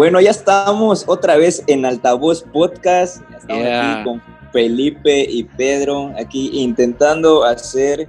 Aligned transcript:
Bueno, 0.00 0.18
ya 0.18 0.30
estamos 0.30 1.04
otra 1.08 1.36
vez 1.36 1.62
en 1.66 1.84
Altavoz 1.84 2.42
Podcast. 2.42 3.20
Estamos 3.36 3.66
aquí 3.66 4.04
con 4.04 4.22
Felipe 4.50 5.26
y 5.28 5.44
Pedro, 5.44 6.14
aquí 6.18 6.48
intentando 6.54 7.44
hacer 7.44 8.08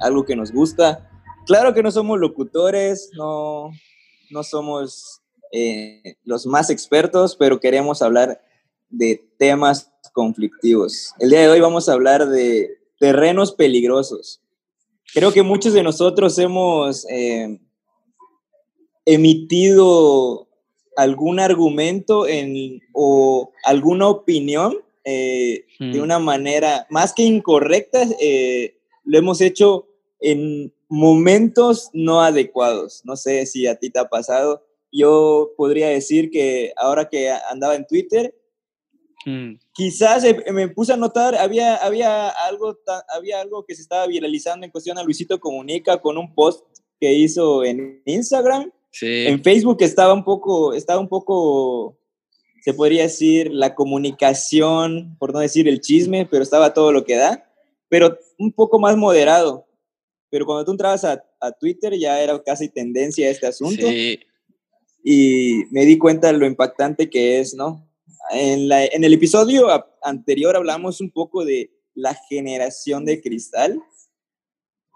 algo 0.00 0.24
que 0.24 0.34
nos 0.34 0.50
gusta. 0.50 1.08
Claro 1.46 1.74
que 1.74 1.82
no 1.84 1.92
somos 1.92 2.18
locutores, 2.18 3.10
no, 3.16 3.70
no 4.30 4.42
somos 4.42 5.20
eh, 5.52 6.16
los 6.24 6.44
más 6.44 6.70
expertos, 6.70 7.36
pero 7.36 7.60
queremos 7.60 8.02
hablar 8.02 8.42
de 8.88 9.24
temas 9.38 9.92
conflictivos. 10.12 11.14
El 11.20 11.30
día 11.30 11.42
de 11.42 11.50
hoy 11.50 11.60
vamos 11.60 11.88
a 11.88 11.92
hablar 11.92 12.28
de 12.28 12.80
terrenos 12.98 13.52
peligrosos. 13.52 14.42
Creo 15.14 15.32
que 15.32 15.44
muchos 15.44 15.72
de 15.72 15.84
nosotros 15.84 16.36
hemos 16.40 17.06
eh, 17.08 17.60
emitido 19.04 20.47
algún 20.98 21.38
argumento 21.38 22.26
en, 22.26 22.82
o 22.92 23.52
alguna 23.62 24.08
opinión 24.08 24.78
eh, 25.04 25.64
de 25.78 26.00
una 26.00 26.18
manera 26.18 26.88
más 26.90 27.14
que 27.14 27.22
incorrecta, 27.22 28.02
eh, 28.20 28.78
lo 29.04 29.16
hemos 29.16 29.40
hecho 29.40 29.86
en 30.18 30.74
momentos 30.88 31.90
no 31.92 32.20
adecuados. 32.20 33.02
No 33.04 33.14
sé 33.14 33.46
si 33.46 33.68
a 33.68 33.76
ti 33.76 33.90
te 33.90 34.00
ha 34.00 34.08
pasado. 34.08 34.66
Yo 34.90 35.52
podría 35.56 35.88
decir 35.88 36.32
que 36.32 36.72
ahora 36.76 37.08
que 37.08 37.30
andaba 37.48 37.76
en 37.76 37.86
Twitter, 37.86 38.34
mm. 39.24 39.52
quizás 39.72 40.24
me 40.52 40.68
puse 40.68 40.94
a 40.94 40.96
notar, 40.96 41.36
había, 41.36 41.76
había, 41.76 42.28
algo, 42.28 42.76
había 43.16 43.40
algo 43.40 43.64
que 43.64 43.76
se 43.76 43.82
estaba 43.82 44.08
viralizando 44.08 44.66
en 44.66 44.72
cuestión 44.72 44.98
a 44.98 45.04
Luisito 45.04 45.38
Comunica 45.38 45.98
con 45.98 46.18
un 46.18 46.34
post 46.34 46.66
que 47.00 47.12
hizo 47.12 47.62
en 47.64 48.02
Instagram 48.04 48.72
en 49.00 49.42
Facebook 49.42 49.78
estaba 49.80 50.12
un 50.12 50.24
poco, 50.24 50.72
estaba 50.72 51.00
un 51.00 51.08
poco, 51.08 51.98
se 52.62 52.74
podría 52.74 53.02
decir, 53.02 53.52
la 53.52 53.74
comunicación, 53.74 55.16
por 55.18 55.32
no 55.32 55.40
decir 55.40 55.68
el 55.68 55.80
chisme, 55.80 56.26
pero 56.26 56.42
estaba 56.42 56.74
todo 56.74 56.92
lo 56.92 57.04
que 57.04 57.16
da, 57.16 57.50
pero 57.88 58.18
un 58.38 58.52
poco 58.52 58.78
más 58.78 58.96
moderado. 58.96 59.66
Pero 60.30 60.44
cuando 60.44 60.64
tú 60.64 60.72
entrabas 60.72 61.04
a, 61.04 61.22
Twitter 61.60 61.96
ya 61.96 62.20
era 62.20 62.42
casi 62.42 62.68
tendencia 62.68 63.30
este 63.30 63.46
asunto. 63.46 63.86
Y 65.04 65.64
me 65.70 65.86
di 65.86 65.96
cuenta 65.96 66.32
de 66.32 66.38
lo 66.38 66.46
impactante 66.46 67.08
que 67.08 67.38
es, 67.38 67.54
¿no? 67.54 67.88
En, 68.32 68.68
la, 68.68 68.84
en 68.84 69.04
el 69.04 69.14
episodio 69.14 69.68
anterior 70.02 70.56
hablamos 70.56 71.00
un 71.00 71.10
poco 71.10 71.44
de 71.44 71.70
la 71.94 72.14
generación 72.28 73.04
de 73.04 73.20
cristal. 73.20 73.80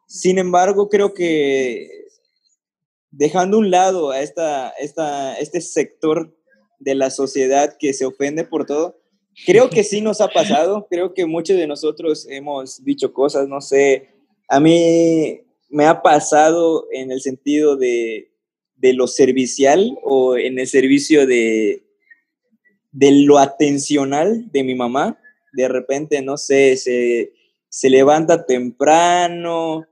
Sin 0.07 0.39
embargo, 0.39 0.89
creo 0.89 1.15
que 1.15 2.03
dejando 3.13 3.59
un 3.59 3.71
lado 3.71 4.11
a 4.11 4.21
esta, 4.21 4.71
esta, 4.71 5.35
este 5.35 5.61
sector 5.61 6.35
de 6.81 6.95
la 6.97 7.11
sociedad 7.11 7.77
que 7.79 7.93
se 7.93 8.07
ofende 8.07 8.43
por 8.43 8.67
todo, 8.67 8.99
creo 9.47 9.71
que 9.71 9.85
sí 9.85 10.01
nos 10.01 10.21
ha 10.21 10.29
pasado, 10.29 10.89
creo 10.91 11.15
que 11.15 11.27
muchos 11.27 11.57
de 11.57 11.67
nosotros 11.67 12.27
hemos 12.29 12.83
dicho 12.85 13.13
cosas, 13.13 13.47
no 13.47 13.61
sé, 13.61 14.09
a 14.49 14.59
mí 14.59 15.43
me 15.69 15.87
ha 15.87 16.03
pasado 16.03 16.87
en 16.91 17.13
el 17.13 17.21
sentido 17.21 17.77
de, 17.77 18.33
de 18.77 18.95
lo 18.95 19.07
servicial 19.07 19.97
o 20.03 20.37
en 20.37 20.59
el 20.59 20.67
servicio 20.67 21.27
de, 21.27 21.85
de 22.91 23.13
lo 23.13 23.39
atencional 23.39 24.51
de 24.51 24.65
mi 24.65 24.75
mamá, 24.75 25.19
de 25.53 25.69
repente, 25.69 26.23
no 26.23 26.39
sé, 26.39 26.77
se, 26.77 27.33
se 27.69 27.91
levanta 27.91 28.47
temprano, 28.47 29.87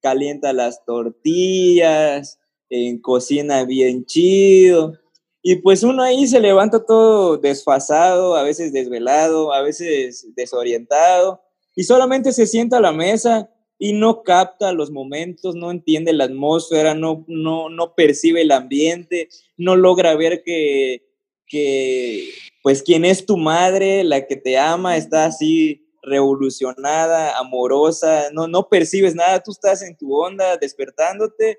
calienta 0.00 0.52
las 0.52 0.84
tortillas, 0.84 2.38
en 2.74 2.98
cocina 2.98 3.64
bien 3.64 4.04
chido. 4.04 4.98
Y 5.42 5.56
pues 5.56 5.82
uno 5.82 6.02
ahí 6.02 6.26
se 6.26 6.40
levanta 6.40 6.84
todo 6.84 7.36
desfasado, 7.36 8.34
a 8.34 8.42
veces 8.42 8.72
desvelado, 8.72 9.52
a 9.52 9.62
veces 9.62 10.26
desorientado, 10.34 11.42
y 11.76 11.84
solamente 11.84 12.32
se 12.32 12.46
sienta 12.46 12.78
a 12.78 12.80
la 12.80 12.92
mesa 12.92 13.50
y 13.78 13.92
no 13.92 14.22
capta 14.22 14.72
los 14.72 14.90
momentos, 14.90 15.54
no 15.54 15.70
entiende 15.70 16.12
la 16.12 16.24
atmósfera, 16.24 16.94
no, 16.94 17.24
no, 17.28 17.68
no 17.68 17.94
percibe 17.94 18.42
el 18.42 18.52
ambiente, 18.52 19.28
no 19.56 19.76
logra 19.76 20.16
ver 20.16 20.42
que, 20.42 21.04
que, 21.46 22.30
pues, 22.62 22.82
quien 22.82 23.04
es 23.04 23.26
tu 23.26 23.36
madre, 23.36 24.02
la 24.02 24.26
que 24.26 24.36
te 24.36 24.56
ama, 24.56 24.96
está 24.96 25.26
así 25.26 25.84
revolucionada, 26.02 27.36
amorosa, 27.38 28.30
no, 28.32 28.48
no 28.48 28.68
percibes 28.68 29.14
nada, 29.14 29.42
tú 29.42 29.50
estás 29.50 29.82
en 29.82 29.96
tu 29.96 30.14
onda 30.14 30.56
despertándote 30.56 31.58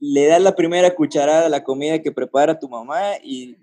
le 0.00 0.26
das 0.26 0.40
la 0.40 0.54
primera 0.54 0.94
cucharada 0.94 1.46
a 1.46 1.50
la 1.50 1.64
comida 1.64 2.00
que 2.00 2.12
prepara 2.12 2.58
tu 2.58 2.68
mamá 2.68 3.16
y 3.22 3.56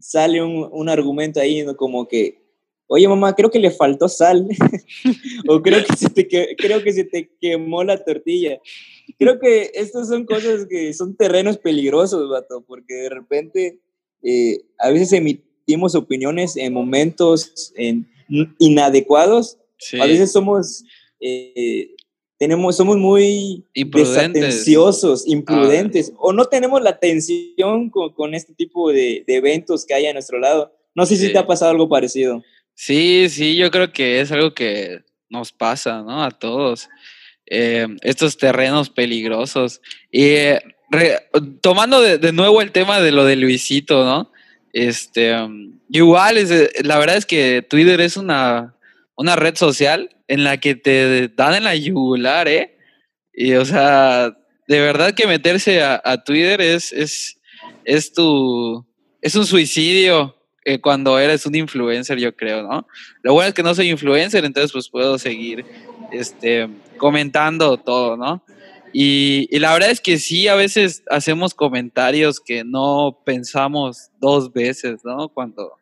sale 0.00 0.42
un, 0.42 0.88
argumento 0.88 1.40
ahí 1.40 1.64
como 1.76 2.06
que, 2.06 2.40
oye 2.86 3.08
mamá, 3.08 3.34
creo 3.34 3.50
que 3.50 3.58
le 3.58 3.70
faltó 3.70 4.08
sal, 4.08 4.46
o 5.48 5.62
creo 5.62 5.84
que, 5.84 5.96
se 5.96 6.10
te, 6.10 6.26
creo 6.56 6.82
que 6.82 6.92
se 6.92 7.04
te 7.04 7.30
quemó 7.40 7.82
la 7.84 8.02
tortilla. 8.02 8.60
Creo 9.18 9.38
que 9.38 9.70
estas 9.74 10.08
son 10.08 10.24
cosas 10.24 10.66
que 10.66 10.92
son 10.94 11.16
terrenos 11.16 11.58
peligrosos, 11.58 12.28
vato, 12.28 12.64
porque 12.66 12.94
de 12.94 13.08
repente 13.10 13.80
eh, 14.22 14.62
a 14.78 14.90
veces 14.90 15.12
emitimos 15.12 15.94
opiniones 15.94 16.56
en 16.56 16.72
momentos 16.72 17.72
inadecuados, 18.58 19.58
a 20.00 20.06
veces 20.06 20.32
somos... 20.32 20.84
Eh, 21.20 21.93
tenemos, 22.44 22.76
somos 22.76 22.98
muy 22.98 23.64
desatenciosos, 23.74 25.26
imprudentes, 25.26 26.12
o 26.18 26.34
no 26.34 26.44
tenemos 26.44 26.82
la 26.82 26.90
atención 26.90 27.88
con, 27.88 28.34
este 28.34 28.52
tipo 28.52 28.92
de, 28.92 29.24
eventos 29.26 29.86
que 29.86 29.94
hay 29.94 30.04
a 30.04 30.12
nuestro 30.12 30.38
lado. 30.38 30.76
No 30.94 31.06
sé 31.06 31.16
si 31.16 31.32
te 31.32 31.38
ha 31.38 31.46
pasado 31.46 31.70
algo 31.70 31.88
parecido. 31.88 32.42
Sí, 32.74 33.30
sí, 33.30 33.56
yo 33.56 33.70
creo 33.70 33.94
que 33.94 34.20
es 34.20 34.30
algo 34.30 34.52
que 34.52 35.00
nos 35.30 35.52
pasa, 35.52 36.02
¿no? 36.02 36.22
A 36.22 36.32
todos. 36.32 36.90
Eh, 37.46 37.86
estos 38.02 38.36
terrenos 38.36 38.90
peligrosos. 38.90 39.80
Y 40.12 40.24
eh, 40.24 40.60
tomando 41.62 42.02
de, 42.02 42.32
nuevo 42.32 42.60
el 42.60 42.72
tema 42.72 43.00
de 43.00 43.12
lo 43.12 43.24
de 43.24 43.36
Luisito, 43.36 44.04
¿no? 44.04 44.30
Este, 44.74 45.34
um, 45.34 45.80
igual, 45.88 46.36
es, 46.36 46.50
la 46.84 46.98
verdad 46.98 47.16
es 47.16 47.24
que 47.24 47.62
Twitter 47.62 48.02
es 48.02 48.18
una, 48.18 48.73
una 49.16 49.36
red 49.36 49.56
social 49.56 50.16
en 50.28 50.44
la 50.44 50.58
que 50.58 50.74
te 50.74 51.28
dan 51.28 51.54
en 51.54 51.64
la 51.64 51.76
yugular, 51.76 52.48
¿eh? 52.48 52.76
Y, 53.32 53.54
o 53.54 53.64
sea, 53.64 54.36
de 54.68 54.80
verdad 54.80 55.14
que 55.14 55.26
meterse 55.26 55.82
a, 55.82 56.22
Twitter 56.24 56.60
es, 56.60 56.92
es, 56.92 57.40
es 57.84 58.12
tu, 58.12 58.86
es 59.20 59.34
un 59.34 59.46
suicidio 59.46 60.36
eh, 60.64 60.80
cuando 60.80 61.18
eres 61.18 61.44
un 61.46 61.54
influencer, 61.54 62.18
yo 62.18 62.34
creo, 62.34 62.62
¿no? 62.62 62.86
Lo 63.22 63.34
bueno 63.34 63.48
es 63.48 63.54
que 63.54 63.62
no 63.62 63.74
soy 63.74 63.90
influencer, 63.90 64.44
entonces 64.44 64.72
pues 64.72 64.88
puedo 64.88 65.18
seguir, 65.18 65.64
este, 66.12 66.68
comentando 66.96 67.76
todo, 67.76 68.16
¿no? 68.16 68.44
Y, 68.92 69.48
y, 69.50 69.58
la 69.58 69.72
verdad 69.72 69.90
es 69.90 70.00
que 70.00 70.18
sí, 70.18 70.46
a 70.46 70.54
veces 70.54 71.02
hacemos 71.10 71.52
comentarios 71.52 72.38
que 72.38 72.62
no 72.62 73.20
pensamos 73.26 74.10
dos 74.20 74.52
veces, 74.52 75.00
¿no? 75.04 75.28
Cuando 75.28 75.72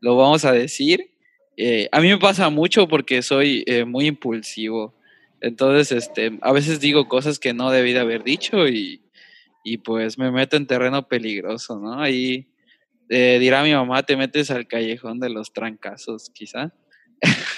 lo 0.00 0.16
vamos 0.16 0.44
a 0.44 0.52
decir. 0.52 1.12
Eh, 1.60 1.88
a 1.90 2.00
mí 2.00 2.08
me 2.08 2.18
pasa 2.18 2.48
mucho 2.50 2.86
porque 2.86 3.20
soy 3.20 3.64
eh, 3.66 3.84
muy 3.84 4.06
impulsivo. 4.06 4.94
Entonces, 5.40 5.90
este, 5.90 6.38
a 6.40 6.52
veces 6.52 6.78
digo 6.78 7.08
cosas 7.08 7.40
que 7.40 7.52
no 7.52 7.72
debí 7.72 7.92
de 7.92 7.98
haber 7.98 8.22
dicho 8.22 8.68
y, 8.68 9.02
pues 9.84 10.16
me 10.16 10.30
meto 10.30 10.56
en 10.56 10.66
terreno 10.66 11.08
peligroso, 11.08 11.78
¿no? 11.78 12.00
Ahí 12.00 12.46
eh, 13.10 13.36
dirá 13.38 13.62
mi 13.62 13.74
mamá, 13.74 14.02
te 14.02 14.16
metes 14.16 14.50
al 14.50 14.66
callejón 14.66 15.20
de 15.20 15.28
los 15.28 15.52
trancazos, 15.52 16.30
quizá. 16.30 16.72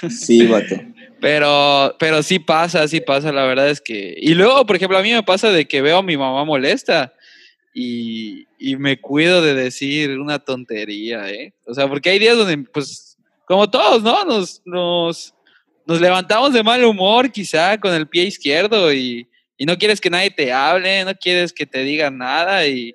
Sí, 0.08 0.44
vato. 0.46 0.74
pero, 1.20 1.94
pero 2.00 2.22
sí 2.24 2.40
pasa, 2.40 2.88
sí 2.88 3.00
pasa, 3.00 3.30
la 3.30 3.44
verdad 3.44 3.68
es 3.68 3.80
que... 3.80 4.16
Y 4.18 4.34
luego, 4.34 4.66
por 4.66 4.74
ejemplo, 4.76 4.98
a 4.98 5.02
mí 5.02 5.12
me 5.12 5.22
pasa 5.22 5.52
de 5.52 5.66
que 5.66 5.82
veo 5.82 5.98
a 5.98 6.02
mi 6.02 6.16
mamá 6.16 6.44
molesta 6.44 7.12
y, 7.72 8.48
y 8.58 8.76
me 8.76 9.00
cuido 9.00 9.40
de 9.40 9.54
decir 9.54 10.18
una 10.18 10.40
tontería, 10.40 11.30
¿eh? 11.30 11.52
O 11.64 11.74
sea, 11.74 11.86
porque 11.86 12.10
hay 12.10 12.18
días 12.18 12.36
donde, 12.36 12.58
pues, 12.72 13.09
como 13.50 13.68
todos, 13.68 14.00
¿no? 14.00 14.24
Nos, 14.24 14.62
nos, 14.64 15.34
nos 15.84 16.00
levantamos 16.00 16.52
de 16.52 16.62
mal 16.62 16.84
humor 16.84 17.32
quizá 17.32 17.76
con 17.80 17.92
el 17.92 18.06
pie 18.06 18.22
izquierdo 18.22 18.92
y, 18.92 19.28
y, 19.58 19.66
no 19.66 19.76
quieres 19.76 20.00
que 20.00 20.08
nadie 20.08 20.30
te 20.30 20.52
hable, 20.52 21.04
no 21.04 21.12
quieres 21.16 21.52
que 21.52 21.66
te 21.66 21.82
digan 21.82 22.16
nada 22.16 22.64
y, 22.68 22.94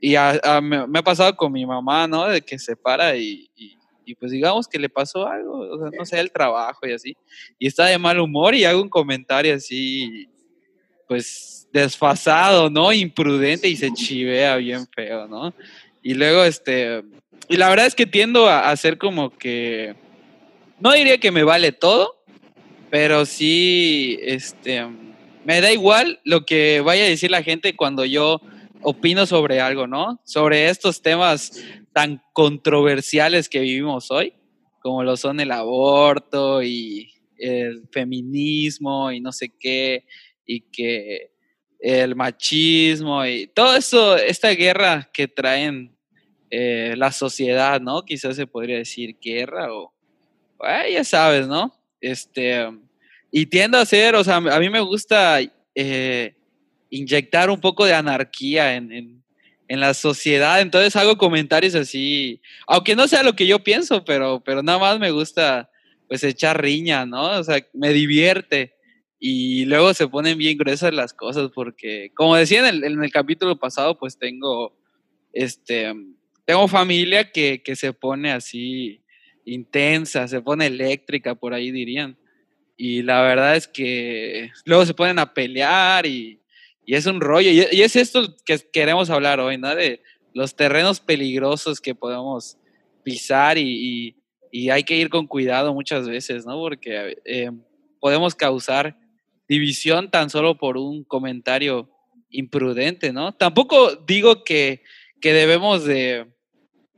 y 0.00 0.14
me, 0.62 0.98
ha 0.98 1.02
pasado 1.02 1.34
con 1.34 1.50
mi 1.50 1.66
mamá, 1.66 2.06
¿no? 2.06 2.28
De 2.28 2.40
que 2.40 2.60
se 2.60 2.76
para 2.76 3.16
y, 3.16 3.50
y, 3.56 4.14
pues 4.14 4.30
digamos 4.30 4.68
que 4.68 4.78
le 4.78 4.88
pasó 4.88 5.26
algo, 5.26 5.58
o 5.58 5.78
sea, 5.80 5.98
no 5.98 6.04
sé, 6.04 6.20
el 6.20 6.30
trabajo 6.30 6.86
y 6.86 6.92
así, 6.92 7.16
y 7.58 7.66
está 7.66 7.86
de 7.86 7.98
mal 7.98 8.20
humor 8.20 8.54
y 8.54 8.64
hago 8.64 8.80
un 8.80 8.88
comentario 8.88 9.52
así, 9.52 10.28
pues 11.08 11.66
desfasado, 11.72 12.70
¿no? 12.70 12.92
Imprudente 12.92 13.66
y 13.66 13.74
se 13.74 13.92
chivea 13.92 14.54
bien 14.56 14.86
feo, 14.94 15.26
¿no? 15.26 15.52
Y 16.04 16.14
luego, 16.14 16.44
este, 16.44 17.02
y 17.48 17.56
la 17.56 17.68
verdad 17.68 17.86
es 17.86 17.94
que 17.94 18.06
tiendo 18.06 18.48
a 18.48 18.70
hacer 18.70 18.98
como 18.98 19.30
que, 19.36 19.94
no 20.80 20.92
diría 20.92 21.18
que 21.18 21.30
me 21.30 21.42
vale 21.42 21.72
todo, 21.72 22.22
pero 22.90 23.24
sí, 23.24 24.18
este, 24.22 24.86
me 25.44 25.60
da 25.60 25.72
igual 25.72 26.20
lo 26.24 26.44
que 26.44 26.80
vaya 26.80 27.04
a 27.04 27.08
decir 27.08 27.30
la 27.30 27.42
gente 27.42 27.74
cuando 27.74 28.04
yo 28.04 28.40
opino 28.82 29.26
sobre 29.26 29.60
algo, 29.60 29.86
¿no? 29.86 30.20
Sobre 30.24 30.68
estos 30.68 31.02
temas 31.02 31.62
tan 31.92 32.22
controversiales 32.32 33.48
que 33.48 33.60
vivimos 33.60 34.10
hoy, 34.10 34.34
como 34.80 35.02
lo 35.02 35.16
son 35.16 35.40
el 35.40 35.52
aborto 35.52 36.62
y 36.62 37.12
el 37.38 37.88
feminismo 37.92 39.12
y 39.12 39.20
no 39.20 39.32
sé 39.32 39.52
qué, 39.58 40.04
y 40.46 40.60
que 40.60 41.30
el 41.78 42.14
machismo 42.14 43.24
y 43.26 43.48
todo 43.48 43.76
eso, 43.76 44.16
esta 44.16 44.50
guerra 44.50 45.10
que 45.12 45.28
traen 45.28 45.91
eh, 46.54 46.92
la 46.98 47.10
sociedad, 47.10 47.80
¿no? 47.80 48.04
Quizás 48.04 48.36
se 48.36 48.46
podría 48.46 48.76
decir 48.76 49.16
guerra 49.18 49.72
o, 49.72 49.90
ya 50.92 51.02
sabes, 51.02 51.48
¿no? 51.48 51.74
Este, 51.98 52.68
y 53.30 53.46
tiendo 53.46 53.78
a 53.78 53.86
ser, 53.86 54.14
o 54.16 54.22
sea, 54.22 54.36
a 54.36 54.60
mí 54.60 54.68
me 54.68 54.80
gusta 54.80 55.38
eh, 55.74 56.34
inyectar 56.90 57.48
un 57.48 57.58
poco 57.58 57.86
de 57.86 57.94
anarquía 57.94 58.74
en, 58.76 59.22
la 59.66 59.94
sociedad, 59.94 60.60
entonces 60.60 60.94
hago 60.96 61.16
comentarios 61.16 61.74
así, 61.74 62.42
aunque 62.66 62.94
no 62.94 63.08
sea 63.08 63.22
lo 63.22 63.34
que 63.34 63.46
yo 63.46 63.64
pienso, 63.64 64.04
pero, 64.04 64.42
pero 64.44 64.62
nada 64.62 64.78
más 64.78 64.98
me 64.98 65.10
gusta 65.10 65.70
pues 66.06 66.22
echar 66.22 66.60
riña, 66.60 67.06
¿no? 67.06 67.38
O 67.38 67.42
sea, 67.42 67.66
me 67.72 67.94
divierte 67.94 68.74
y 69.18 69.64
luego 69.64 69.94
se 69.94 70.06
ponen 70.06 70.36
bien 70.36 70.58
gruesas 70.58 70.92
las 70.92 71.14
cosas 71.14 71.50
porque, 71.54 72.12
como 72.14 72.36
decía 72.36 72.68
en 72.68 72.84
el, 72.84 73.10
capítulo 73.10 73.56
pasado, 73.56 73.98
pues 73.98 74.18
tengo, 74.18 74.76
este, 75.32 75.94
tengo 76.44 76.68
familia 76.68 77.30
que, 77.30 77.62
que 77.62 77.76
se 77.76 77.92
pone 77.92 78.32
así 78.32 79.02
intensa, 79.44 80.28
se 80.28 80.40
pone 80.40 80.66
eléctrica, 80.66 81.34
por 81.34 81.54
ahí 81.54 81.70
dirían. 81.70 82.16
Y 82.76 83.02
la 83.02 83.22
verdad 83.22 83.56
es 83.56 83.68
que 83.68 84.50
luego 84.64 84.86
se 84.86 84.94
ponen 84.94 85.18
a 85.18 85.32
pelear 85.34 86.06
y, 86.06 86.38
es 86.86 87.06
un 87.06 87.20
rollo. 87.20 87.50
Y, 87.50 87.80
es 87.80 87.96
esto 87.96 88.34
que 88.44 88.58
queremos 88.72 89.08
hablar 89.08 89.40
hoy, 89.40 89.56
¿no? 89.56 89.74
De 89.74 90.02
los 90.34 90.56
terrenos 90.56 91.00
peligrosos 91.00 91.80
que 91.80 91.94
podemos 91.94 92.58
pisar 93.02 93.58
y, 93.58 94.16
hay 94.70 94.84
que 94.84 94.96
ir 94.96 95.08
con 95.08 95.26
cuidado 95.26 95.72
muchas 95.72 96.06
veces, 96.06 96.44
¿no? 96.44 96.58
Porque 96.58 97.16
eh, 97.24 97.50
podemos 98.00 98.34
causar 98.34 98.98
división 99.48 100.10
tan 100.10 100.28
solo 100.28 100.58
por 100.58 100.76
un 100.76 101.04
comentario 101.04 101.88
imprudente, 102.28 103.12
¿no? 103.12 103.32
Tampoco 103.32 103.96
digo 103.96 104.44
que, 104.44 104.82
que 105.22 105.32
debemos 105.32 105.84
de, 105.84 106.26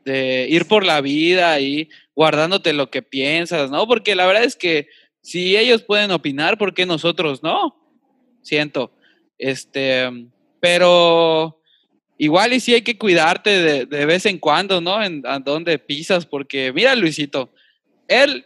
de 0.05 0.47
ir 0.51 0.67
por 0.67 0.85
la 0.85 1.01
vida 1.01 1.61
y 1.61 1.89
guardándote 2.15 2.73
lo 2.73 2.91
que 2.91 3.03
piensas, 3.03 3.71
¿no? 3.71 3.87
Porque 3.87 4.15
la 4.15 4.27
verdad 4.27 4.45
es 4.45 4.57
que 4.57 4.89
si 5.21 5.57
ellos 5.57 5.83
pueden 5.83 6.11
opinar, 6.11 6.59
¿por 6.59 6.75
qué 6.75 6.85
nosotros 6.87 7.43
no? 7.43 7.77
Siento. 8.43 8.93
Este, 9.39 10.11
pero 10.61 11.61
igual 12.19 12.53
y 12.53 12.61
sí 12.61 12.75
hay 12.75 12.83
que 12.83 12.99
cuidarte 12.99 13.87
de, 13.87 14.07
vez 14.07 14.27
en 14.27 14.39
cuando, 14.39 14.81
¿no? 14.81 15.03
En 15.03 15.23
a 15.27 15.39
dónde 15.39 15.79
pisas, 15.79 16.27
porque 16.27 16.73
mira, 16.73 16.95
Luisito, 16.95 17.53
él, 18.09 18.45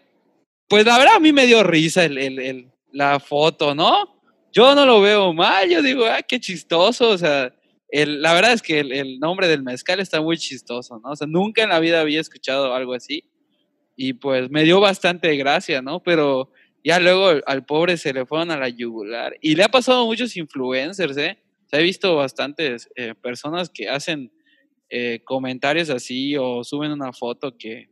pues 0.68 0.86
la 0.86 0.98
verdad 0.98 1.16
a 1.16 1.20
mí 1.20 1.32
me 1.32 1.46
dio 1.46 1.62
risa 1.62 2.04
el, 2.04 2.68
la 2.92 3.20
foto, 3.20 3.74
¿no? 3.74 4.16
Yo 4.52 4.74
no 4.74 4.86
lo 4.86 5.00
veo 5.00 5.32
mal, 5.32 5.68
yo 5.68 5.82
digo, 5.82 6.06
ah, 6.06 6.22
qué 6.22 6.40
chistoso, 6.40 7.10
o 7.10 7.18
sea, 7.18 7.52
el, 7.90 8.22
la 8.22 8.34
verdad 8.34 8.52
es 8.52 8.62
que 8.62 8.80
el, 8.80 8.92
el, 8.92 9.18
nombre 9.18 9.48
del 9.48 9.62
mezcal 9.62 10.00
está 10.00 10.20
muy 10.20 10.36
chistoso, 10.36 11.00
¿no? 11.02 11.10
O 11.10 11.16
sea, 11.16 11.26
nunca 11.26 11.62
en 11.62 11.70
la 11.70 11.80
vida 11.80 12.00
había 12.00 12.20
escuchado 12.20 12.74
algo 12.74 12.94
así 12.94 13.24
y 13.96 14.12
pues 14.12 14.50
me 14.50 14.62
dio 14.62 14.80
bastante 14.80 15.34
gracia, 15.36 15.82
¿no? 15.82 16.02
Pero 16.02 16.52
ya 16.84 17.00
luego 17.00 17.40
al 17.46 17.66
pobre 17.66 17.96
se 17.96 18.12
le 18.12 18.24
fueron 18.24 18.50
a 18.50 18.56
la 18.56 18.68
yugular. 18.68 19.36
Y 19.40 19.56
le 19.56 19.64
ha 19.64 19.68
pasado 19.68 20.02
a 20.02 20.04
muchos 20.04 20.36
influencers, 20.36 21.16
¿eh? 21.16 21.38
Se 21.66 21.78
he 21.78 21.82
visto 21.82 22.14
bastantes 22.16 22.88
eh, 22.94 23.14
personas 23.14 23.68
que 23.68 23.88
hacen 23.88 24.30
eh, 24.88 25.20
comentarios 25.24 25.90
así 25.90 26.36
o 26.36 26.64
suben 26.64 26.92
una 26.92 27.12
foto 27.12 27.58
que, 27.58 27.90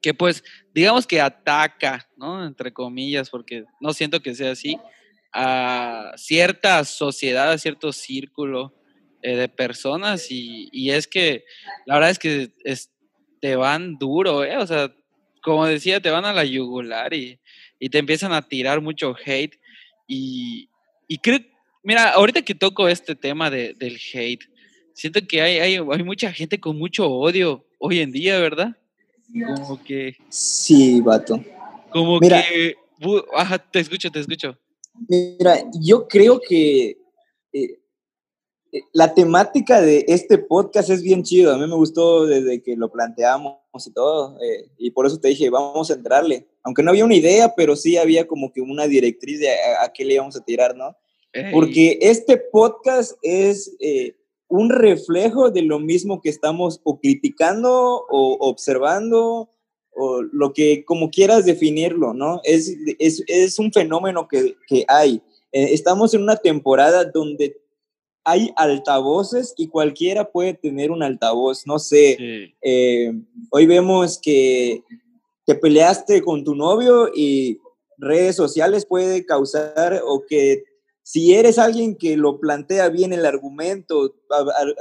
que 0.00 0.14
pues 0.14 0.44
digamos 0.74 1.06
que 1.06 1.20
ataca, 1.20 2.08
¿no? 2.16 2.46
Entre 2.46 2.72
comillas, 2.72 3.30
porque 3.30 3.64
no 3.80 3.92
siento 3.92 4.20
que 4.20 4.34
sea 4.34 4.52
así, 4.52 4.78
a 5.32 6.12
cierta 6.16 6.84
sociedad, 6.84 7.50
a 7.50 7.58
cierto 7.58 7.92
círculo 7.92 8.74
eh, 9.22 9.36
de 9.36 9.48
personas 9.48 10.30
y, 10.30 10.68
y, 10.72 10.90
es 10.90 11.06
que 11.06 11.44
la 11.86 11.94
verdad 11.94 12.10
es 12.10 12.18
que 12.18 12.50
te 13.40 13.56
van 13.56 13.98
duro, 13.98 14.44
¿eh? 14.44 14.56
O 14.56 14.66
sea, 14.66 14.92
como 15.42 15.66
decía, 15.66 16.00
te 16.00 16.10
van 16.10 16.24
a 16.24 16.32
la 16.32 16.44
yugular 16.44 17.12
y 17.14 17.38
y 17.78 17.88
te 17.88 17.98
empiezan 17.98 18.32
a 18.32 18.42
tirar 18.42 18.80
mucho 18.80 19.14
hate. 19.24 19.58
Y, 20.06 20.68
y 21.06 21.18
creo, 21.18 21.40
mira, 21.82 22.10
ahorita 22.10 22.42
que 22.42 22.54
toco 22.54 22.88
este 22.88 23.14
tema 23.14 23.50
de, 23.50 23.74
del 23.74 23.98
hate, 24.12 24.44
siento 24.92 25.20
que 25.26 25.40
hay, 25.40 25.58
hay, 25.58 25.76
hay 25.76 26.02
mucha 26.02 26.32
gente 26.32 26.58
con 26.58 26.76
mucho 26.76 27.08
odio 27.10 27.64
hoy 27.78 28.00
en 28.00 28.12
día, 28.12 28.38
¿verdad? 28.38 28.76
Como 29.56 29.82
que... 29.82 30.16
Sí, 30.28 31.00
vato. 31.00 31.42
Como 31.90 32.18
que... 32.20 32.74
Ajá, 33.36 33.58
te 33.58 33.80
escucho, 33.80 34.10
te 34.10 34.20
escucho. 34.20 34.58
Mira, 35.08 35.62
yo 35.80 36.08
creo 36.08 36.40
que 36.40 36.98
eh, 37.52 37.78
la 38.92 39.14
temática 39.14 39.80
de 39.80 40.04
este 40.08 40.38
podcast 40.38 40.90
es 40.90 41.02
bien 41.02 41.22
chido. 41.22 41.52
A 41.52 41.58
mí 41.58 41.66
me 41.66 41.74
gustó 41.74 42.26
desde 42.26 42.62
que 42.62 42.76
lo 42.76 42.90
planteamos 42.90 43.56
y 43.86 43.92
todo. 43.92 44.38
Eh, 44.40 44.70
y 44.78 44.90
por 44.90 45.06
eso 45.06 45.18
te 45.18 45.28
dije, 45.28 45.50
vamos 45.50 45.90
a 45.90 45.94
entrarle 45.94 46.46
aunque 46.68 46.82
no 46.82 46.90
había 46.90 47.06
una 47.06 47.14
idea, 47.14 47.54
pero 47.56 47.76
sí 47.76 47.96
había 47.96 48.26
como 48.26 48.52
que 48.52 48.60
una 48.60 48.86
directriz 48.86 49.40
de 49.40 49.48
a, 49.50 49.90
qué 49.90 50.04
le 50.04 50.14
íbamos 50.14 50.36
a 50.36 50.44
tirar, 50.44 50.76
¿no? 50.76 50.94
Porque 51.50 51.98
este 52.02 52.36
podcast 52.36 53.16
es 53.22 53.74
eh, 53.80 54.16
un 54.48 54.68
reflejo 54.68 55.50
de 55.50 55.62
lo 55.62 55.78
mismo 55.78 56.20
que 56.20 56.28
estamos 56.28 56.82
o 56.84 57.00
criticando 57.00 58.04
o 58.10 58.36
observando 58.40 59.50
o 59.92 60.20
lo 60.20 60.52
que 60.52 60.84
como 60.84 61.08
quieras 61.08 61.46
definirlo, 61.46 62.12
¿no? 62.12 62.42
Es, 62.44 62.76
es, 62.98 63.24
es 63.26 63.58
un 63.58 63.72
fenómeno 63.72 64.28
que, 64.28 64.54
que 64.66 64.84
hay. 64.88 65.22
Eh, 65.52 65.72
estamos 65.72 66.12
en 66.12 66.22
una 66.22 66.36
temporada 66.36 67.06
donde 67.06 67.62
hay 68.28 68.52
altavoces 68.56 69.54
y 69.56 69.68
cualquiera 69.68 70.30
puede 70.30 70.52
tener 70.52 70.90
un 70.90 71.02
altavoz, 71.02 71.66
no 71.66 71.78
sé. 71.78 72.52
Eh, 72.60 73.12
hoy 73.50 73.66
vemos 73.66 74.18
que 74.20 74.82
te 75.46 75.54
peleaste 75.54 76.20
con 76.22 76.44
tu 76.44 76.54
novio 76.54 77.08
y 77.14 77.58
redes 77.96 78.36
sociales 78.36 78.84
puede 78.84 79.24
causar 79.24 80.02
o 80.04 80.26
que 80.28 80.64
si 81.02 81.32
eres 81.32 81.58
alguien 81.58 81.96
que 81.96 82.18
lo 82.18 82.38
plantea 82.38 82.90
bien 82.90 83.14
el 83.14 83.24
argumento, 83.24 84.14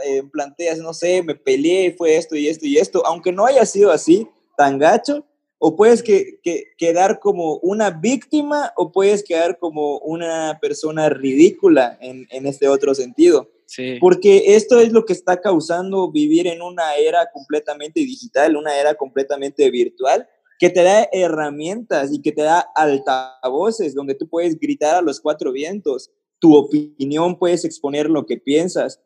eh, 0.05 0.24
planteas, 0.29 0.79
no 0.79 0.93
sé, 0.93 1.24
me 1.24 1.36
peleé, 1.36 1.95
fue 1.98 2.17
esto 2.17 2.36
y 2.36 2.50
esto 2.50 2.65
y 2.65 2.77
esto, 2.77 3.05
aunque 3.05 3.31
no 3.31 3.45
haya 3.45 3.65
sido 3.65 3.91
así, 3.91 4.27
tan 4.57 4.77
gacho, 4.77 5.25
o 5.59 5.75
puedes 5.75 6.03
que, 6.03 6.39
quedar 6.77 7.19
como 7.19 7.57
una 7.57 7.89
víctima 7.89 8.73
o 8.75 8.91
puedes 8.91 9.23
quedar 9.23 9.57
como 9.57 9.97
una 9.99 10.59
persona 10.61 11.09
ridícula 11.09 11.97
en, 12.01 12.27
en 12.29 12.45
este 12.45 12.67
otro 12.67 12.93
sentido. 12.93 13.49
Sí. 13.65 13.97
Porque 13.99 14.55
esto 14.55 14.79
es 14.79 14.91
lo 14.91 15.03
que 15.03 15.13
está 15.13 15.41
causando 15.41 16.11
vivir 16.11 16.47
en 16.47 16.61
una 16.61 16.95
era 16.95 17.29
completamente 17.31 17.99
digital, 17.99 18.55
una 18.55 18.79
era 18.79 18.95
completamente 18.95 19.69
virtual, 19.69 20.27
que 20.59 20.69
te 20.69 20.83
da 20.83 21.07
herramientas 21.11 22.11
y 22.11 22.21
que 22.21 22.31
te 22.31 22.43
da 22.43 22.59
altavoces 22.75 23.93
donde 23.93 24.15
tú 24.15 24.27
puedes 24.27 24.59
gritar 24.59 24.95
a 24.95 25.01
los 25.01 25.19
cuatro 25.19 25.51
vientos, 25.51 26.11
tu 26.39 26.55
opinión, 26.55 27.37
puedes 27.37 27.65
exponer 27.65 28.09
lo 28.09 28.25
que 28.25 28.37
piensas. 28.37 29.01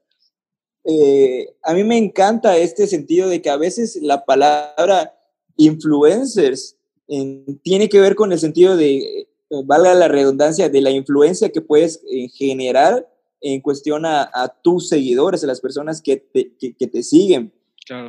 Eh, 0.84 1.54
a 1.64 1.74
mí 1.74 1.84
me 1.84 1.98
encanta 1.98 2.58
este 2.58 2.88
sentido 2.88 3.30
de 3.30 3.42
que 3.42 3.50
a 3.50 3.58
veces 3.58 3.98
la 4.02 4.26
palabra 4.26 5.14
influencers 5.64 6.78
tiene 7.62 7.90
que 7.90 8.00
ver 8.00 8.16
con 8.16 8.32
el 8.32 8.40
sentido 8.40 8.78
de, 8.78 8.98
eh, 9.00 9.28
valga 9.66 9.94
la 9.94 10.08
redundancia, 10.08 10.70
de 10.70 10.82
la 10.82 10.92
influencia 10.92 11.50
que 11.50 11.60
puedes 11.60 12.02
eh, 12.10 12.30
generar 12.30 13.08
en 13.42 13.60
cuestión 13.60 14.06
a, 14.06 14.30
tus 14.64 14.88
seguidores, 14.88 15.44
a 15.44 15.48
las 15.48 15.60
personas 15.60 16.02
que 16.02 16.24
que 16.32 16.88
te 16.88 17.04
siguen. 17.04 17.52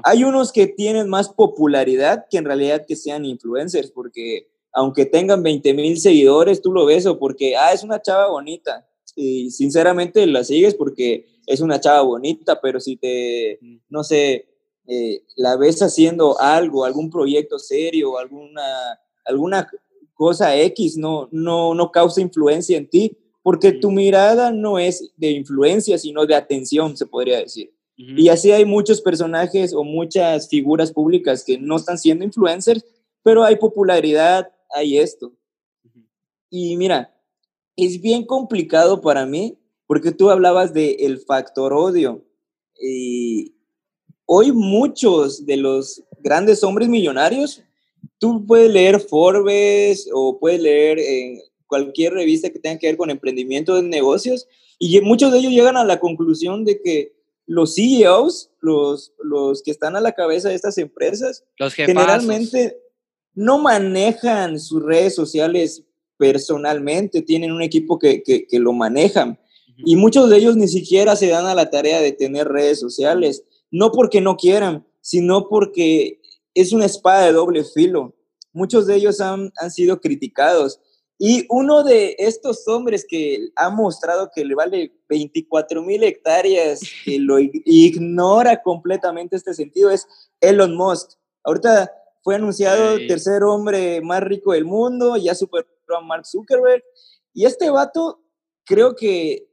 Hay 0.05 0.25
unos 0.25 0.53
que 0.53 0.67
tienen 0.67 1.09
más 1.09 1.31
popularidad 1.31 2.27
que 2.31 2.39
en 2.39 2.45
realidad 2.45 2.85
que 2.87 2.97
sean 2.97 3.25
influencers, 3.25 3.91
porque 3.91 4.49
aunque 4.73 5.07
tengan 5.07 5.43
20 5.43 5.75
mil 5.75 5.99
seguidores, 5.99 6.63
tú 6.63 6.73
lo 6.73 6.87
ves 6.87 7.07
o 7.07 7.19
porque, 7.19 7.57
ah, 7.57 7.73
es 7.73 7.83
una 7.83 8.01
chava 8.01 8.29
bonita. 8.29 8.89
Y 9.15 9.51
sinceramente 9.51 10.27
la 10.27 10.45
sigues 10.45 10.75
porque 10.75 11.27
es 11.47 11.61
una 11.61 11.81
chava 11.81 12.03
bonita, 12.03 12.61
pero 12.61 12.81
si 12.81 12.97
te, 12.97 13.59
no 13.89 14.03
sé, 14.03 14.47
eh, 14.87 15.23
la 15.37 15.57
ves 15.57 15.81
haciendo 15.83 16.39
algo, 16.41 16.85
algún 16.85 17.11
proyecto 17.11 17.59
serio, 17.59 18.19
alguna, 18.19 18.63
alguna 19.25 19.71
cosa 20.15 20.57
X, 20.57 20.97
no, 20.97 21.29
no, 21.33 21.75
no 21.75 21.91
causa 21.91 22.21
influencia 22.21 22.77
en 22.77 22.89
ti, 22.89 23.17
porque 23.43 23.73
tu 23.73 23.91
mirada 23.91 24.51
no 24.53 24.79
es 24.79 25.13
de 25.17 25.31
influencia, 25.31 25.99
sino 25.99 26.27
de 26.27 26.35
atención, 26.35 26.97
se 26.97 27.07
podría 27.07 27.39
decir. 27.39 27.73
Y 27.97 28.29
así 28.29 28.51
hay 28.51 28.65
muchos 28.65 29.01
personajes 29.01 29.73
o 29.73 29.85
muchas 29.85 30.49
figuras 30.49 30.91
públicas 30.91 31.45
que 31.45 31.59
no 31.59 31.77
están 31.77 31.99
siendo 31.99 32.25
influencers, 32.25 32.85
pero 33.23 33.45
hay 33.45 33.57
popularidad, 33.57 34.51
hay 34.75 34.99
esto. 34.99 35.33
Y 36.51 36.77
mira, 36.77 37.15
es 37.77 38.01
bien 38.01 38.25
complicado 38.25 39.01
para 39.01 39.27
mí 39.27 39.59
porque 39.87 40.11
tú 40.11 40.31
hablabas 40.31 40.73
del 40.73 40.97
el 40.99 41.19
factor 41.19 41.73
odio. 41.73 42.25
Y 42.81 43.55
hoy 44.35 44.51
muchos 44.51 45.45
de 45.45 45.59
los 45.59 46.03
grandes 46.21 46.65
hombres 46.65 46.89
millonarios, 46.89 47.63
tú 48.19 48.47
puedes 48.47 48.73
leer 48.73 48.99
Forbes 48.99 50.09
o 50.11 50.39
puedes 50.39 50.59
leer 50.59 50.99
en 50.99 51.39
cualquier 51.67 52.15
revista 52.15 52.49
que 52.49 52.59
tenga 52.59 52.79
que 52.79 52.87
ver 52.87 52.97
con 52.97 53.11
emprendimiento 53.11 53.75
de 53.75 53.83
negocios 53.83 54.49
y 54.79 54.99
muchos 55.03 55.33
de 55.33 55.39
ellos 55.39 55.53
llegan 55.53 55.77
a 55.77 55.85
la 55.85 56.01
conclusión 56.01 56.65
de 56.65 56.81
que 56.81 57.13
los 57.47 57.75
CEOs, 57.75 58.51
los, 58.61 59.13
los 59.23 59.63
que 59.63 59.71
están 59.71 59.97
a 59.97 60.01
la 60.01 60.13
cabeza 60.13 60.49
de 60.49 60.55
estas 60.55 60.79
empresas, 60.79 61.45
generalmente 61.77 62.79
no 63.35 63.59
manejan 63.59 64.59
sus 64.59 64.83
redes 64.83 65.15
sociales 65.15 65.85
personalmente, 66.17 67.21
tienen 67.21 67.53
un 67.53 67.61
equipo 67.61 67.99
que, 67.99 68.23
que, 68.23 68.47
que, 68.47 68.59
lo 68.59 68.73
manejan. 68.73 69.39
Y 69.85 69.97
muchos 69.97 70.31
de 70.31 70.39
ellos 70.39 70.57
ni 70.57 70.69
siquiera 70.69 71.17
se 71.17 71.29
dan 71.29 71.45
a 71.45 71.55
la 71.55 71.69
tarea 71.69 72.01
de 72.01 72.13
tener 72.13 72.49
redes 72.49 72.81
sociales, 72.81 73.45
no 73.73 73.91
porque 73.91 74.21
no 74.21 74.37
quieran, 74.37 74.87
sino 75.01 75.49
porque 75.49 76.21
es 76.55 76.73
una 76.73 76.85
espada 76.85 77.27
de 77.27 77.33
doble 77.33 77.65
filo. 77.65 78.15
Muchos 78.53 78.87
de 78.87 78.95
ellos 78.95 79.21
han, 79.21 79.51
han 79.57 79.71
sido 79.71 80.01
criticados. 80.01 80.79
Y 81.19 81.47
uno 81.49 81.83
de 81.83 82.15
estos 82.19 82.67
hombres 82.69 83.07
que 83.09 83.49
ha 83.57 83.71
mostrado 83.71 84.31
que 84.35 84.45
le 84.45 84.55
vale 84.55 84.93
24 85.09 85.83
mil 85.83 86.03
hectáreas, 86.03 86.81
que 87.05 87.19
lo 87.19 87.39
ignora 87.39 88.63
completamente 88.63 89.37
este 89.37 89.55
sentido, 89.55 89.91
es 89.91 90.07
Elon 90.41 90.77
Musk. 90.77 91.13
Ahorita 91.45 91.91
fue 92.23 92.35
anunciado 92.35 92.93
el 92.95 93.07
tercer 93.07 93.43
hombre 93.43 94.01
más 94.01 94.23
rico 94.23 94.53
del 94.53 94.65
mundo, 94.65 95.17
ya 95.17 95.35
superó 95.35 95.67
a 95.97 96.01
Mark 96.01 96.27
Zuckerberg. 96.27 96.83
Y 97.33 97.47
este 97.47 97.71
vato, 97.71 98.21
creo 98.65 98.95
que 98.95 99.49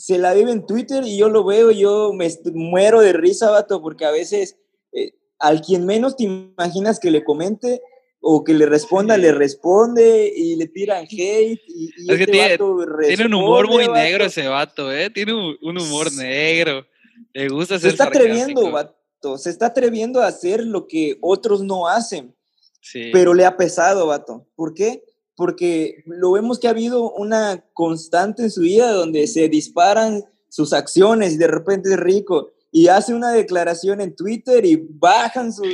se 0.00 0.16
la 0.16 0.32
vive 0.32 0.50
en 0.50 0.64
Twitter 0.64 1.04
y 1.04 1.18
yo 1.18 1.28
lo 1.28 1.44
veo, 1.44 1.70
yo 1.70 2.14
me 2.14 2.26
muero 2.54 3.02
de 3.02 3.12
risa, 3.12 3.50
vato, 3.50 3.82
porque 3.82 4.06
a 4.06 4.10
veces 4.10 4.56
eh, 4.92 5.12
al 5.38 5.60
quien 5.60 5.84
menos 5.84 6.16
te 6.16 6.24
imaginas 6.24 6.98
que 6.98 7.10
le 7.10 7.22
comente 7.22 7.82
o 8.18 8.42
que 8.42 8.54
le 8.54 8.64
responda, 8.64 9.18
le 9.18 9.32
responde 9.32 10.32
y 10.34 10.56
le 10.56 10.68
tiran 10.68 11.04
hate. 11.04 11.60
Y, 11.66 11.90
es 12.10 12.16
que 12.16 12.22
este 12.24 12.32
tiene, 12.32 12.58
tiene, 13.06 13.26
un 13.26 13.34
humor 13.34 13.68
muy 13.68 13.88
negro 13.88 14.24
ese 14.24 14.48
vato, 14.48 14.90
¿eh? 14.90 15.10
Tiene 15.10 15.34
un, 15.34 15.78
humor 15.78 16.10
negro. 16.14 16.86
Le 17.34 17.48
gusta 17.48 17.78
ser 17.78 17.90
Se 17.90 17.94
está 17.94 18.04
atreviendo, 18.04 18.70
vato. 18.70 19.36
Se 19.36 19.50
está 19.50 19.66
atreviendo 19.66 20.22
a 20.22 20.28
hacer 20.28 20.64
lo 20.64 20.86
que 20.86 21.18
otros 21.20 21.62
no 21.62 21.88
hacen. 21.88 22.34
Sí. 22.80 23.10
Pero 23.12 23.34
le 23.34 23.44
ha 23.44 23.58
pesado, 23.58 24.06
vato. 24.06 24.46
¿Por 24.56 24.72
qué? 24.72 25.02
Porque 25.40 26.02
lo 26.04 26.32
vemos 26.32 26.58
que 26.58 26.66
ha 26.66 26.72
habido 26.72 27.10
una 27.12 27.64
constante 27.72 28.42
en 28.42 28.50
su 28.50 28.60
vida 28.60 28.92
donde 28.92 29.26
se 29.26 29.48
disparan 29.48 30.22
sus 30.50 30.74
acciones 30.74 31.32
y 31.32 31.38
de 31.38 31.46
repente 31.46 31.88
es 31.88 31.96
rico 31.96 32.50
y 32.70 32.88
hace 32.88 33.14
una 33.14 33.32
declaración 33.32 34.02
en 34.02 34.14
Twitter 34.14 34.66
y 34.66 34.76
bajan 34.76 35.50
sus, 35.50 35.66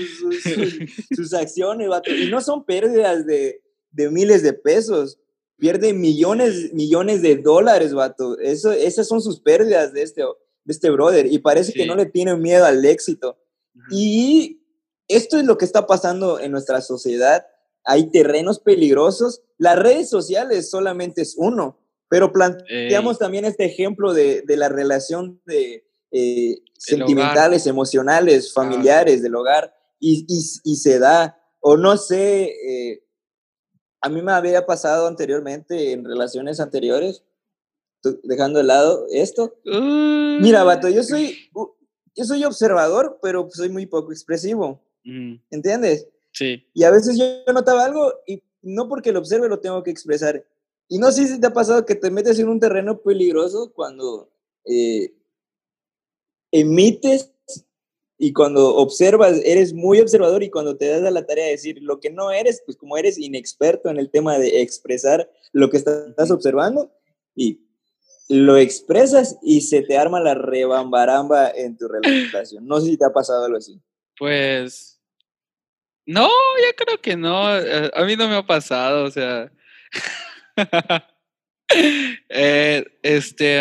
sus, 1.16 1.34
acciones, 1.34 1.88
y 2.06 2.30
no 2.30 2.40
son 2.40 2.64
pérdidas 2.64 3.26
de, 3.26 3.60
de, 3.90 4.08
miles 4.08 4.44
de 4.44 4.52
pesos, 4.52 5.18
pierde 5.58 5.92
millones, 5.92 6.72
millones 6.72 7.20
de 7.20 7.34
dólares, 7.34 7.92
vato. 7.92 8.38
Eso, 8.38 8.70
esas 8.70 9.08
son 9.08 9.20
sus 9.20 9.40
pérdidas 9.40 9.92
de 9.92 10.02
este, 10.02 10.22
de 10.22 10.72
este 10.72 10.90
brother 10.90 11.26
y 11.26 11.40
parece 11.40 11.72
que 11.72 11.86
no 11.86 11.96
le 11.96 12.06
tiene 12.06 12.36
miedo 12.36 12.64
al 12.64 12.84
éxito. 12.84 13.36
Y 13.90 14.62
esto 15.08 15.38
es 15.38 15.44
lo 15.44 15.58
que 15.58 15.64
está 15.64 15.88
pasando 15.88 16.38
en 16.38 16.52
nuestra 16.52 16.80
sociedad 16.82 17.44
hay 17.86 18.10
terrenos 18.10 18.58
peligrosos. 18.58 19.42
Las 19.56 19.78
redes 19.78 20.10
sociales 20.10 20.68
solamente 20.68 21.22
es 21.22 21.34
uno, 21.38 21.78
pero 22.08 22.32
planteamos 22.32 23.18
también 23.18 23.44
este 23.44 23.64
ejemplo 23.64 24.12
de, 24.12 24.44
la 24.48 24.68
relación 24.68 25.40
de 25.46 25.86
eh, 26.10 26.58
sentimentales, 26.76 27.66
emocionales, 27.66 28.50
ah, 28.50 28.62
familiares, 28.62 29.22
del 29.22 29.36
hogar, 29.36 29.72
y, 29.98 30.24
se 30.76 30.98
da, 30.98 31.40
o 31.60 31.76
no 31.76 31.96
sé, 31.96 32.44
eh, 32.44 33.02
a 34.02 34.08
mí 34.08 34.20
me 34.20 34.32
había 34.32 34.66
pasado 34.66 35.06
anteriormente 35.06 35.92
en 35.92 36.04
relaciones 36.04 36.60
anteriores, 36.60 37.24
dejando 38.22 38.58
de 38.58 38.64
lado 38.64 39.06
esto. 39.10 39.54
Mira, 39.64 40.64
vato, 40.64 40.88
yo 40.88 41.02
soy, 41.02 41.50
yo 42.14 42.24
soy 42.24 42.44
observador, 42.44 43.18
pero 43.22 43.48
soy 43.50 43.68
muy 43.68 43.86
poco 43.86 44.12
expresivo. 44.12 44.82
¿Entiendes? 45.50 46.08
Y 46.74 46.84
a 46.84 46.90
veces 46.90 47.18
yo 47.18 47.52
notaba 47.52 47.84
algo 47.84 48.12
y 48.26 48.42
no 48.62 48.88
porque 48.88 49.12
lo 49.12 49.20
observe 49.20 49.48
lo 49.48 49.60
tengo 49.60 49.82
que 49.82 49.90
expresar. 49.90 50.44
Y 50.88 50.98
no 50.98 51.10
sé 51.10 51.26
si 51.26 51.40
te 51.40 51.46
ha 51.46 51.52
pasado 51.52 51.84
que 51.84 51.94
te 51.94 52.10
metes 52.10 52.38
en 52.38 52.48
un 52.48 52.60
terreno 52.60 53.00
peligroso 53.00 53.72
cuando 53.74 54.30
eh, 54.64 55.12
emites 56.52 57.32
y 58.18 58.32
cuando 58.32 58.76
observas, 58.76 59.40
eres 59.44 59.74
muy 59.74 60.00
observador 60.00 60.42
y 60.42 60.50
cuando 60.50 60.76
te 60.76 60.88
das 60.88 61.02
a 61.02 61.10
la 61.10 61.26
tarea 61.26 61.44
de 61.46 61.50
decir 61.50 61.82
lo 61.82 62.00
que 62.00 62.10
no 62.10 62.30
eres, 62.30 62.62
pues 62.64 62.76
como 62.76 62.96
eres 62.96 63.18
inexperto 63.18 63.90
en 63.90 63.98
el 63.98 64.10
tema 64.10 64.38
de 64.38 64.62
expresar 64.62 65.30
lo 65.52 65.68
que 65.68 65.76
estás 65.76 66.30
observando 66.30 66.90
y 67.34 67.60
lo 68.28 68.56
expresas 68.56 69.38
y 69.42 69.60
se 69.60 69.82
te 69.82 69.98
arma 69.98 70.20
la 70.20 70.34
rebambaramba 70.34 71.50
en 71.50 71.76
tu 71.76 71.88
relación. 71.88 72.66
No 72.66 72.80
sé 72.80 72.86
si 72.88 72.96
te 72.96 73.04
ha 73.04 73.12
pasado 73.12 73.44
algo 73.44 73.58
así. 73.58 73.80
Pues 74.18 74.95
no, 76.06 76.28
ya 76.28 76.84
creo 76.84 77.00
que 77.00 77.16
no. 77.16 77.58
Eh, 77.58 77.90
a 77.92 78.04
mí 78.04 78.16
no 78.16 78.28
me 78.28 78.36
ha 78.36 78.46
pasado, 78.46 79.04
o 79.04 79.10
sea. 79.10 79.50
Eh, 82.28 82.84
este. 83.02 83.60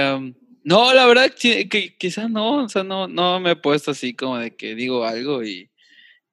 no, 0.63 0.93
la 0.93 1.07
verdad 1.07 1.33
que, 1.33 1.67
quizás 1.97 2.29
no, 2.29 2.65
o 2.65 2.69
sea, 2.69 2.83
no, 2.83 3.07
no 3.07 3.39
me 3.39 3.51
he 3.51 3.55
puesto 3.55 3.89
así 3.89 4.13
como 4.13 4.37
de 4.37 4.55
que 4.55 4.75
digo 4.75 5.05
algo 5.05 5.43
y, 5.43 5.71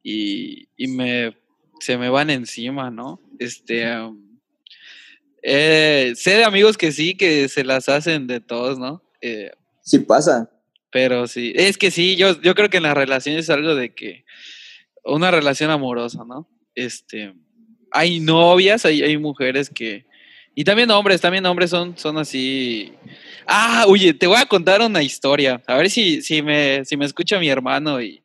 y, 0.03 0.69
me, 0.87 1.35
se 1.81 1.97
me 1.97 2.11
van 2.11 2.29
encima, 2.29 2.91
¿no? 2.91 3.23
Este. 3.39 3.87
Eh, 5.43 6.13
sé 6.15 6.31
de 6.33 6.45
amigos 6.45 6.77
que 6.77 6.93
sí, 6.93 7.15
que 7.15 7.49
se 7.49 7.65
las 7.65 7.89
hacen 7.89 8.27
de 8.27 8.41
todos, 8.41 8.79
¿no? 8.79 9.03
sí 9.83 9.99
pasa. 10.01 10.51
Pero 10.91 11.27
sí, 11.27 11.55
es 11.57 11.79
que 11.79 11.91
sí, 11.91 12.17
yo, 12.17 12.39
yo 12.43 12.55
creo 12.55 12.69
que 12.69 12.77
en 12.77 12.83
las 12.83 12.95
relaciones 12.95 13.45
es 13.45 13.51
algo 13.51 13.75
de 13.75 13.95
que 13.95 14.27
una 15.05 15.31
relación 15.31 15.71
amorosa, 15.71 16.25
¿no? 16.27 16.49
Este, 16.75 17.35
hay 17.91 18.21
novias, 18.21 18.85
hay, 18.85 19.03
hay 19.03 19.17
mujeres 19.19 19.69
que, 19.71 20.07
y 20.55 20.65
también 20.65 20.91
hombres, 20.91 21.21
también 21.21 21.47
hombres 21.47 21.71
son, 21.71 21.97
son 21.97 22.19
así. 22.19 22.93
Ah, 23.47 23.85
oye, 23.89 24.13
te 24.13 24.27
voy 24.27 24.39
a 24.39 24.47
contar 24.47 24.83
una 24.83 25.03
historia. 25.03 25.63
A 25.67 25.77
ver 25.77 25.89
si, 25.89 26.21
si, 26.23 26.43
me, 26.43 26.85
si 26.85 26.97
me 26.97 27.07
escucha 27.07 27.39
mi 27.39 27.49
hermano 27.49 28.03
y, 28.03 28.23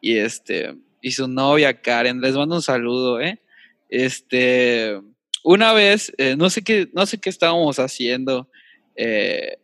y, 0.00 0.16
este, 0.16 0.74
y 1.02 1.10
su 1.10 1.26
novia 1.26 1.80
Karen. 1.80 2.20
Les 2.20 2.34
mando 2.34 2.56
un 2.56 2.62
saludo, 2.62 3.20
¿eh? 3.20 3.40
Este, 3.88 5.00
una 5.42 5.72
vez, 5.72 6.12
eh, 6.18 6.36
no, 6.36 6.50
sé 6.50 6.62
qué, 6.62 6.88
no 6.92 7.06
sé 7.06 7.18
qué 7.18 7.30
estábamos 7.30 7.78
haciendo, 7.78 8.48
eh, 8.96 9.58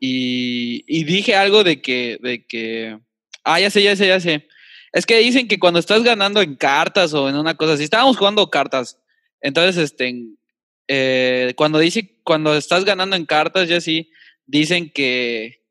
y, 0.00 0.84
y, 0.86 1.04
dije 1.04 1.34
algo 1.34 1.62
de 1.62 1.80
que, 1.80 2.18
de 2.22 2.44
que, 2.44 2.98
ah, 3.44 3.60
ya 3.60 3.70
sé, 3.70 3.82
ya 3.82 3.94
sé, 3.94 4.08
ya 4.08 4.20
sé. 4.20 4.48
Es 4.92 5.06
que 5.06 5.18
dicen 5.18 5.48
que 5.48 5.58
cuando 5.58 5.78
estás 5.78 6.02
ganando 6.02 6.42
en 6.42 6.54
cartas 6.54 7.14
o 7.14 7.28
en 7.28 7.36
una 7.36 7.54
cosa 7.54 7.74
así, 7.74 7.84
estábamos 7.84 8.16
jugando 8.16 8.50
cartas. 8.50 8.98
Entonces, 9.40 9.76
este, 9.78 10.14
eh, 10.86 11.54
cuando 11.56 11.78
dice, 11.78 12.18
cuando 12.22 12.54
estás 12.54 12.84
ganando 12.84 13.16
en 13.16 13.24
cartas, 13.24 13.68
ya 13.68 13.80
sí, 13.80 14.10
dicen 14.46 14.90
que, 14.90 15.62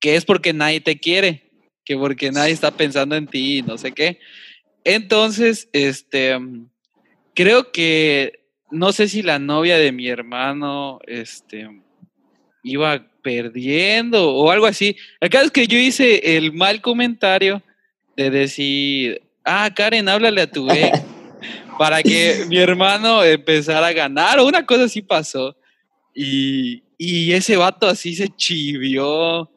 que 0.00 0.16
es 0.16 0.24
porque 0.24 0.52
nadie 0.52 0.80
te 0.80 0.98
quiere, 0.98 1.50
que 1.84 1.96
porque 1.96 2.32
nadie 2.32 2.52
está 2.52 2.70
pensando 2.70 3.14
en 3.14 3.26
ti 3.26 3.58
y 3.58 3.62
no 3.62 3.76
sé 3.76 3.92
qué. 3.92 4.18
Entonces, 4.84 5.68
este, 5.72 6.38
creo 7.34 7.72
que, 7.72 8.46
no 8.70 8.92
sé 8.92 9.08
si 9.08 9.22
la 9.22 9.38
novia 9.38 9.76
de 9.76 9.92
mi 9.92 10.08
hermano, 10.08 10.98
este, 11.06 11.68
iba 12.62 13.06
perdiendo 13.22 14.34
o 14.34 14.50
algo 14.50 14.66
así. 14.66 14.96
El 15.20 15.30
es 15.32 15.50
que 15.50 15.66
yo 15.66 15.78
hice 15.78 16.36
el 16.36 16.52
mal 16.52 16.80
comentario 16.80 17.62
de 18.16 18.30
decir, 18.30 19.22
ah, 19.44 19.70
Karen, 19.74 20.08
háblale 20.08 20.42
a 20.42 20.50
tu 20.50 20.70
ex 20.70 21.00
para 21.78 22.02
que 22.02 22.44
mi 22.48 22.58
hermano 22.58 23.22
empezara 23.24 23.88
a 23.88 23.92
ganar 23.92 24.38
o 24.38 24.46
una 24.46 24.64
cosa 24.64 24.84
así 24.84 25.02
pasó. 25.02 25.56
Y, 26.14 26.82
y 26.98 27.32
ese 27.32 27.56
vato 27.56 27.88
así 27.88 28.14
se 28.14 28.28
chivió 28.28 29.50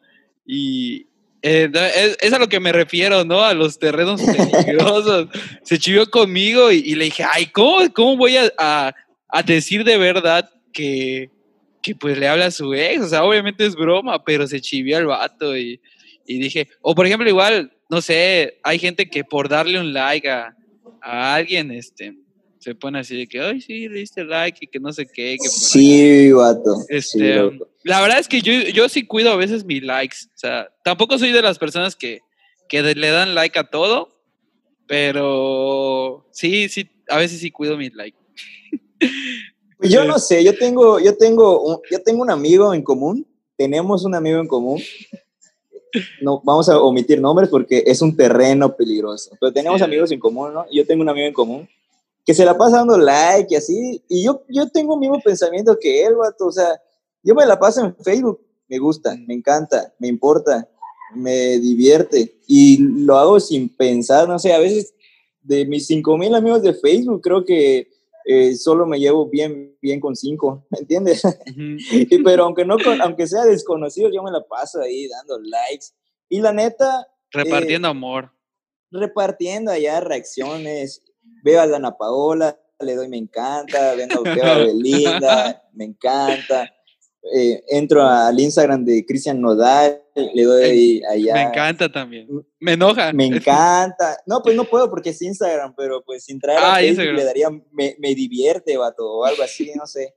y 0.46 1.06
eh, 1.42 1.70
es, 2.18 2.32
a 2.32 2.38
lo 2.38 2.48
que 2.48 2.58
me 2.58 2.72
refiero, 2.72 3.24
¿no? 3.24 3.44
A 3.44 3.54
los 3.54 3.78
terrenos 3.78 4.20
peligrosos. 4.62 5.28
se 5.62 5.78
chivió 5.78 6.10
conmigo 6.10 6.72
y, 6.72 6.94
le 6.94 7.04
dije, 7.04 7.24
ay, 7.30 7.46
¿cómo, 7.46 7.92
cómo 7.92 8.16
voy 8.16 8.36
a, 8.36 8.52
a, 8.58 9.42
decir 9.44 9.84
de 9.84 9.96
verdad 9.96 10.50
que, 10.72 11.30
que 11.82 11.94
pues 11.94 12.18
le 12.18 12.26
habla 12.26 12.46
a 12.46 12.50
su 12.50 12.74
ex? 12.74 13.02
O 13.02 13.08
sea, 13.08 13.22
obviamente 13.22 13.64
es 13.64 13.76
broma, 13.76 14.24
pero 14.24 14.46
se 14.48 14.60
chivió 14.60 14.98
el 14.98 15.06
vato 15.06 15.56
y, 15.56 15.80
y 16.26 16.38
dije, 16.38 16.68
o 16.80 16.94
por 16.94 17.06
ejemplo, 17.06 17.28
igual, 17.28 17.75
no 17.88 18.00
sé, 18.00 18.58
hay 18.62 18.78
gente 18.78 19.08
que 19.08 19.24
por 19.24 19.48
darle 19.48 19.78
un 19.78 19.92
like 19.92 20.28
a, 20.28 20.54
alguien, 21.00 21.70
este, 21.70 22.16
se 22.58 22.74
pone 22.74 22.98
así 22.98 23.16
de 23.16 23.26
que, 23.28 23.40
ay, 23.40 23.60
sí, 23.60 23.88
le 23.88 24.00
diste 24.00 24.24
like 24.24 24.58
y 24.60 24.66
que 24.66 24.80
no 24.80 24.92
sé 24.92 25.06
qué. 25.06 25.36
Que 25.40 25.48
sí, 25.48 26.32
vato. 26.32 26.74
Este, 26.88 27.36
la 27.84 28.00
verdad 28.00 28.18
es 28.18 28.26
que 28.26 28.42
yo, 28.42 28.52
yo 28.52 28.88
sí 28.88 29.06
cuido 29.06 29.30
a 29.30 29.36
veces 29.36 29.64
mis 29.64 29.82
likes. 29.82 30.16
O 30.34 30.38
sea, 30.38 30.68
tampoco 30.82 31.16
soy 31.18 31.30
de 31.30 31.42
las 31.42 31.58
personas 31.58 31.94
que, 31.94 32.22
que 32.68 32.82
le 32.82 33.10
dan 33.10 33.36
like 33.36 33.56
a 33.56 33.70
todo, 33.70 34.08
pero 34.88 36.26
sí, 36.32 36.68
sí, 36.68 36.90
a 37.08 37.18
veces 37.18 37.38
sí 37.38 37.50
cuido 37.50 37.76
mis 37.76 37.94
likes. 37.94 38.18
Pues 39.78 39.90
yo 39.92 40.04
no 40.04 40.18
sé, 40.18 40.42
yo 40.42 40.56
tengo, 40.56 40.98
yo 40.98 41.16
tengo, 41.16 41.60
un, 41.60 41.78
yo 41.90 42.02
tengo 42.02 42.22
un 42.22 42.30
amigo 42.30 42.74
en 42.74 42.82
común, 42.82 43.26
tenemos 43.56 44.04
un 44.04 44.14
amigo 44.14 44.40
en 44.40 44.48
común. 44.48 44.80
No, 46.20 46.42
vamos 46.44 46.68
a 46.68 46.78
omitir 46.80 47.20
nombres 47.20 47.48
porque 47.48 47.84
es 47.86 48.02
un 48.02 48.16
terreno 48.16 48.76
peligroso. 48.76 49.30
Pero 49.40 49.52
tenemos 49.52 49.80
amigos 49.82 50.10
en 50.12 50.20
común, 50.20 50.52
¿no? 50.52 50.66
Yo 50.70 50.86
tengo 50.86 51.02
un 51.02 51.08
amigo 51.08 51.26
en 51.26 51.32
común 51.32 51.68
que 52.24 52.34
se 52.34 52.44
la 52.44 52.58
pasa 52.58 52.78
dando 52.78 52.98
like 52.98 53.54
y 53.54 53.56
así. 53.56 54.02
Y 54.08 54.24
yo, 54.24 54.42
yo 54.48 54.68
tengo 54.68 54.94
el 54.94 55.00
mismo 55.00 55.20
pensamiento 55.20 55.78
que 55.80 56.04
él, 56.04 56.16
vato. 56.16 56.46
O 56.46 56.52
sea, 56.52 56.80
yo 57.22 57.34
me 57.34 57.46
la 57.46 57.58
paso 57.58 57.84
en 57.84 57.96
Facebook, 57.96 58.40
me 58.68 58.78
gusta, 58.78 59.16
me 59.26 59.34
encanta, 59.34 59.94
me 59.98 60.08
importa, 60.08 60.68
me 61.14 61.58
divierte. 61.58 62.36
Y 62.46 62.78
lo 62.78 63.16
hago 63.16 63.40
sin 63.40 63.68
pensar, 63.68 64.28
no 64.28 64.38
sé, 64.38 64.52
a 64.52 64.58
veces 64.58 64.92
de 65.42 65.64
mis 65.64 65.86
5000 65.86 66.34
amigos 66.34 66.62
de 66.62 66.74
Facebook, 66.74 67.20
creo 67.22 67.44
que 67.44 67.88
eh, 68.28 68.56
solo 68.56 68.86
me 68.86 68.98
llevo 68.98 69.28
bien, 69.28 69.76
bien 69.80 70.00
con 70.00 70.16
cinco, 70.16 70.66
¿me 70.70 70.80
entiendes? 70.80 71.22
pero 72.24 72.44
aunque, 72.44 72.64
no, 72.64 72.76
aunque 73.02 73.28
sea 73.28 73.44
desconocido, 73.44 74.10
yo 74.12 74.20
me 74.24 74.32
la 74.32 74.42
paso 74.42 74.80
ahí 74.80 75.06
dando 75.06 75.38
likes. 75.38 75.86
Y 76.28 76.40
la 76.40 76.52
neta... 76.52 77.06
Repartiendo 77.30 77.86
eh, 77.86 77.92
amor. 77.92 78.32
Repartiendo 78.90 79.70
allá 79.70 80.00
reacciones. 80.00 81.04
Veo 81.44 81.60
a 81.60 81.68
Dana 81.68 81.96
Paola, 81.96 82.58
le 82.80 82.96
doy 82.96 83.08
me 83.08 83.18
encanta, 83.18 83.94
veo, 83.94 84.08
a 84.42 84.58
Belinda, 84.58 85.62
me 85.72 85.84
encanta. 85.84 86.74
Eh, 87.34 87.62
entro 87.68 88.02
al 88.02 88.38
Instagram 88.38 88.84
de 88.84 89.04
Cristian 89.04 89.40
Nodal, 89.40 90.00
le 90.14 90.42
doy 90.44 91.02
allá. 91.10 91.34
Me 91.34 91.42
encanta 91.42 91.90
también. 91.90 92.28
Me 92.60 92.72
enoja. 92.72 93.12
Me 93.12 93.26
encanta. 93.26 94.18
No, 94.26 94.42
pues 94.42 94.54
no 94.54 94.64
puedo 94.64 94.88
porque 94.88 95.10
es 95.10 95.20
Instagram, 95.20 95.74
pero 95.76 96.02
pues 96.04 96.24
sin 96.24 96.38
traer 96.38 96.58
a 96.58 96.76
ah, 96.76 96.78
Facebook 96.78 97.14
le 97.14 97.24
daría, 97.24 97.50
me, 97.72 97.96
me 97.98 98.14
divierte, 98.14 98.76
vato, 98.76 99.04
o 99.04 99.24
algo 99.24 99.42
así, 99.42 99.72
no 99.74 99.86
sé. 99.86 100.14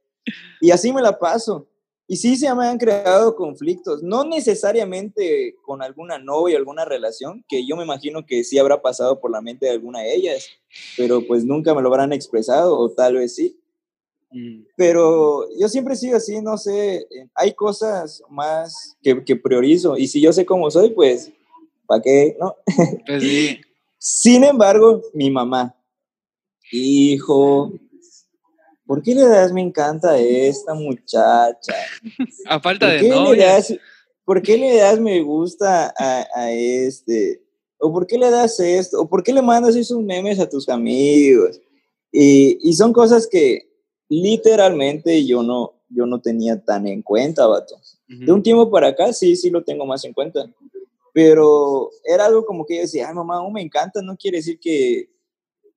Y 0.61 0.71
así 0.71 0.93
me 0.93 1.01
la 1.01 1.17
paso. 1.17 1.67
Y 2.11 2.17
sí 2.17 2.37
se 2.37 2.53
me 2.55 2.65
han 2.65 2.79
creado 2.79 3.35
conflictos, 3.35 4.01
no 4.01 4.23
necesariamente 4.23 5.53
con 5.61 5.83
alguna 5.83 6.17
novia, 6.17 6.57
alguna 6.57 6.83
relación, 6.83 7.45
que 7.47 7.67
yo 7.67 7.75
me 7.75 7.83
imagino 7.83 8.25
que 8.25 8.43
sí 8.43 8.57
habrá 8.57 8.81
pasado 8.81 9.19
por 9.19 9.29
la 9.29 9.41
mente 9.41 9.67
de 9.67 9.73
alguna 9.73 9.99
de 9.99 10.15
ellas, 10.15 10.47
pero 10.97 11.21
pues 11.27 11.45
nunca 11.45 11.75
me 11.75 11.83
lo 11.83 11.89
habrán 11.89 12.11
expresado, 12.11 12.79
o 12.79 12.89
tal 12.89 13.13
vez 13.13 13.35
sí. 13.35 13.58
Mm. 14.31 14.63
Pero 14.75 15.47
yo 15.57 15.67
siempre 15.67 15.95
sigo 15.95 16.17
así, 16.17 16.41
no 16.41 16.57
sé, 16.57 16.97
eh, 16.97 17.29
hay 17.33 17.53
cosas 17.53 18.21
más 18.29 18.95
que, 19.01 19.23
que 19.23 19.35
priorizo 19.35 19.97
y 19.97 20.07
si 20.07 20.21
yo 20.21 20.31
sé 20.31 20.45
cómo 20.45 20.69
soy, 20.69 20.91
pues, 20.91 21.31
¿para 21.87 22.01
qué? 22.01 22.37
¿No? 22.39 22.55
Pues 23.05 23.23
sí. 23.23 23.59
Sin 23.97 24.43
embargo, 24.45 25.01
mi 25.13 25.29
mamá, 25.29 25.75
hijo, 26.71 27.73
¿por 28.85 29.01
qué 29.03 29.13
le 29.13 29.27
das 29.27 29.51
me 29.51 29.61
encanta 29.61 30.11
a 30.11 30.19
esta 30.19 30.73
muchacha? 30.73 31.73
A 32.47 32.59
falta 32.61 32.87
de 32.87 33.09
novia. 33.09 33.59
¿Por 34.23 34.41
qué 34.41 34.57
le 34.57 34.77
das 34.77 34.99
me 34.99 35.21
gusta 35.21 35.93
a, 35.97 36.25
a 36.33 36.51
este? 36.51 37.41
¿O 37.77 37.91
por 37.91 38.07
qué 38.07 38.17
le 38.17 38.29
das 38.29 38.59
esto? 38.59 39.01
¿O 39.01 39.09
por 39.09 39.23
qué 39.23 39.33
le 39.33 39.41
mandas 39.41 39.75
esos 39.75 40.01
memes 40.01 40.39
a 40.39 40.47
tus 40.47 40.69
amigos? 40.69 41.59
Y, 42.11 42.57
y 42.61 42.73
son 42.73 42.93
cosas 42.93 43.27
que, 43.27 43.68
literalmente 44.09 45.25
yo 45.25 45.43
no, 45.43 45.73
yo 45.89 46.05
no 46.05 46.19
tenía 46.19 46.59
tan 46.59 46.87
en 46.87 47.01
cuenta, 47.01 47.47
vato. 47.47 47.75
De 48.07 48.31
un 48.31 48.41
tiempo 48.41 48.71
para 48.71 48.87
acá 48.87 49.13
sí, 49.13 49.35
sí 49.35 49.51
lo 49.51 49.63
tengo 49.63 49.85
más 49.85 50.03
en 50.03 50.13
cuenta. 50.13 50.49
Pero 51.13 51.91
era 52.03 52.25
algo 52.25 52.45
como 52.45 52.65
que 52.65 52.75
yo 52.75 52.81
decía, 52.81 53.07
ay 53.07 53.15
mamá, 53.15 53.47
me 53.49 53.61
encanta, 53.61 54.01
no 54.01 54.17
quiere 54.17 54.37
decir 54.37 54.59
que, 54.59 55.09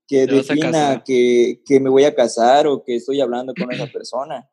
que 0.06 0.26
defina 0.26 1.02
que, 1.04 1.61
que, 1.64 1.78
me 1.78 1.90
voy 1.90 2.04
a 2.04 2.14
casar 2.14 2.66
o 2.66 2.83
que 2.83 2.96
estoy 2.96 3.20
hablando 3.20 3.54
con 3.54 3.70
esa 3.70 3.87
persona. 3.92 4.48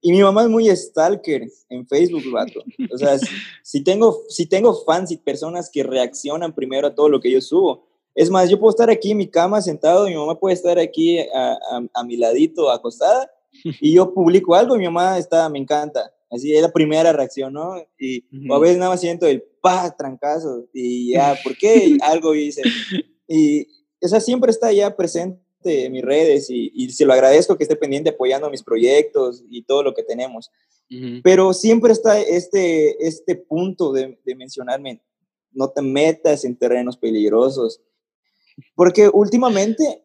Y 0.00 0.12
mi 0.12 0.22
mamá 0.22 0.44
es 0.44 0.48
muy 0.48 0.74
stalker 0.74 1.46
en 1.68 1.86
Facebook, 1.86 2.22
vato. 2.32 2.64
O 2.90 2.96
sea, 2.96 3.18
si, 3.62 3.82
tengo, 3.82 4.22
si 4.28 4.46
tengo 4.46 4.74
fans 4.84 5.10
y 5.10 5.18
personas 5.18 5.68
que 5.70 5.82
reaccionan 5.82 6.54
primero 6.54 6.86
a 6.86 6.94
todo 6.94 7.10
lo 7.10 7.20
que 7.20 7.30
yo 7.30 7.42
subo, 7.42 7.86
es 8.14 8.30
más, 8.30 8.50
yo 8.50 8.58
puedo 8.58 8.70
estar 8.70 8.90
aquí 8.90 9.12
en 9.12 9.18
mi 9.18 9.28
cama 9.28 9.62
sentado, 9.62 10.06
mi 10.06 10.14
mamá 10.14 10.38
puede 10.38 10.54
estar 10.54 10.78
aquí 10.78 11.18
a, 11.20 11.58
a, 11.94 12.04
mi 12.04 12.16
ladito 12.16 12.70
acostada 12.70 13.30
y 13.80 13.94
yo 13.94 14.12
publico 14.12 14.54
algo 14.54 14.76
y 14.76 14.80
mi 14.80 14.84
mamá 14.86 15.18
está, 15.18 15.48
me 15.48 15.58
encanta. 15.58 16.12
Así 16.30 16.54
es 16.54 16.62
la 16.62 16.70
primera 16.70 17.12
reacción, 17.12 17.52
¿no? 17.52 17.74
Y 17.98 18.24
a 18.52 18.58
veces 18.58 18.78
nada 18.78 18.92
más 18.92 19.00
siento 19.00 19.26
el 19.26 19.42
pa, 19.60 19.94
trancazo 19.96 20.66
y 20.72 21.12
ya, 21.12 21.36
¿por 21.42 21.56
qué? 21.56 21.98
algo 22.02 22.34
hice. 22.34 22.62
Y 23.26 23.66
esa 24.00 24.20
siempre 24.20 24.52
está 24.52 24.72
ya 24.72 24.96
presente 24.96 25.40
en 25.64 25.92
mis 25.92 26.02
redes 26.02 26.48
y, 26.48 26.70
y, 26.72 26.90
se 26.90 27.04
lo 27.04 27.12
agradezco 27.12 27.56
que 27.56 27.64
esté 27.64 27.74
pendiente 27.74 28.10
apoyando 28.10 28.48
mis 28.48 28.62
proyectos 28.62 29.42
y 29.50 29.62
todo 29.62 29.82
lo 29.82 29.92
que 29.92 30.04
tenemos. 30.04 30.50
Pero 31.22 31.52
siempre 31.52 31.92
está 31.92 32.20
este, 32.20 33.06
este 33.06 33.36
punto 33.36 33.92
de, 33.92 34.18
de 34.24 34.34
mencionarme, 34.34 35.00
no 35.52 35.68
te 35.68 35.82
metas 35.82 36.44
en 36.44 36.56
terrenos 36.56 36.96
peligrosos, 36.96 37.80
porque 38.74 39.10
últimamente, 39.12 40.02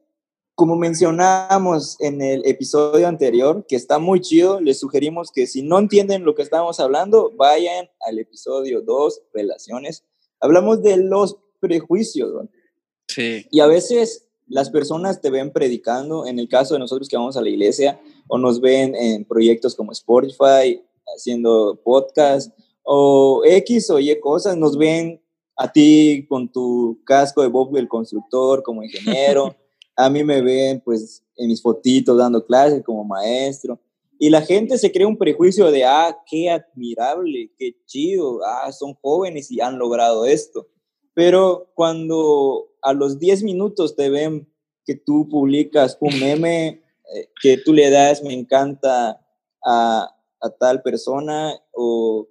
como 0.55 0.75
mencionábamos 0.75 1.99
en 1.99 2.21
el 2.21 2.45
episodio 2.45 3.07
anterior, 3.07 3.65
que 3.67 3.75
está 3.75 3.99
muy 3.99 4.21
chido, 4.21 4.61
les 4.61 4.79
sugerimos 4.79 5.31
que 5.31 5.47
si 5.47 5.61
no 5.61 5.79
entienden 5.79 6.23
lo 6.23 6.35
que 6.35 6.43
estamos 6.43 6.79
hablando, 6.79 7.31
vayan 7.35 7.89
al 8.07 8.19
episodio 8.19 8.81
2, 8.81 9.21
relaciones. 9.33 10.03
Hablamos 10.39 10.81
de 10.81 10.97
los 10.97 11.37
prejuicios. 11.59 12.31
Sí. 13.07 13.45
Y 13.51 13.59
a 13.59 13.67
veces 13.67 14.25
las 14.47 14.69
personas 14.69 15.21
te 15.21 15.29
ven 15.29 15.51
predicando, 15.51 16.27
en 16.27 16.39
el 16.39 16.47
caso 16.47 16.75
de 16.75 16.79
nosotros 16.79 17.09
que 17.09 17.17
vamos 17.17 17.35
a 17.37 17.41
la 17.41 17.49
iglesia, 17.49 17.99
o 18.27 18.37
nos 18.37 18.61
ven 18.61 18.95
en 18.95 19.25
proyectos 19.25 19.75
como 19.75 19.91
Spotify, 19.91 20.81
haciendo 21.15 21.79
podcast, 21.83 22.51
o 22.83 23.41
X 23.43 23.89
o 23.89 23.99
Y 23.99 24.19
cosas, 24.19 24.55
nos 24.57 24.77
ven 24.77 25.21
a 25.55 25.71
ti 25.71 26.25
con 26.27 26.51
tu 26.51 26.99
casco 27.05 27.41
de 27.41 27.47
Bob 27.47 27.75
el 27.77 27.87
constructor 27.87 28.61
como 28.63 28.83
ingeniero, 28.83 29.55
a 29.95 30.09
mí 30.09 30.23
me 30.23 30.41
ven 30.41 30.81
pues 30.83 31.23
en 31.37 31.47
mis 31.47 31.61
fotitos 31.61 32.17
dando 32.17 32.45
clases 32.45 32.83
como 32.83 33.03
maestro. 33.03 33.79
Y 34.17 34.29
la 34.29 34.41
gente 34.41 34.77
se 34.77 34.91
crea 34.91 35.07
un 35.07 35.17
prejuicio 35.17 35.71
de, 35.71 35.83
ah, 35.83 36.17
qué 36.25 36.49
admirable, 36.49 37.51
qué 37.57 37.75
chido, 37.85 38.39
ah, 38.45 38.71
son 38.71 38.93
jóvenes 38.95 39.51
y 39.51 39.59
han 39.59 39.77
logrado 39.77 40.25
esto. 40.25 40.67
Pero 41.13 41.71
cuando 41.75 42.69
a 42.81 42.93
los 42.93 43.19
10 43.19 43.43
minutos 43.43 43.95
te 43.95 44.09
ven 44.09 44.47
que 44.85 44.95
tú 44.95 45.27
publicas 45.27 45.97
un 45.99 46.17
meme, 46.19 46.81
eh, 47.13 47.29
que 47.41 47.57
tú 47.57 47.73
le 47.73 47.89
das, 47.89 48.23
me 48.23 48.33
encanta 48.33 49.21
a, 49.65 50.15
a 50.41 50.49
tal 50.59 50.81
persona, 50.81 51.53
o 51.73 52.27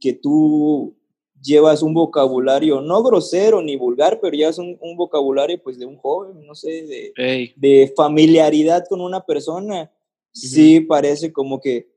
que 0.00 0.14
tú 0.14 0.96
llevas 1.42 1.82
un 1.82 1.92
vocabulario 1.92 2.80
no 2.80 3.02
grosero 3.02 3.60
ni 3.60 3.76
vulgar, 3.76 4.20
pero 4.20 4.36
ya 4.36 4.48
es 4.48 4.58
un, 4.58 4.78
vocabulario 4.96 5.60
pues 5.62 5.78
de 5.78 5.86
un 5.86 5.96
joven, 5.96 6.46
no 6.46 6.54
sé, 6.54 6.86
de, 6.86 7.52
de 7.56 7.92
familiaridad 7.96 8.84
con 8.88 9.00
una 9.00 9.24
persona. 9.24 9.90
Sí, 10.32 10.80
parece 10.80 11.30
como 11.30 11.60
que, 11.60 11.88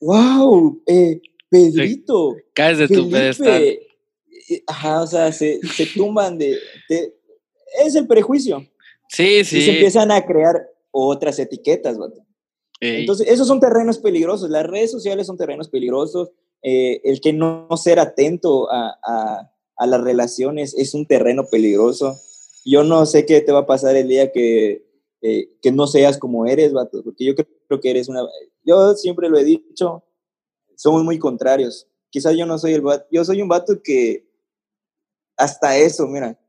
wow, 0.00 0.80
eh, 0.86 1.20
Pedrito. 1.54 2.36
Caes 2.52 2.78
de 2.78 2.88
tu 2.88 3.08
pedestal. 3.08 3.62
Eh, 3.62 3.80
ajá, 4.66 5.02
o 5.02 5.06
sea, 5.06 5.30
se, 5.30 5.60
se 5.62 5.86
tumban 5.86 6.36
de, 6.36 6.58
Es 7.84 7.94
el 7.94 8.06
prejuicio. 8.06 8.66
Sí, 9.08 9.44
sí. 9.44 9.58
Y 9.58 9.62
se 9.62 9.72
empiezan 9.72 10.10
a 10.10 10.24
crear 10.24 10.68
otras 10.90 11.38
etiquetas, 11.38 11.96
Entonces, 12.80 13.28
esos 13.28 13.46
son 13.46 13.60
terrenos 13.60 13.98
peligrosos. 13.98 14.50
Las 14.50 14.66
redes 14.66 14.90
sociales 14.90 15.28
son 15.28 15.36
terrenos 15.36 15.68
peligrosos 15.68 16.30
eh, 16.66 17.02
el 17.04 17.20
que 17.20 17.34
no, 17.34 17.68
ser 17.76 18.00
atento 18.00 18.72
a, 18.72 18.98
a, 19.76 19.86
las 19.86 20.00
relaciones 20.00 20.74
es 20.78 20.94
un 20.94 21.04
terreno 21.04 21.44
peligroso. 21.44 22.18
Yo 22.64 22.82
no 22.84 23.04
sé 23.04 23.26
qué 23.26 23.42
te 23.42 23.52
va 23.52 23.60
a 23.60 23.66
pasar 23.66 23.94
el 23.96 24.08
día 24.08 24.32
que, 24.32 24.82
eh, 25.20 25.50
que 25.60 25.70
no 25.72 25.86
seas 25.86 26.16
como 26.16 26.46
eres, 26.46 26.72
vato, 26.72 27.04
porque 27.04 27.26
yo 27.26 27.34
creo 27.34 27.80
que 27.80 27.90
eres 27.90 28.08
una... 28.08 28.22
Yo 28.64 28.94
siempre 28.94 29.28
lo 29.28 29.38
he 29.38 29.44
dicho, 29.44 30.04
somos 30.74 31.04
muy 31.04 31.18
contrarios. 31.18 31.86
Quizás 32.08 32.34
yo 32.34 32.46
no 32.46 32.56
soy 32.56 32.72
el 32.72 32.80
vato, 32.80 33.04
yo 33.10 33.22
soy 33.26 33.42
un 33.42 33.48
vato 33.48 33.82
que 33.82 34.26
hasta 35.36 35.76
eso, 35.76 36.06
mira, 36.06 36.40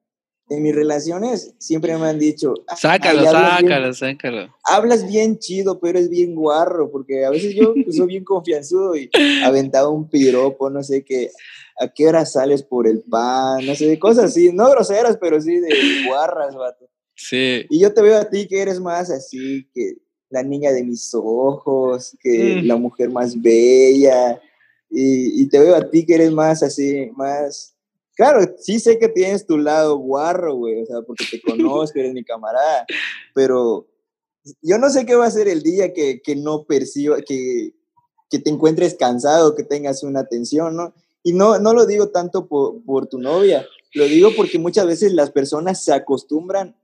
en 0.49 0.61
mis 0.61 0.75
relaciones 0.75 1.53
siempre 1.57 1.97
me 1.97 2.07
han 2.07 2.19
dicho. 2.19 2.53
Sácalo, 2.75 3.23
sácalo, 3.23 3.93
sácalo. 3.93 4.55
Hablas 4.63 5.07
bien 5.07 5.39
chido, 5.39 5.79
pero 5.79 5.97
es 5.97 6.09
bien 6.09 6.35
guarro, 6.35 6.91
porque 6.91 7.25
a 7.25 7.31
veces 7.31 7.55
yo 7.55 7.73
pues, 7.73 7.95
soy 7.95 8.07
bien 8.07 8.23
confianzudo 8.23 8.95
y 8.95 9.09
aventaba 9.43 9.89
un 9.89 10.09
piropo, 10.09 10.69
no 10.69 10.83
sé 10.83 11.03
qué, 11.03 11.31
a 11.79 11.87
qué 11.87 12.07
hora 12.07 12.25
sales 12.25 12.61
por 12.63 12.87
el 12.87 13.01
pan, 13.01 13.65
no 13.65 13.75
sé, 13.75 13.97
cosas 13.97 14.25
así, 14.25 14.51
no 14.53 14.69
groseras, 14.69 15.17
pero 15.17 15.41
sí 15.41 15.59
de 15.59 15.69
guarras, 16.07 16.55
vato. 16.55 16.89
Sí. 17.15 17.65
Y 17.69 17.79
yo 17.79 17.93
te 17.93 18.01
veo 18.01 18.17
a 18.17 18.29
ti 18.29 18.47
que 18.47 18.61
eres 18.61 18.79
más 18.79 19.09
así, 19.09 19.67
que 19.73 19.95
la 20.29 20.43
niña 20.43 20.71
de 20.71 20.83
mis 20.83 21.11
ojos, 21.13 22.15
que 22.21 22.61
mm. 22.61 22.67
la 22.67 22.75
mujer 22.75 23.09
más 23.09 23.41
bella. 23.41 24.39
Y, 24.89 25.41
y, 25.41 25.49
te 25.49 25.59
veo 25.59 25.75
a 25.75 25.89
ti 25.89 26.05
que 26.05 26.15
eres 26.15 26.31
más 26.31 26.61
así, 26.61 27.09
más... 27.15 27.74
Claro, 28.15 28.55
sí 28.59 28.79
sé 28.79 28.97
que 28.97 29.09
tienes 29.09 29.45
tu 29.45 29.57
lado 29.57 29.97
guarro, 29.97 30.55
güey, 30.55 30.81
o 30.81 30.85
sea, 30.85 31.01
porque 31.01 31.25
te 31.29 31.41
conozco, 31.41 31.99
eres 31.99 32.13
mi 32.13 32.23
camarada, 32.23 32.85
pero 33.33 33.87
yo 34.61 34.77
no 34.77 34.89
sé 34.89 35.05
qué 35.05 35.15
va 35.15 35.25
a 35.25 35.31
ser 35.31 35.47
el 35.47 35.63
día 35.63 35.93
que, 35.93 36.21
que 36.21 36.35
no 36.35 36.65
perciba, 36.65 37.21
que, 37.21 37.73
que 38.29 38.39
te 38.39 38.49
encuentres 38.49 38.95
cansado, 38.95 39.55
que 39.55 39.63
tengas 39.63 40.03
una 40.03 40.25
tensión, 40.25 40.75
¿no? 40.75 40.93
Y 41.23 41.33
no, 41.33 41.59
no 41.59 41.73
lo 41.73 41.85
digo 41.85 42.09
tanto 42.09 42.47
por, 42.47 42.83
por 42.85 43.07
tu 43.07 43.19
novia, 43.19 43.67
lo 43.93 44.05
digo 44.05 44.29
porque 44.35 44.59
muchas 44.59 44.85
veces 44.85 45.13
las 45.13 45.31
personas 45.31 45.83
se 45.83 45.93
acostumbran 45.93 46.75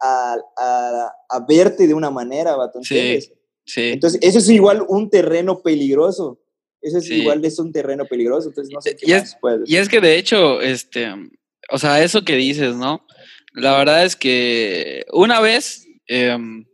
a, 0.00 0.36
a, 0.56 1.12
a 1.28 1.46
verte 1.46 1.86
de 1.86 1.94
una 1.94 2.10
manera, 2.10 2.56
¿va? 2.56 2.70
Sí, 2.82 3.18
sí. 3.64 3.80
Entonces, 3.92 4.20
eso 4.22 4.38
es 4.38 4.48
igual 4.48 4.84
un 4.88 5.10
terreno 5.10 5.60
peligroso. 5.60 6.38
Eso 6.82 6.98
es 6.98 7.10
igual 7.10 7.44
es 7.44 7.58
un 7.58 7.72
terreno 7.72 8.06
peligroso, 8.06 8.48
entonces 8.48 8.72
no 8.72 8.80
sé 8.80 8.96
qué 8.96 9.10
y 9.10 9.12
es, 9.12 9.36
Y 9.66 9.76
es 9.76 9.88
que 9.88 10.00
de 10.00 10.16
hecho, 10.16 10.60
este, 10.62 11.12
o 11.70 11.78
sea, 11.78 12.02
eso 12.02 12.24
que 12.24 12.36
dices, 12.36 12.74
¿no? 12.76 13.06
La 13.52 13.76
verdad 13.76 14.04
es 14.04 14.16
que 14.16 15.04
una 15.12 15.40
vez, 15.40 15.86
em, 16.06 16.64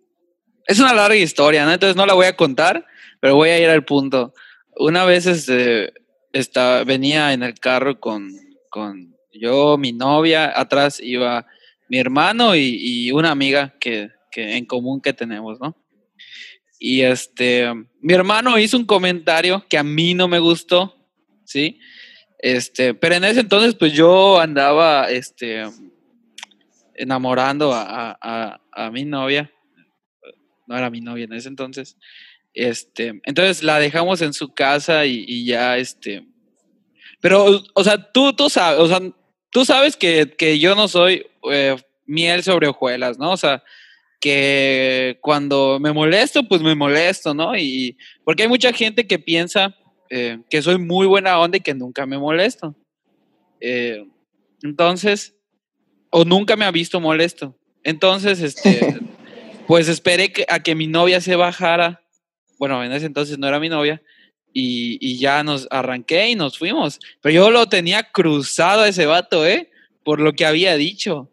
es 0.67 0.79
una 0.79 0.95
larga 0.95 1.17
historia, 1.17 1.65
¿no? 1.65 1.73
Entonces 1.73 1.97
no 1.97 2.07
la 2.07 2.15
voy 2.15 2.27
a 2.27 2.37
contar, 2.37 2.87
pero 3.21 3.35
voy 3.35 3.49
a 3.51 3.59
ir 3.59 3.69
al 3.69 3.85
punto. 3.85 4.35
Una 4.77 5.05
vez 5.05 5.27
este, 5.27 5.93
venía 6.87 7.33
en 7.33 7.43
el 7.43 7.55
carro 7.55 7.99
con, 7.99 8.31
con 8.71 9.17
yo, 9.33 9.77
mi 9.79 9.93
novia, 9.93 10.59
atrás 10.59 11.01
iba 11.01 11.47
mi 11.89 11.99
hermano 11.99 12.55
y, 12.57 13.11
una 13.13 13.31
amiga 13.31 13.75
que, 13.81 14.11
que, 14.31 14.57
en 14.57 14.67
común 14.67 15.01
que 15.01 15.13
tenemos, 15.13 15.59
¿no? 15.61 15.77
Y 16.79 17.03
este, 17.03 17.73
mi 18.01 18.13
hermano 18.13 18.59
hizo 18.59 18.77
un 18.77 18.85
comentario 18.85 19.65
que 19.69 19.79
a 19.79 19.83
mí 19.83 20.15
no 20.15 20.29
me 20.29 20.39
gustó, 20.39 20.95
¿sí? 21.45 21.79
Este, 22.39 22.95
pero 22.95 23.15
en 23.15 23.25
ese 23.25 23.41
entonces, 23.41 23.75
pues 23.75 23.93
yo 23.93 24.39
andaba, 24.39 25.11
este, 25.11 25.65
enamorando 26.95 27.73
a, 27.73 28.17
a, 28.21 28.61
a 28.73 28.91
mi 28.91 29.05
novia. 29.05 29.51
No 30.67 30.77
era 30.77 30.91
mi 30.91 31.01
novia 31.01 31.25
en 31.25 31.33
ese 31.33 31.49
entonces. 31.49 31.97
Este, 32.57 33.21
entonces 33.25 33.63
la 33.63 33.79
dejamos 33.79 34.23
en 34.23 34.33
su 34.33 34.55
casa 34.55 35.05
y, 35.05 35.45
ya, 35.45 35.77
este, 35.77 36.27
pero, 37.21 37.63
o 37.75 37.85
sea, 37.85 38.11
tú, 38.13 38.33
tú 38.33 38.49
sabes, 38.49 38.81
o 38.81 38.89
sea, 38.89 39.01
tú 39.51 39.65
sabes 39.65 39.95
que, 39.97 40.35
que 40.39 40.59
yo 40.59 40.75
no 40.75 40.89
soy 40.89 41.27
eh, 41.53 41.77
miel 42.07 42.43
sobre 42.43 42.69
hojuelas, 42.69 43.19
¿no? 43.19 43.33
O 43.33 43.37
sea, 43.37 43.63
que 44.21 45.19
cuando 45.21 45.79
me 45.81 45.93
molesto, 45.93 46.43
pues 46.49 46.63
me 46.63 46.75
molesto, 46.75 47.35
¿no? 47.35 47.57
Y 47.57 47.97
porque 48.25 48.45
hay 48.45 48.49
mucha 48.49 48.73
gente 48.73 49.07
que 49.07 49.19
piensa 49.19 49.77
eh, 50.11 50.39
que 50.49 50.63
soy 50.63 50.79
muy 50.79 51.07
buena 51.07 51.39
onda 51.39 51.59
y 51.59 51.61
que 51.61 51.75
nunca 51.75 52.07
me 52.07 52.19
molesto. 52.19 52.75
Eh, 53.61 54.07
entonces, 54.63 55.35
o 56.11 56.25
nunca 56.25 56.57
me 56.57 56.65
ha 56.65 56.71
visto 56.71 57.01
molesto. 57.01 57.57
Entonces, 57.83 58.41
este, 58.41 58.99
pues 59.67 59.89
esperé 59.89 60.33
a 60.49 60.63
que 60.63 60.75
mi 60.75 60.87
novia 60.87 61.21
se 61.21 61.37
bajara. 61.37 62.03
Bueno, 62.59 62.83
en 62.83 62.93
ese 62.93 63.07
entonces 63.07 63.39
no 63.39 63.49
era 63.49 63.61
mi 63.61 63.69
novia. 63.69 64.03
Y, 64.53 64.97
y, 65.07 65.19
ya 65.19 65.43
nos 65.45 65.69
arranqué 65.71 66.31
y 66.31 66.35
nos 66.35 66.57
fuimos. 66.57 66.99
Pero 67.21 67.35
yo 67.35 67.51
lo 67.51 67.67
tenía 67.67 68.05
cruzado 68.05 68.83
a 68.83 68.89
ese 68.89 69.05
vato, 69.05 69.47
¿eh? 69.47 69.71
Por 70.03 70.19
lo 70.19 70.33
que 70.33 70.47
había 70.47 70.77
dicho. 70.77 71.31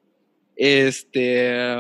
Este, 0.58 1.78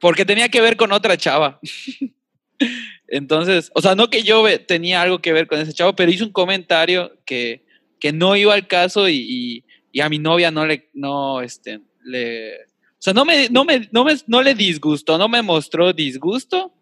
porque 0.00 0.24
tenía 0.24 0.48
que 0.48 0.60
ver 0.60 0.76
con 0.76 0.92
otra 0.92 1.16
chava. 1.16 1.60
Entonces, 3.08 3.70
o 3.74 3.82
sea, 3.82 3.94
no 3.94 4.10
que 4.10 4.22
yo 4.22 4.44
tenía 4.66 5.02
algo 5.02 5.20
que 5.20 5.32
ver 5.32 5.46
con 5.46 5.60
ese 5.60 5.72
chavo, 5.72 5.94
pero 5.94 6.10
hizo 6.10 6.24
un 6.24 6.32
comentario 6.32 7.12
que, 7.24 7.64
que 8.00 8.12
no 8.12 8.36
iba 8.36 8.54
al 8.54 8.66
caso 8.66 9.08
y, 9.08 9.64
y, 9.92 10.00
a 10.00 10.08
mi 10.08 10.18
novia 10.18 10.50
no 10.50 10.66
le, 10.66 10.90
no, 10.92 11.40
este, 11.40 11.80
le, 12.04 12.56
o 12.56 12.98
sea, 12.98 13.14
no 13.14 13.24
me, 13.24 13.48
no 13.48 13.64
me, 13.64 13.88
no 13.92 14.04
me, 14.04 14.14
no 14.26 14.42
le 14.42 14.54
disgustó, 14.54 15.16
no 15.16 15.28
me 15.28 15.40
mostró 15.40 15.92
disgusto, 15.92 16.74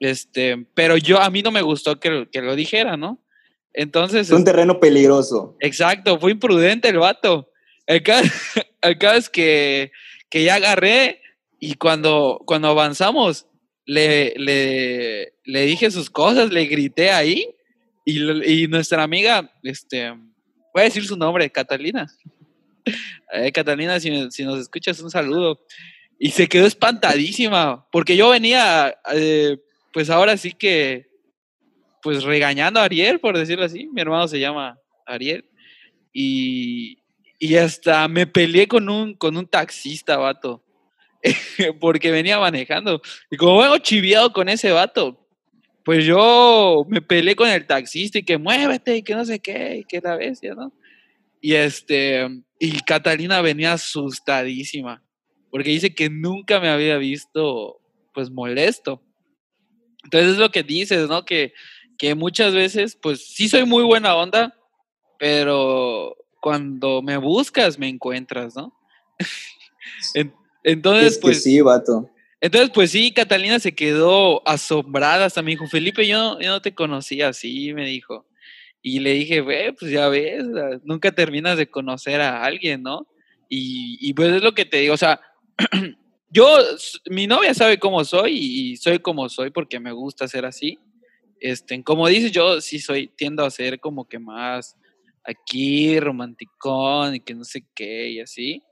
este, 0.00 0.66
pero 0.74 0.96
yo, 0.96 1.20
a 1.20 1.28
mí 1.30 1.42
no 1.42 1.50
me 1.50 1.62
gustó 1.62 1.98
que, 2.00 2.28
que 2.30 2.40
lo 2.40 2.54
dijera, 2.54 2.96
¿no? 2.96 3.22
Entonces. 3.72 4.28
Es 4.28 4.32
un 4.32 4.44
terreno 4.44 4.80
peligroso. 4.80 5.56
Exacto, 5.60 6.18
fue 6.18 6.32
imprudente 6.32 6.88
el 6.88 6.98
vato. 6.98 7.50
El 7.86 8.02
caso, 8.02 8.30
es 8.82 9.28
que, 9.28 9.92
que 10.30 10.42
ya 10.42 10.54
agarré 10.54 11.20
y 11.66 11.74
cuando, 11.74 12.40
cuando 12.46 12.68
avanzamos, 12.68 13.46
le, 13.86 14.34
le, 14.36 15.32
le 15.44 15.66
dije 15.66 15.90
sus 15.90 16.08
cosas, 16.08 16.52
le 16.52 16.64
grité 16.66 17.10
ahí 17.10 17.48
y, 18.04 18.62
y, 18.62 18.68
nuestra 18.68 19.02
amiga, 19.02 19.52
este, 19.64 20.10
voy 20.72 20.82
a 20.82 20.82
decir 20.82 21.04
su 21.04 21.16
nombre, 21.16 21.50
Catalina. 21.50 22.06
Eh, 23.32 23.50
Catalina, 23.50 23.98
si, 23.98 24.30
si, 24.30 24.44
nos 24.44 24.60
escuchas, 24.60 25.00
un 25.00 25.10
saludo. 25.10 25.60
Y 26.20 26.30
se 26.30 26.46
quedó 26.46 26.64
espantadísima, 26.64 27.84
porque 27.90 28.16
yo 28.16 28.30
venía, 28.30 28.96
eh, 29.12 29.58
pues 29.92 30.08
ahora 30.08 30.36
sí 30.36 30.52
que, 30.52 31.08
pues 32.00 32.22
regañando 32.22 32.78
a 32.78 32.84
Ariel, 32.84 33.18
por 33.18 33.36
decirlo 33.36 33.64
así. 33.64 33.88
Mi 33.88 34.00
hermano 34.00 34.28
se 34.28 34.38
llama 34.38 34.78
Ariel. 35.04 35.44
Y, 36.12 36.98
y 37.40 37.56
hasta 37.56 38.06
me 38.06 38.28
peleé 38.28 38.68
con 38.68 38.88
un, 38.88 39.14
con 39.14 39.36
un 39.36 39.48
taxista, 39.48 40.16
vato. 40.16 40.62
porque 41.80 42.10
venía 42.10 42.38
manejando. 42.38 43.00
Y 43.30 43.36
como 43.36 43.58
vengo 43.58 43.78
chiviado 43.78 44.32
con 44.32 44.48
ese 44.48 44.72
vato, 44.72 45.26
pues 45.84 46.04
yo 46.04 46.84
me 46.88 47.00
peleé 47.00 47.36
con 47.36 47.48
el 47.48 47.66
taxista 47.66 48.18
y 48.18 48.24
que 48.24 48.38
muévete 48.38 48.96
y 48.96 49.02
que 49.02 49.14
no 49.14 49.24
sé 49.24 49.38
qué, 49.38 49.78
y 49.78 49.84
que 49.84 50.00
la 50.00 50.16
bestia, 50.16 50.54
¿no? 50.54 50.72
Y 51.40 51.54
este, 51.54 52.26
y 52.58 52.80
Catalina 52.80 53.40
venía 53.40 53.74
asustadísima, 53.74 55.02
porque 55.50 55.70
dice 55.70 55.94
que 55.94 56.10
nunca 56.10 56.58
me 56.58 56.70
había 56.70 56.96
visto, 56.96 57.80
pues, 58.12 58.30
molesto. 58.30 59.02
Entonces 60.04 60.32
es 60.32 60.38
lo 60.38 60.50
que 60.50 60.62
dices, 60.62 61.08
¿no? 61.08 61.24
Que, 61.24 61.52
que 61.98 62.14
muchas 62.14 62.52
veces, 62.52 62.98
pues, 63.00 63.34
sí 63.34 63.48
soy 63.48 63.64
muy 63.64 63.84
buena 63.84 64.16
onda, 64.16 64.58
pero 65.18 66.16
cuando 66.40 67.00
me 67.02 67.16
buscas, 67.16 67.78
me 67.78 67.88
encuentras, 67.88 68.56
¿no? 68.56 68.76
entonces, 70.66 71.18
pues. 71.18 71.42
Sí, 71.42 71.60
vato. 71.60 72.10
Entonces, 72.40 72.70
pues 72.74 72.90
sí, 72.90 73.12
Catalina 73.12 73.58
se 73.58 73.74
quedó 73.74 74.46
asombrada, 74.46 75.24
hasta 75.24 75.42
me 75.42 75.52
dijo, 75.52 75.66
Felipe, 75.68 76.06
yo, 76.06 76.38
yo 76.38 76.50
no 76.50 76.60
te 76.60 76.74
conocía 76.74 77.28
así, 77.28 77.72
me 77.72 77.86
dijo. 77.86 78.26
Y 78.82 78.98
le 78.98 79.12
dije, 79.12 79.42
pues 79.72 79.90
ya 79.90 80.08
ves, 80.08 80.44
nunca 80.84 81.12
terminas 81.12 81.56
de 81.56 81.70
conocer 81.70 82.20
a 82.20 82.44
alguien, 82.44 82.82
¿no? 82.82 83.06
Y, 83.48 83.96
y 84.00 84.12
pues 84.12 84.34
es 84.34 84.42
lo 84.42 84.54
que 84.54 84.64
te 84.64 84.78
digo, 84.78 84.94
o 84.94 84.98
sea, 84.98 85.20
yo, 86.30 86.46
mi 87.08 87.26
novia 87.26 87.54
sabe 87.54 87.78
cómo 87.78 88.04
soy 88.04 88.36
y 88.36 88.76
soy 88.76 88.98
como 88.98 89.28
soy 89.28 89.50
porque 89.50 89.80
me 89.80 89.92
gusta 89.92 90.28
ser 90.28 90.44
así. 90.44 90.78
Este, 91.40 91.82
como 91.82 92.08
dices, 92.08 92.32
yo 92.32 92.60
sí 92.60 92.78
soy, 92.80 93.08
tiendo 93.08 93.44
a 93.44 93.50
ser 93.50 93.80
como 93.80 94.08
que 94.08 94.18
más 94.18 94.76
aquí, 95.24 95.98
romanticón 96.00 97.14
y 97.14 97.20
que 97.20 97.34
no 97.34 97.44
sé 97.44 97.64
qué 97.74 98.10
y 98.10 98.20
así. 98.20 98.62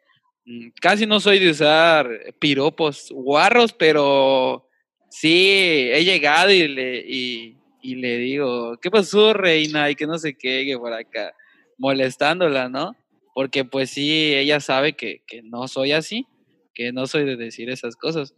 Mm, 0.47 0.69
casi 0.81 1.07
no 1.07 1.21
soy 1.21 1.39
de 1.39 1.51
usar 1.51 2.35
piropos 2.39 3.09
guarros, 3.11 3.73
pero 3.73 4.69
sí 5.09 5.89
he 5.91 6.05
llegado 6.05 6.51
y 6.51 6.69
le, 6.69 6.99
y, 7.07 7.57
le 7.83 8.19
digo, 8.19 8.77
¿qué 8.81 8.91
pasó, 8.91 9.33
reina? 9.33 9.91
Y 9.91 9.95
que 9.95 10.07
no 10.07 10.19
sé 10.19 10.35
qué, 10.37 10.65
que 10.67 10.77
por 10.79 10.93
acá, 10.93 11.35
molestándola, 11.79 12.69
¿no? 12.69 12.97
Porque 13.35 13.65
pues 13.65 13.91
sí, 13.91 14.35
ella 14.35 14.61
sabe 14.61 14.95
que, 14.95 15.23
que 15.27 15.43
no 15.43 15.69
soy 15.69 15.93
así, 15.93 16.27
que 16.75 16.93
no 16.93 17.07
soy 17.07 17.25
de 17.25 17.37
decir 17.37 17.71
esas 17.71 17.97
cosas. 17.97 18.35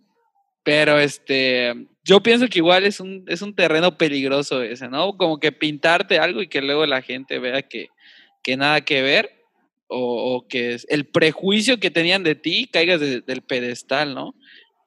Pero 0.64 0.98
este, 0.98 1.74
yo 2.04 2.22
pienso 2.22 2.48
que 2.48 2.58
igual 2.58 2.84
es 2.84 3.00
un, 3.00 3.24
es 3.28 3.42
un 3.42 3.54
terreno 3.54 3.96
peligroso 3.98 4.62
ese, 4.62 4.88
¿no? 4.88 5.16
Como 5.16 5.38
que 5.38 5.52
pintarte 5.52 6.18
algo 6.18 6.42
y 6.42 6.48
que 6.48 6.60
luego 6.60 6.86
la 6.86 7.02
gente 7.02 7.38
vea 7.38 7.62
que, 7.62 7.88
que 8.42 8.56
nada 8.56 8.80
que 8.80 9.02
ver 9.02 9.35
o, 9.88 10.46
que 10.48 10.76
el 10.88 11.06
prejuicio 11.06 11.78
que 11.78 11.90
tenían 11.90 12.22
de 12.22 12.34
ti 12.34 12.68
caigas 12.72 13.00
del 13.00 13.42
pedestal, 13.42 14.14
¿no? 14.14 14.34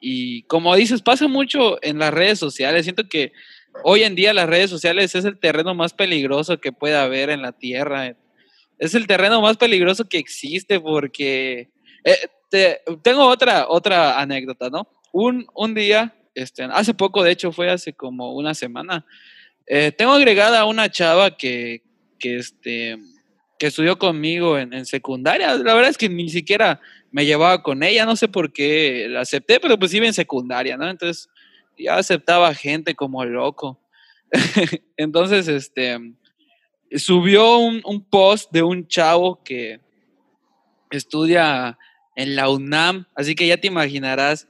Y 0.01 0.43
como 0.43 0.75
dices, 0.75 1.01
pasa 1.01 1.27
mucho 1.27 1.77
en 1.83 1.99
las 1.99 2.13
redes 2.13 2.39
sociales. 2.39 2.85
Siento 2.85 3.07
que 3.09 3.33
hoy 3.83 4.03
en 4.03 4.15
día 4.15 4.33
las 4.33 4.47
redes 4.47 4.69
sociales 4.69 5.15
es 5.15 5.25
el 5.25 5.39
terreno 5.39 5.75
más 5.75 5.93
peligroso 5.93 6.59
que 6.59 6.71
puede 6.71 6.95
haber 6.95 7.29
en 7.29 7.41
la 7.41 7.51
Tierra. 7.51 8.15
Es 8.77 8.95
el 8.95 9.07
terreno 9.07 9.41
más 9.41 9.57
peligroso 9.57 10.07
que 10.07 10.17
existe 10.17 10.79
porque... 10.79 11.69
Eh, 12.03 12.29
tengo 13.03 13.27
otra, 13.27 13.67
otra 13.67 14.19
anécdota, 14.19 14.69
¿no? 14.69 14.87
Un, 15.11 15.47
un 15.53 15.73
día, 15.73 16.15
este, 16.33 16.63
hace 16.63 16.93
poco, 16.93 17.23
de 17.23 17.31
hecho 17.31 17.51
fue 17.51 17.69
hace 17.69 17.93
como 17.93 18.33
una 18.33 18.53
semana, 18.53 19.05
eh, 19.67 19.91
tengo 19.91 20.13
agregada 20.13 20.61
a 20.61 20.65
una 20.65 20.89
chava 20.89 21.37
que, 21.37 21.83
que 22.17 22.37
este, 22.37 22.97
que 23.59 23.67
estudió 23.67 23.99
conmigo 23.99 24.57
en, 24.57 24.85
secundaria. 24.85 25.53
La 25.55 25.73
verdad 25.73 25.89
es 25.89 25.97
que 25.97 26.07
ni 26.09 26.29
siquiera 26.29 26.79
me 27.11 27.25
llevaba 27.25 27.61
con 27.61 27.83
ella, 27.83 28.05
no 28.05 28.15
sé 28.15 28.29
por 28.29 28.53
qué 28.53 29.07
la 29.09 29.21
acepté, 29.21 29.59
pero 29.59 29.77
pues 29.77 29.93
iba 29.93 30.07
en 30.07 30.13
secundaria, 30.13 30.77
¿no? 30.77 30.89
Entonces 30.89 31.29
ya 31.77 31.97
aceptaba 31.97 32.53
gente 32.55 32.95
como 32.95 33.23
loco. 33.25 33.79
Entonces, 34.97 35.47
este, 35.49 35.97
subió 36.95 37.57
un, 37.57 38.05
post 38.09 38.49
de 38.51 38.63
un 38.63 38.87
chavo 38.87 39.43
que 39.43 39.81
estudia 40.91 41.77
en 42.15 42.35
la 42.35 42.49
UNAM, 42.49 43.07
así 43.13 43.35
que 43.35 43.47
ya 43.47 43.57
te 43.57 43.67
imaginarás 43.67 44.47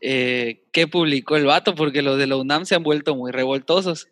eh, 0.00 0.64
qué 0.72 0.86
publicó 0.86 1.36
el 1.36 1.44
vato, 1.44 1.74
porque 1.74 2.02
los 2.02 2.18
de 2.18 2.26
la 2.26 2.36
UNAM 2.36 2.64
se 2.64 2.74
han 2.74 2.82
vuelto 2.82 3.14
muy 3.16 3.32
revoltosos. 3.32 4.08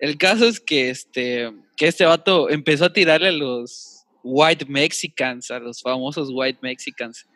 El 0.00 0.16
caso 0.16 0.46
es 0.46 0.60
que 0.60 0.90
este, 0.90 1.52
que 1.76 1.86
este 1.86 2.06
vato 2.06 2.48
empezó 2.48 2.86
a 2.86 2.92
tirarle 2.92 3.28
a 3.28 3.32
los 3.32 4.06
white 4.22 4.64
mexicans, 4.64 5.50
a 5.50 5.58
los 5.58 5.82
famosos 5.82 6.30
white 6.32 6.58
mexicans. 6.62 7.26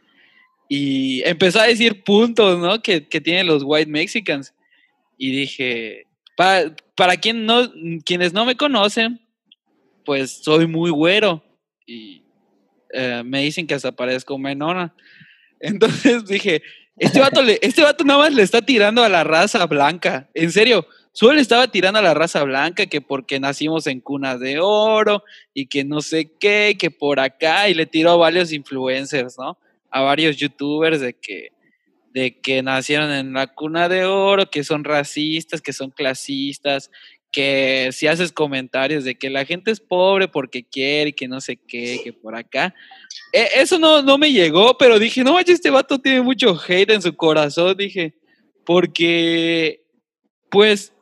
Y 0.68 1.22
empezó 1.29 1.61
a 1.61 1.66
decir 1.66 2.03
puntos, 2.03 2.59
¿no? 2.59 2.81
Que, 2.83 3.07
que 3.07 3.20
tienen 3.20 3.46
los 3.46 3.62
white 3.64 3.90
mexicans. 3.90 4.55
Y 5.18 5.31
dije, 5.31 6.07
para, 6.37 6.74
para 6.94 7.16
quien 7.18 7.44
no, 7.44 7.70
quienes 8.05 8.33
no 8.33 8.46
me 8.46 8.57
conocen, 8.57 9.20
pues 10.05 10.42
soy 10.42 10.66
muy 10.66 10.90
güero. 10.90 11.44
Y 11.87 12.22
eh, 12.92 13.22
me 13.24 13.42
dicen 13.42 13.66
que 13.66 13.74
hasta 13.74 13.92
parezco 13.92 14.38
menona. 14.38 14.94
Entonces 15.61 16.24
dije, 16.24 16.62
este 16.96 17.20
vato, 17.20 17.42
le, 17.42 17.59
este 17.61 17.83
vato 17.83 18.05
nada 18.05 18.20
más 18.20 18.33
le 18.33 18.42
está 18.42 18.62
tirando 18.62 19.03
a 19.03 19.09
la 19.09 19.22
raza 19.22 19.66
blanca. 19.66 20.31
En 20.33 20.50
serio, 20.50 20.87
Solo 21.16 21.38
estaba 21.38 21.68
tirando 21.68 22.00
a 22.00 22.03
la 22.03 22.12
raza 22.12 22.42
blanca 22.42 22.87
que 22.87 23.00
porque 23.00 23.38
nacimos 23.38 23.87
en 23.87 24.00
cuna 24.00 24.37
de 24.37 24.59
oro 24.59 25.22
y 25.55 25.66
que 25.66 25.85
no 25.85 26.00
sé 26.00 26.33
qué, 26.40 26.77
que 26.77 26.90
por 26.90 27.20
acá, 27.20 27.68
y 27.68 27.74
le 27.74 27.87
tiró 27.87 28.11
a 28.11 28.16
varios 28.16 28.53
influencers, 28.53 29.38
¿no? 29.38 29.57
A 29.92 30.00
varios 30.00 30.37
youtubers 30.37 31.00
de 31.00 31.14
que, 31.14 31.50
de 32.12 32.40
que 32.40 32.64
nacieron 32.64 33.12
en 33.12 33.33
la 33.33 33.46
cuna 33.46 33.88
de 33.88 34.05
oro, 34.05 34.50
que 34.50 34.64
son 34.64 34.83
racistas, 34.83 35.62
que 35.62 35.72
son 35.72 35.92
clasistas, 35.92 36.90
que 37.31 37.90
si 37.92 38.09
haces 38.09 38.33
comentarios 38.33 39.05
de 39.05 39.14
que 39.14 39.31
la 39.31 39.44
gente 39.44 39.70
es 39.70 39.79
pobre 39.79 40.27
porque 40.27 40.64
quiere, 40.64 41.11
y 41.11 41.12
que 41.12 41.29
no 41.29 41.40
sé 41.40 41.57
qué, 41.57 42.00
que 42.03 42.12
por 42.12 42.35
acá. 42.35 42.74
E, 43.33 43.46
eso 43.61 43.79
no, 43.79 44.03
no 44.03 44.18
me 44.18 44.33
llegó, 44.33 44.77
pero 44.77 44.98
dije, 44.98 45.22
no 45.22 45.38
este 45.38 45.70
vato 45.70 46.00
tiene 46.00 46.22
mucho 46.22 46.61
hate 46.66 46.90
en 46.90 47.03
su 47.03 47.14
corazón, 47.14 47.77
dije, 47.77 48.16
porque, 48.64 49.85
pues, 50.50 50.93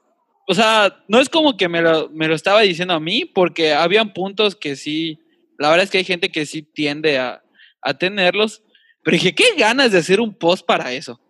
o 0.48 0.55
sea, 0.55 1.05
no 1.09 1.20
es 1.20 1.28
como 1.28 1.57
que 1.57 1.68
me 1.68 1.81
lo, 1.81 2.09
me 2.11 2.28
lo 2.28 2.35
estaba 2.35 2.61
diciendo 2.62 2.94
a 2.94 3.00
mí, 3.00 3.24
porque 3.24 3.72
habían 3.72 4.12
puntos 4.12 4.57
que 4.57 4.76
sí, 4.76 5.18
la 5.59 5.70
verdad 5.70 5.85
es 5.85 5.90
que 5.90 5.98
hay 5.98 6.05
gente 6.05 6.31
que 6.31 6.46
sí 6.46 6.62
tiende 6.62 7.18
a, 7.18 7.42
a 7.81 7.98
tenerlos, 7.98 8.62
pero 9.02 9.16
dije, 9.16 9.35
qué 9.35 9.55
ganas 9.57 9.92
de 9.92 9.98
hacer 9.98 10.20
un 10.20 10.35
post 10.35 10.64
para 10.66 10.92
eso. 10.92 11.20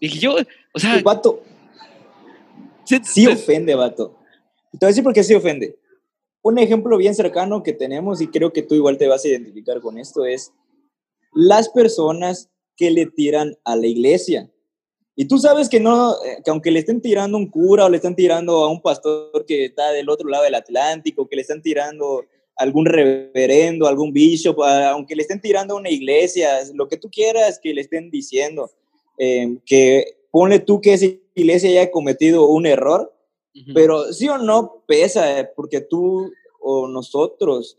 Dije 0.00 0.18
yo, 0.18 0.36
o 0.72 0.78
sea... 0.78 0.96
El 0.96 1.02
vato. 1.02 1.42
Sí, 2.84 3.26
ofende, 3.26 3.74
vato. 3.74 4.18
Te 4.72 4.78
voy 4.80 4.86
a 4.86 4.88
decir 4.88 5.04
por 5.04 5.12
qué 5.12 5.22
sí 5.22 5.34
ofende. 5.34 5.78
Un 6.42 6.58
ejemplo 6.58 6.96
bien 6.96 7.14
cercano 7.14 7.62
que 7.62 7.72
tenemos, 7.72 8.20
y 8.20 8.28
creo 8.28 8.52
que 8.52 8.62
tú 8.62 8.74
igual 8.74 8.98
te 8.98 9.06
vas 9.06 9.24
a 9.24 9.28
identificar 9.28 9.80
con 9.80 9.98
esto, 9.98 10.24
es 10.24 10.52
las 11.32 11.68
personas 11.68 12.50
que 12.76 12.90
le 12.90 13.06
tiran 13.06 13.56
a 13.64 13.76
la 13.76 13.86
iglesia. 13.86 14.50
Y 15.16 15.26
tú 15.26 15.38
sabes 15.38 15.68
que 15.68 15.80
no, 15.80 16.12
eh, 16.24 16.38
que 16.44 16.50
aunque 16.50 16.70
le 16.70 16.78
estén 16.78 17.00
tirando 17.00 17.36
un 17.36 17.50
cura 17.50 17.84
o 17.84 17.88
le 17.88 17.96
están 17.96 18.14
tirando 18.14 18.64
a 18.64 18.70
un 18.70 18.80
pastor 18.80 19.44
que 19.46 19.66
está 19.66 19.90
del 19.92 20.08
otro 20.08 20.28
lado 20.28 20.44
del 20.44 20.54
Atlántico, 20.54 21.28
que 21.28 21.36
le 21.36 21.42
están 21.42 21.62
tirando 21.62 22.24
algún 22.56 22.86
reverendo, 22.86 23.86
algún 23.86 24.12
bishop, 24.12 24.62
aunque 24.62 25.16
le 25.16 25.22
estén 25.22 25.40
tirando 25.40 25.74
a 25.74 25.78
una 25.78 25.90
iglesia, 25.90 26.58
lo 26.74 26.88
que 26.88 26.98
tú 26.98 27.10
quieras 27.10 27.58
que 27.62 27.72
le 27.72 27.80
estén 27.80 28.10
diciendo, 28.10 28.70
eh, 29.18 29.56
que 29.64 30.18
ponle 30.30 30.58
tú 30.58 30.80
que 30.80 30.92
esa 30.94 31.06
iglesia 31.34 31.70
haya 31.70 31.90
cometido 31.90 32.48
un 32.48 32.66
error, 32.66 33.14
pero 33.74 34.12
sí 34.12 34.28
o 34.28 34.38
no 34.38 34.84
pesa, 34.86 35.40
eh, 35.40 35.50
porque 35.56 35.80
tú 35.80 36.30
o 36.60 36.86
nosotros, 36.86 37.76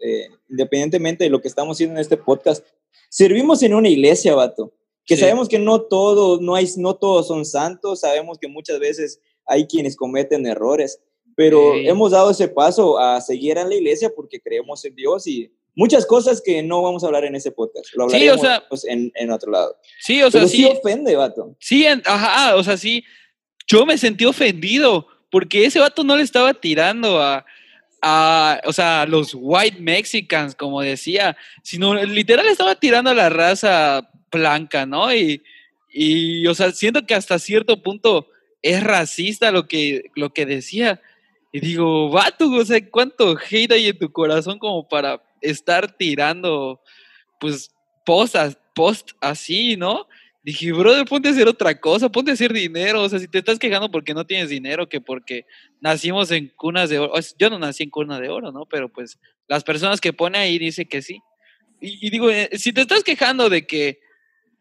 independientemente 0.49 1.23
de 1.23 1.29
lo 1.29 1.39
que 1.39 1.47
estamos 1.47 1.77
haciendo 1.77 1.95
en 1.95 2.01
este 2.01 2.17
podcast, 2.17 2.65
servimos 3.09 3.61
en 3.61 3.75
una 3.75 3.89
iglesia, 3.89 4.33
vato 4.33 4.73
que 5.11 5.17
sabemos 5.17 5.49
que 5.49 5.59
no 5.59 5.81
todos, 5.81 6.39
no, 6.39 6.55
hay, 6.55 6.65
no 6.77 6.95
todos 6.95 7.27
son 7.27 7.43
santos, 7.45 7.99
sabemos 7.99 8.37
que 8.39 8.47
muchas 8.47 8.79
veces 8.79 9.19
hay 9.45 9.67
quienes 9.67 9.97
cometen 9.97 10.47
errores, 10.47 11.01
pero 11.35 11.75
hemos 11.75 12.11
dado 12.11 12.31
ese 12.31 12.47
paso 12.47 12.97
a 12.97 13.19
seguir 13.19 13.57
en 13.57 13.67
la 13.67 13.75
iglesia 13.75 14.09
porque 14.15 14.39
creemos 14.39 14.85
en 14.85 14.95
Dios 14.95 15.27
y 15.27 15.51
muchas 15.75 16.05
cosas 16.05 16.41
que 16.41 16.63
no 16.63 16.81
vamos 16.81 17.03
a 17.03 17.07
hablar 17.07 17.25
en 17.25 17.35
ese 17.35 17.51
podcast, 17.51 17.87
lo 17.93 18.05
hablaremos 18.05 18.39
sí, 18.39 18.39
o 18.39 18.49
sea, 18.49 18.63
pues, 18.69 18.85
en, 18.85 19.11
en, 19.15 19.31
otro 19.31 19.51
lado. 19.51 19.75
Sí, 19.99 20.23
o 20.23 20.31
sea, 20.31 20.47
sí, 20.47 20.57
sí 20.57 20.65
ofende, 20.65 21.13
vato. 21.17 21.57
Sí, 21.59 21.85
ajá, 21.85 22.55
o 22.55 22.63
sea, 22.63 22.77
sí, 22.77 23.03
yo 23.67 23.85
me 23.85 23.97
sentí 23.97 24.23
ofendido 24.23 25.07
porque 25.29 25.65
ese 25.65 25.79
vato 25.79 26.05
no 26.05 26.15
le 26.15 26.23
estaba 26.23 26.53
tirando 26.53 27.21
a, 27.21 27.45
a, 28.01 28.61
o 28.63 28.71
sea, 28.71 29.05
los 29.05 29.35
white 29.37 29.81
mexicans, 29.81 30.55
como 30.55 30.79
decía, 30.79 31.35
sino 31.63 31.95
literal 31.95 32.47
estaba 32.47 32.75
tirando 32.75 33.09
a 33.09 33.13
la 33.13 33.27
raza 33.27 34.09
blanca, 34.31 34.85
¿no? 34.85 35.13
Y, 35.13 35.43
y, 35.89 36.47
o 36.47 36.55
sea, 36.55 36.71
siento 36.71 37.05
que 37.05 37.13
hasta 37.13 37.37
cierto 37.39 37.81
punto 37.81 38.27
es 38.61 38.83
racista 38.83 39.51
lo 39.51 39.67
que, 39.67 40.11
lo 40.15 40.33
que 40.33 40.45
decía. 40.45 41.01
Y 41.51 41.59
digo, 41.59 42.09
vato, 42.09 42.49
o 42.49 42.65
sea, 42.65 42.79
¿cuánto 42.89 43.37
hate 43.37 43.73
hay 43.73 43.87
en 43.87 43.97
tu 43.97 44.11
corazón 44.11 44.57
como 44.57 44.87
para 44.87 45.21
estar 45.41 45.91
tirando, 45.97 46.81
pues, 47.39 47.71
post, 48.05 48.35
post 48.73 49.11
así, 49.19 49.75
¿no? 49.75 50.07
Dije, 50.43 50.71
brother, 50.71 51.05
ponte 51.05 51.27
a 51.29 51.31
hacer 51.31 51.47
otra 51.47 51.79
cosa, 51.79 52.09
ponte 52.09 52.31
a 52.31 52.33
hacer 52.33 52.51
dinero. 52.51 53.03
O 53.03 53.09
sea, 53.09 53.19
si 53.19 53.27
te 53.27 53.39
estás 53.39 53.59
quejando 53.59 53.91
porque 53.91 54.13
no 54.13 54.25
tienes 54.25 54.49
dinero, 54.49 54.89
que 54.89 54.99
porque 54.99 55.45
nacimos 55.79 56.31
en 56.31 56.47
cunas 56.47 56.89
de 56.89 56.97
oro. 56.97 57.13
Yo 57.37 57.49
no 57.49 57.59
nací 57.59 57.83
en 57.83 57.91
cuna 57.91 58.19
de 58.19 58.29
oro, 58.29 58.51
¿no? 58.51 58.65
Pero 58.65 58.89
pues 58.89 59.19
las 59.47 59.63
personas 59.63 60.01
que 60.01 60.13
pone 60.13 60.39
ahí 60.39 60.57
dicen 60.57 60.87
que 60.87 61.03
sí. 61.03 61.21
Y, 61.79 62.07
y 62.07 62.09
digo, 62.09 62.31
eh, 62.31 62.49
si 62.53 62.73
te 62.73 62.81
estás 62.81 63.03
quejando 63.03 63.49
de 63.49 63.67
que 63.67 63.99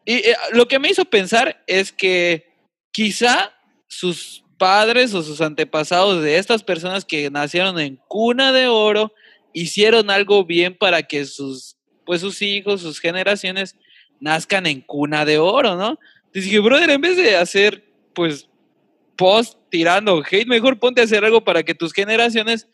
y 0.05 0.13
eh, 0.13 0.35
lo 0.53 0.67
que 0.67 0.79
me 0.79 0.89
hizo 0.89 1.05
pensar 1.05 1.63
es 1.67 1.91
que 1.91 2.53
quizá 2.91 3.53
sus 3.87 4.43
padres 4.57 5.13
o 5.13 5.23
sus 5.23 5.41
antepasados 5.41 6.21
de 6.23 6.37
estas 6.37 6.63
personas 6.63 7.05
que 7.05 7.29
nacieron 7.29 7.79
en 7.79 7.99
cuna 8.07 8.51
de 8.51 8.67
oro 8.67 9.13
hicieron 9.53 10.09
algo 10.09 10.45
bien 10.45 10.77
para 10.77 11.03
que 11.03 11.25
sus, 11.25 11.77
pues 12.05 12.21
sus 12.21 12.41
hijos, 12.41 12.81
sus 12.81 12.99
generaciones 12.99 13.75
nazcan 14.19 14.67
en 14.67 14.81
cuna 14.81 15.25
de 15.25 15.39
oro, 15.39 15.75
¿no? 15.75 15.99
Entonces 16.17 16.45
dije, 16.45 16.59
brother, 16.59 16.89
en 16.91 17.01
vez 17.01 17.17
de 17.17 17.35
hacer, 17.35 17.83
pues, 18.13 18.47
post 19.17 19.57
tirando 19.69 20.23
hate, 20.23 20.47
mejor 20.47 20.79
ponte 20.79 21.01
a 21.01 21.03
hacer 21.03 21.25
algo 21.25 21.43
para 21.43 21.63
que 21.63 21.75
tus 21.75 21.91
generaciones, 21.91 22.67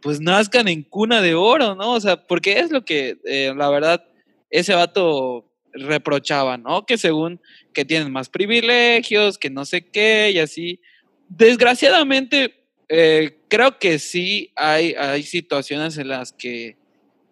pues, 0.00 0.20
nazcan 0.20 0.68
en 0.68 0.82
cuna 0.82 1.20
de 1.20 1.34
oro, 1.34 1.74
¿no? 1.74 1.92
O 1.94 2.00
sea, 2.00 2.26
porque 2.26 2.60
es 2.60 2.70
lo 2.70 2.84
que, 2.84 3.18
eh, 3.24 3.52
la 3.56 3.70
verdad, 3.70 4.04
ese 4.50 4.74
vato 4.74 5.49
reprochaban, 5.72 6.62
¿no? 6.62 6.84
Que 6.86 6.98
según 6.98 7.40
que 7.72 7.84
tienen 7.84 8.12
más 8.12 8.28
privilegios, 8.28 9.38
que 9.38 9.50
no 9.50 9.64
sé 9.64 9.86
qué 9.86 10.30
y 10.34 10.38
así. 10.38 10.80
Desgraciadamente, 11.28 12.64
eh, 12.88 13.38
creo 13.48 13.78
que 13.78 13.98
sí 13.98 14.52
hay, 14.56 14.94
hay 14.94 15.22
situaciones 15.22 15.96
en 15.98 16.08
las 16.08 16.32
que 16.32 16.76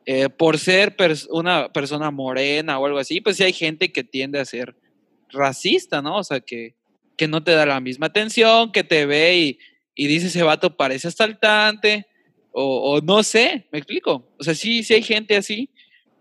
eh, 0.06 0.28
por 0.30 0.58
ser 0.58 0.96
una 1.30 1.70
persona 1.72 2.10
morena 2.10 2.78
o 2.78 2.86
algo 2.86 2.98
así, 2.98 3.20
pues 3.20 3.36
sí 3.36 3.44
hay 3.44 3.52
gente 3.52 3.92
que 3.92 4.04
tiende 4.04 4.38
a 4.38 4.44
ser 4.44 4.74
racista, 5.30 6.00
¿no? 6.00 6.16
O 6.16 6.24
sea, 6.24 6.40
que, 6.40 6.74
que 7.16 7.28
no 7.28 7.42
te 7.44 7.52
da 7.52 7.66
la 7.66 7.80
misma 7.80 8.06
atención, 8.06 8.72
que 8.72 8.84
te 8.84 9.04
ve 9.04 9.36
y, 9.36 9.58
y 9.94 10.06
dice 10.06 10.28
ese 10.28 10.42
vato 10.42 10.76
parece 10.76 11.08
asaltante, 11.08 12.06
o, 12.52 12.92
o, 12.92 13.00
no 13.00 13.22
sé, 13.22 13.66
me 13.70 13.78
explico. 13.78 14.32
O 14.38 14.44
sea, 14.44 14.54
sí, 14.54 14.82
sí 14.82 14.94
hay 14.94 15.02
gente 15.02 15.36
así, 15.36 15.68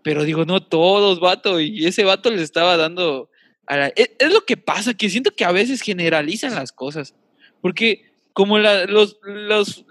pero 0.02 0.24
digo, 0.24 0.44
no 0.44 0.62
todos, 0.62 1.20
vato. 1.20 1.60
Y 1.60 1.86
ese 1.86 2.04
vato 2.04 2.30
le 2.30 2.42
estaba 2.42 2.76
dando. 2.76 3.30
E, 3.68 4.16
es, 4.18 4.32
lo 4.32 4.44
que 4.44 4.56
pasa, 4.56 4.94
que 4.94 5.10
siento 5.10 5.34
que 5.34 5.44
a 5.44 5.52
veces 5.52 5.82
generalizan 5.82 6.54
las 6.54 6.72
cosas. 6.72 7.14
Porque, 7.60 8.04
como 8.32 8.58
los, 8.58 9.18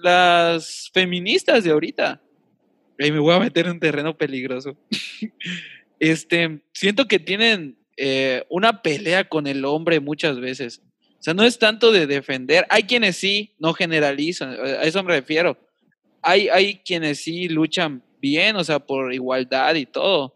las 0.01 0.89
feministas 0.93 1.63
de 1.63 1.71
ahorita, 1.71 2.21
ahí 2.99 3.11
me 3.11 3.19
voy 3.19 3.35
a 3.35 3.39
meter 3.39 3.65
en 3.65 3.73
un 3.73 3.79
terreno 3.79 4.17
peligroso. 4.17 4.77
este, 5.99 6.61
siento 6.73 7.07
que 7.07 7.19
tienen 7.19 7.77
eh, 7.97 8.43
una 8.49 8.81
pelea 8.81 9.27
con 9.27 9.47
el 9.47 9.65
hombre 9.65 9.99
muchas 9.99 10.39
veces. 10.39 10.81
O 11.19 11.23
sea, 11.23 11.33
no 11.33 11.43
es 11.43 11.59
tanto 11.59 11.91
de 11.91 12.07
defender. 12.07 12.65
Hay 12.69 12.83
quienes 12.83 13.17
sí, 13.17 13.53
no 13.59 13.73
generalizan, 13.73 14.51
a 14.51 14.83
eso 14.83 15.03
me 15.03 15.13
refiero. 15.13 15.57
Hay, 16.21 16.47
hay 16.49 16.77
quienes 16.85 17.19
sí 17.19 17.49
luchan 17.49 18.03
bien, 18.19 18.55
o 18.55 18.63
sea, 18.63 18.79
por 18.79 19.13
igualdad 19.13 19.75
y 19.75 19.85
todo. 19.85 20.35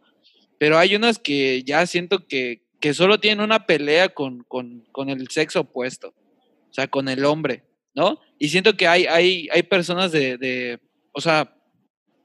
Pero 0.58 0.78
hay 0.78 0.96
unas 0.96 1.20
que 1.20 1.64
ya 1.64 1.86
siento 1.86 2.28
que, 2.28 2.64
que 2.80 2.94
solo 2.94 3.20
tienen 3.20 3.44
una 3.44 3.66
pelea 3.66 4.10
con, 4.10 4.44
con, 4.44 4.82
con, 4.92 5.10
el 5.10 5.28
sexo 5.30 5.62
opuesto, 5.62 6.10
o 6.10 6.74
sea, 6.74 6.88
con 6.88 7.10
el 7.10 7.26
hombre, 7.26 7.64
¿no? 7.94 8.20
Y 8.38 8.50
siento 8.50 8.76
que 8.76 8.88
hay, 8.88 9.06
hay, 9.06 9.48
hay 9.52 9.64
personas 9.64 10.12
de, 10.12 10.38
de, 10.38 10.80
o 11.12 11.22
sea, 11.22 11.56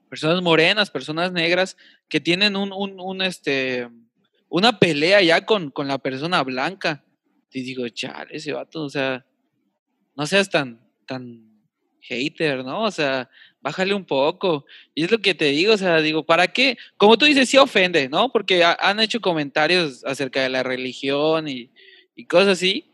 personas 0.09 0.41
morenas, 0.41 0.89
personas 0.89 1.31
negras, 1.31 1.77
que 2.09 2.19
tienen 2.19 2.55
un, 2.55 2.71
un, 2.73 3.21
este, 3.21 3.87
una 4.49 4.79
pelea 4.79 5.21
ya 5.21 5.45
con, 5.45 5.71
con 5.71 5.87
la 5.87 5.97
persona 5.97 6.43
blanca. 6.43 7.03
Y 7.51 7.61
digo, 7.61 7.87
chale, 7.89 8.35
ese 8.35 8.53
vato, 8.53 8.83
o 8.83 8.89
sea, 8.89 9.25
no 10.15 10.25
seas 10.25 10.49
tan, 10.49 10.79
tan 11.05 11.47
hater, 12.01 12.63
¿no? 12.63 12.83
O 12.83 12.91
sea, 12.91 13.29
bájale 13.61 13.93
un 13.93 14.05
poco. 14.05 14.65
Y 14.95 15.03
es 15.03 15.11
lo 15.11 15.19
que 15.19 15.35
te 15.35 15.45
digo, 15.45 15.73
o 15.73 15.77
sea, 15.77 16.01
digo, 16.01 16.25
¿para 16.25 16.47
qué? 16.47 16.77
Como 16.97 17.17
tú 17.17 17.25
dices, 17.25 17.49
sí 17.49 17.57
ofende, 17.57 18.09
¿no? 18.09 18.31
Porque 18.31 18.63
han 18.63 18.99
hecho 18.99 19.19
comentarios 19.21 20.03
acerca 20.05 20.41
de 20.41 20.49
la 20.49 20.63
religión 20.63 21.47
y, 21.47 21.69
y 22.15 22.25
cosas 22.25 22.49
así, 22.49 22.85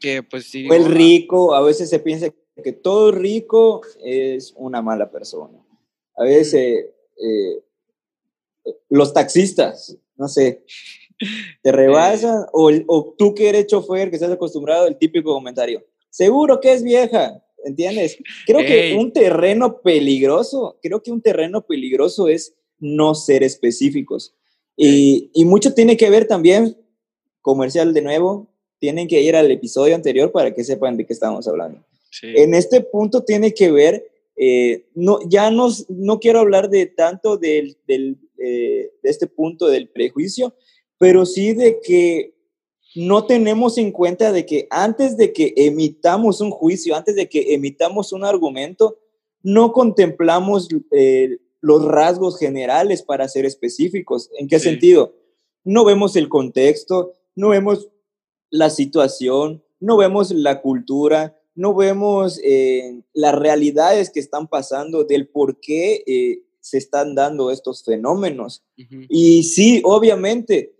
que 0.00 0.22
pues 0.22 0.46
sí. 0.46 0.66
el 0.70 0.86
rico, 0.86 1.54
a 1.54 1.62
veces 1.62 1.90
se 1.90 1.98
piensa 1.98 2.32
que 2.62 2.72
todo 2.72 3.12
rico 3.12 3.82
es 4.02 4.52
una 4.56 4.82
mala 4.82 5.10
persona. 5.10 5.58
A 6.16 6.24
veces 6.24 6.86
eh, 7.16 7.62
los 8.88 9.12
taxistas, 9.12 9.96
no 10.16 10.28
sé, 10.28 10.64
te 11.62 11.72
rebasan, 11.72 12.46
o, 12.52 12.70
o, 12.86 13.14
tú 13.16 13.34
que 13.34 13.48
eres 13.48 13.66
chofer, 13.66 14.10
que 14.10 14.16
estás 14.16 14.32
acostumbrado, 14.32 14.86
el 14.86 14.96
típico 14.96 15.32
comentario, 15.32 15.84
seguro 16.08 16.60
que 16.60 16.72
es 16.72 16.82
vieja, 16.82 17.42
¿entiendes? 17.64 18.18
Creo 18.46 18.60
que 18.60 18.96
un 18.98 19.12
terreno 19.12 19.80
peligroso, 19.80 20.78
creo 20.82 21.02
que 21.02 21.10
un 21.10 21.20
terreno 21.20 21.66
peligroso 21.66 22.28
es 22.28 22.54
no 22.78 23.14
ser 23.14 23.42
específicos. 23.42 24.34
Y, 24.76 25.30
y, 25.34 25.44
mucho 25.44 25.74
tiene 25.74 25.96
que 25.96 26.08
ver 26.08 26.26
también, 26.26 26.76
comercial 27.42 27.92
de 27.92 28.02
nuevo, 28.02 28.48
tienen 28.78 29.08
que 29.08 29.20
ir 29.20 29.36
al 29.36 29.50
episodio 29.50 29.94
anterior 29.94 30.32
para 30.32 30.54
que 30.54 30.64
sepan 30.64 30.96
de 30.96 31.06
qué 31.06 31.12
estamos 31.12 31.46
hablando. 31.46 31.84
En 32.22 32.54
este 32.54 32.80
punto 32.80 33.22
tiene 33.22 33.54
que 33.54 33.70
ver, 33.70 34.06
eh, 34.36 34.86
no, 34.94 35.18
ya 35.28 35.50
no, 35.50 35.68
no 35.88 36.18
quiero 36.18 36.40
hablar 36.40 36.70
de 36.70 36.86
tanto 36.86 37.36
del, 37.36 37.76
del 37.86 38.18
eh, 38.38 38.90
de 39.02 39.10
este 39.10 39.26
punto 39.26 39.68
del 39.68 39.90
prejuicio, 39.90 40.54
pero 40.96 41.26
sí 41.26 41.52
de 41.52 41.78
que 41.84 42.34
no 42.94 43.26
tenemos 43.26 43.78
en 43.78 43.92
cuenta 43.92 44.32
de 44.32 44.46
que 44.46 44.66
antes 44.70 45.16
de 45.16 45.32
que 45.32 45.54
emitamos 45.56 46.40
un 46.40 46.50
juicio, 46.50 46.96
antes 46.96 47.14
de 47.14 47.28
que 47.28 47.54
emitamos 47.54 48.12
un 48.12 48.24
argumento, 48.24 48.98
no 49.42 49.72
contemplamos 49.72 50.68
eh, 50.90 51.38
los 51.60 51.84
rasgos 51.84 52.38
generales 52.38 53.02
para 53.02 53.28
ser 53.28 53.44
específicos. 53.46 54.30
¿En 54.38 54.48
qué 54.48 54.58
sentido? 54.58 55.14
No 55.64 55.84
vemos 55.84 56.16
el 56.16 56.28
contexto, 56.28 57.12
no 57.34 57.50
vemos 57.50 57.88
la 58.50 58.70
situación, 58.70 59.62
no 59.78 59.96
vemos 59.96 60.30
la 60.32 60.60
cultura, 60.60 61.38
no 61.54 61.74
vemos 61.74 62.40
eh, 62.42 63.02
las 63.12 63.34
realidades 63.34 64.10
que 64.10 64.20
están 64.20 64.48
pasando 64.48 65.04
del 65.04 65.28
por 65.28 65.60
qué 65.60 66.02
eh, 66.06 66.42
se 66.60 66.78
están 66.78 67.14
dando 67.14 67.50
estos 67.50 67.84
fenómenos. 67.84 68.64
Y 69.08 69.42
sí, 69.44 69.80
obviamente, 69.84 70.74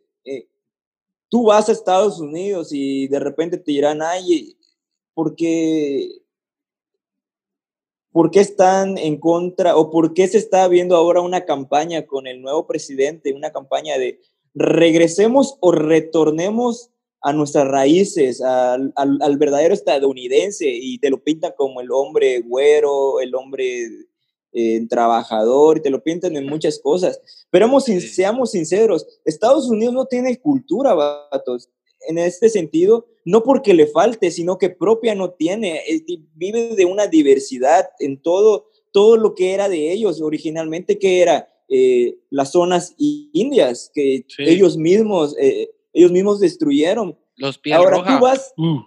tú 1.31 1.45
vas 1.45 1.69
a 1.69 1.73
Estados 1.73 2.21
Unidos 2.21 2.69
y 2.73 3.09
de 3.09 3.21
repente 3.21 3.57
te 3.57 3.73
dirán, 3.73 4.03
ay, 4.03 4.59
¿por 5.15 5.35
qué, 5.37 6.23
¿por 8.13 8.31
qué 8.31 8.41
están 8.41 8.99
en 8.99 9.19
contra 9.19 9.77
o 9.77 9.91
por 9.91 10.13
qué 10.13 10.29
se 10.29 10.39
está 10.39 10.69
viendo 10.69 10.97
ahora 10.97 11.23
una 11.23 11.47
campaña 11.47 12.05
con 12.07 12.27
el 12.27 12.43
nuevo 12.43 12.67
presidente, 12.67 13.33
una 13.33 13.53
campaña 13.53 13.97
de 13.97 14.21
regresemos 14.53 15.57
o 15.61 15.73
retornemos 15.73 16.91
a 17.23 17.33
nuestras 17.33 17.69
raíces, 17.69 18.43
al, 18.43 18.93
al, 18.97 19.39
verdadero 19.39 19.75
estadounidense 19.75 20.69
y 20.69 20.99
te 20.99 21.11
lo 21.11 21.23
pintan 21.23 21.53
como 21.57 21.81
el 21.81 21.91
hombre 21.93 22.41
güero, 22.41 23.21
el 23.21 23.35
hombre 23.35 24.09
eh, 24.53 24.87
trabajador, 24.89 25.79
y 25.79 25.83
te 25.83 25.91
lo 25.91 26.03
pintan 26.03 26.37
en 26.37 26.47
muchas 26.47 26.79
cosas. 26.79 27.21
Pero 27.51 27.69
seamos 27.81 28.51
sinceros, 28.51 29.07
Estados 29.25 29.69
Unidos 29.69 29.95
no 29.95 30.07
tiene 30.07 30.39
cultura, 30.41 30.95
vatos. 30.95 31.69
En 32.09 32.19
este 32.19 32.49
sentido, 32.49 33.07
no 33.25 33.43
porque 33.43 33.75
le 33.75 33.87
falte, 33.87 34.31
sino 34.31 34.59
que 34.59 34.71
propia 34.71 35.15
no 35.15 35.31
tiene. 35.31 35.83
Vive 36.35 36.75
de 36.75 36.85
una 36.85 37.07
diversidad 37.07 37.91
en 37.99 38.21
todo, 38.21 38.67
todo 38.91 39.17
lo 39.17 39.35
que 39.35 39.53
era 39.53 39.69
de 39.69 39.93
ellos 39.93 40.21
originalmente, 40.23 40.99
que 40.99 41.21
era 41.21 41.49
eh, 41.69 42.19
las 42.31 42.51
zonas 42.51 42.95
indias, 42.99 43.93
que 43.95 44.25
ellos 44.39 44.77
mismos, 44.77 45.37
eh, 45.39 45.71
ellos 45.93 46.11
mismos 46.11 46.41
destruyeron. 46.41 47.17
Los 47.37 47.61
Ahora 47.73 47.99
tú 47.99 48.25
vas, 48.25 48.53
uh. 48.57 48.81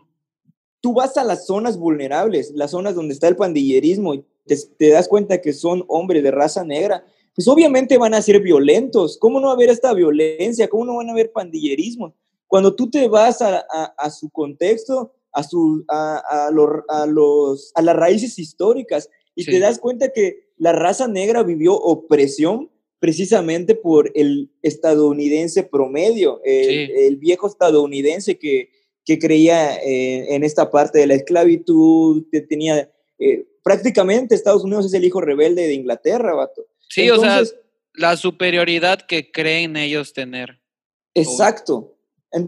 tú 0.81 0.93
vas 0.93 1.15
a 1.15 1.23
las 1.23 1.45
zonas 1.45 1.77
vulnerables, 1.77 2.51
las 2.53 2.71
zonas 2.71 2.95
donde 2.95 3.13
está 3.13 3.29
el 3.29 3.37
pandillerismo, 3.37 4.25
te, 4.45 4.89
das 4.89 5.07
cuenta 5.07 5.41
que 5.41 5.53
son 5.53 5.83
hombres 5.87 6.23
de 6.23 6.31
raza 6.31 6.63
negra, 6.63 7.05
pues 7.35 7.47
obviamente 7.47 7.97
van 7.97 8.13
a 8.13 8.21
ser 8.21 8.39
violentos. 8.41 9.17
¿Cómo 9.17 9.39
no 9.39 9.47
va 9.47 9.53
a 9.53 9.55
haber 9.55 9.69
esta 9.69 9.93
violencia? 9.93 10.67
¿Cómo 10.67 10.85
no 10.85 10.97
van 10.97 11.09
a 11.09 11.13
haber 11.13 11.31
pandillerismo? 11.31 12.15
Cuando 12.47 12.75
tú 12.75 12.89
te 12.89 13.07
vas 13.07 13.41
a, 13.41 14.09
su 14.11 14.29
contexto, 14.29 15.13
a, 15.31 15.41
su, 15.43 15.83
a, 15.87 16.51
los, 16.51 17.71
a 17.73 17.81
las 17.81 17.95
raíces 17.95 18.37
históricas 18.37 19.09
y 19.33 19.45
te 19.45 19.59
das 19.59 19.79
cuenta 19.79 20.11
que 20.11 20.51
la 20.57 20.71
raza 20.71 21.07
negra 21.07 21.41
vivió 21.41 21.73
opresión 21.73 22.69
precisamente 22.99 23.73
por 23.73 24.11
el 24.13 24.51
estadounidense 24.61 25.63
promedio, 25.63 26.41
el, 26.43 27.17
viejo 27.17 27.47
estadounidense 27.47 28.37
que, 28.37 28.69
que 29.03 29.17
creía 29.17 29.75
en 29.81 30.43
esta 30.43 30.69
parte 30.69 30.99
de 30.99 31.07
la 31.07 31.15
esclavitud, 31.15 32.25
que 32.31 32.41
tenía 32.41 32.92
eh, 33.19 33.45
prácticamente 33.63 34.35
Estados 34.35 34.63
Unidos 34.63 34.85
es 34.85 34.93
el 34.93 35.05
hijo 35.05 35.21
rebelde 35.21 35.67
de 35.67 35.73
Inglaterra, 35.73 36.33
vato. 36.33 36.65
Sí, 36.89 37.09
o 37.09 37.17
sea, 37.19 37.41
la 37.93 38.17
superioridad 38.17 39.01
que 39.01 39.31
creen 39.31 39.77
ellos 39.77 40.13
tener. 40.13 40.59
Exacto. 41.13 41.95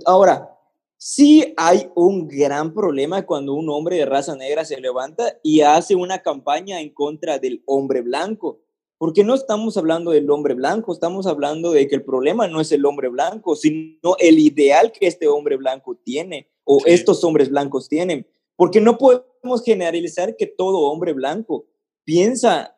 Ahora, 0.06 0.50
sí 0.98 1.54
hay 1.58 1.90
un 1.96 2.28
gran 2.28 2.74
problema 2.74 3.26
cuando 3.26 3.54
un 3.54 3.70
hombre 3.70 3.98
de 3.98 4.06
raza 4.06 4.36
negra 4.36 4.66
se 4.66 4.80
levanta 4.80 5.38
y 5.44 5.62
hace 5.62 5.96
una 5.96 6.20
campaña 6.20 6.82
en 6.82 6.90
contra 6.90 7.40
del 7.40 7.62
hombre 7.66 8.02
blanco. 8.02 8.62
Porque 8.98 9.24
no 9.24 9.36
estamos 9.36 9.76
hablando 9.76 10.12
del 10.12 10.30
hombre 10.32 10.54
blanco, 10.54 10.94
estamos 10.94 11.28
hablando 11.28 11.72
de 11.72 11.88
que 11.88 11.96
el 11.96 12.04
problema 12.04 12.48
no 12.48 12.62
es 12.62 12.72
el 12.72 12.86
hombre 12.86 13.10
blanco, 13.10 13.56
sino 13.56 14.16
el 14.20 14.40
ideal 14.40 14.92
que 14.94 15.06
este 15.06 15.28
hombre 15.28 15.58
blanco 15.58 15.96
tiene 15.96 16.50
o 16.64 16.80
estos 16.86 17.24
hombres 17.24 17.50
blancos 17.50 17.90
tienen. 17.90 18.26
Porque 18.56 18.80
no 18.80 18.98
podemos 18.98 19.26
generalizar 19.64 20.36
que 20.36 20.48
todo 20.48 20.92
hombre 20.92 21.14
blanco 21.14 21.66
piensa 22.04 22.76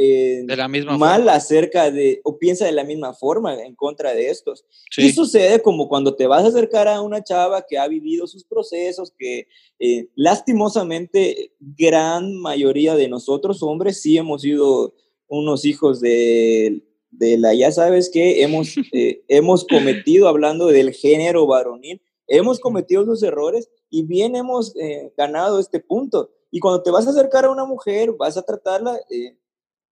de 0.00 0.56
la 0.56 0.68
misma 0.68 0.96
mal 0.96 1.28
acerca 1.28 1.90
de, 1.90 2.20
o 2.24 2.38
piensa 2.38 2.64
de 2.64 2.72
la 2.72 2.84
misma 2.84 3.12
forma 3.12 3.62
en 3.62 3.74
contra 3.74 4.14
de 4.14 4.30
estos. 4.30 4.64
Y 4.96 5.12
sucede 5.12 5.60
como 5.60 5.88
cuando 5.88 6.14
te 6.14 6.26
vas 6.26 6.44
a 6.44 6.48
acercar 6.48 6.88
a 6.88 7.02
una 7.02 7.22
chava 7.22 7.64
que 7.68 7.78
ha 7.78 7.86
vivido 7.88 8.26
sus 8.26 8.44
procesos, 8.44 9.12
que 9.18 9.46
eh, 9.78 10.08
lastimosamente 10.14 11.52
gran 11.58 12.34
mayoría 12.36 12.94
de 12.96 13.08
nosotros 13.08 13.62
hombres 13.62 14.00
sí 14.00 14.16
hemos 14.16 14.42
sido 14.42 14.94
unos 15.28 15.64
hijos 15.64 16.00
de, 16.00 16.82
de 17.10 17.38
la, 17.38 17.54
ya 17.54 17.70
sabes 17.70 18.10
que 18.10 18.42
hemos, 18.42 18.74
eh, 18.92 19.22
hemos 19.28 19.66
cometido, 19.66 20.28
hablando 20.28 20.68
del 20.68 20.92
género 20.92 21.46
varonil, 21.46 22.00
hemos 22.26 22.60
cometido 22.60 23.04
los 23.04 23.22
errores 23.22 23.68
y 23.90 24.04
bien 24.04 24.36
hemos 24.36 24.74
eh, 24.76 25.12
ganado 25.16 25.58
este 25.58 25.80
punto. 25.80 26.30
Y 26.50 26.60
cuando 26.60 26.82
te 26.82 26.90
vas 26.90 27.06
a 27.06 27.10
acercar 27.10 27.44
a 27.44 27.50
una 27.50 27.64
mujer, 27.64 28.12
vas 28.12 28.36
a 28.36 28.42
tratarla, 28.42 28.98
eh, 29.10 29.36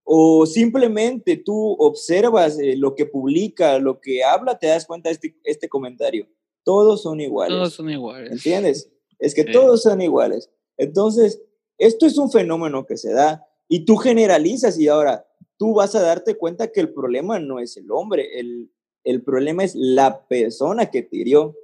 o 0.05 0.47
simplemente 0.47 1.37
tú 1.37 1.77
observas 1.79 2.59
eh, 2.59 2.77
lo 2.77 2.95
que 2.95 3.05
publica, 3.05 3.79
lo 3.79 4.01
que 4.01 4.25
habla, 4.25 4.59
te 4.59 4.69
das 4.69 4.87
cuenta 4.87 5.09
de 5.09 5.15
este, 5.15 5.37
este 5.45 5.69
comentario. 5.69 6.27
Todos 6.65 7.03
son 7.03 7.21
iguales. 7.21 7.57
Todos 7.57 7.75
son 7.75 7.91
iguales. 7.91 8.31
¿Entiendes? 8.31 8.91
Es 9.19 9.35
que 9.35 9.45
todos 9.45 9.83
son 9.83 10.01
iguales. 10.01 10.51
Entonces, 10.77 11.43
esto 11.77 12.07
es 12.07 12.17
un 12.17 12.31
fenómeno 12.31 12.87
que 12.87 12.97
se 12.97 13.13
da 13.13 13.47
y 13.69 13.85
tú 13.85 13.97
generalizas 13.97 14.79
y 14.79 14.89
ahora 14.89 15.27
tú 15.59 15.75
vas 15.75 15.95
a 15.95 16.03
darte 16.03 16.37
cuenta 16.37 16.73
que 16.73 16.81
el 16.81 16.93
problema 16.93 17.39
no 17.39 17.59
es 17.59 17.77
el 17.77 17.91
hombre, 17.91 18.39
el, 18.39 18.71
el 19.05 19.23
problema 19.23 19.65
es 19.65 19.75
la 19.75 20.27
persona 20.27 20.91
que 20.91 21.03
te 21.03 21.17
hirió. 21.17 21.57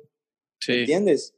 ¿Entiendes? 0.67 1.34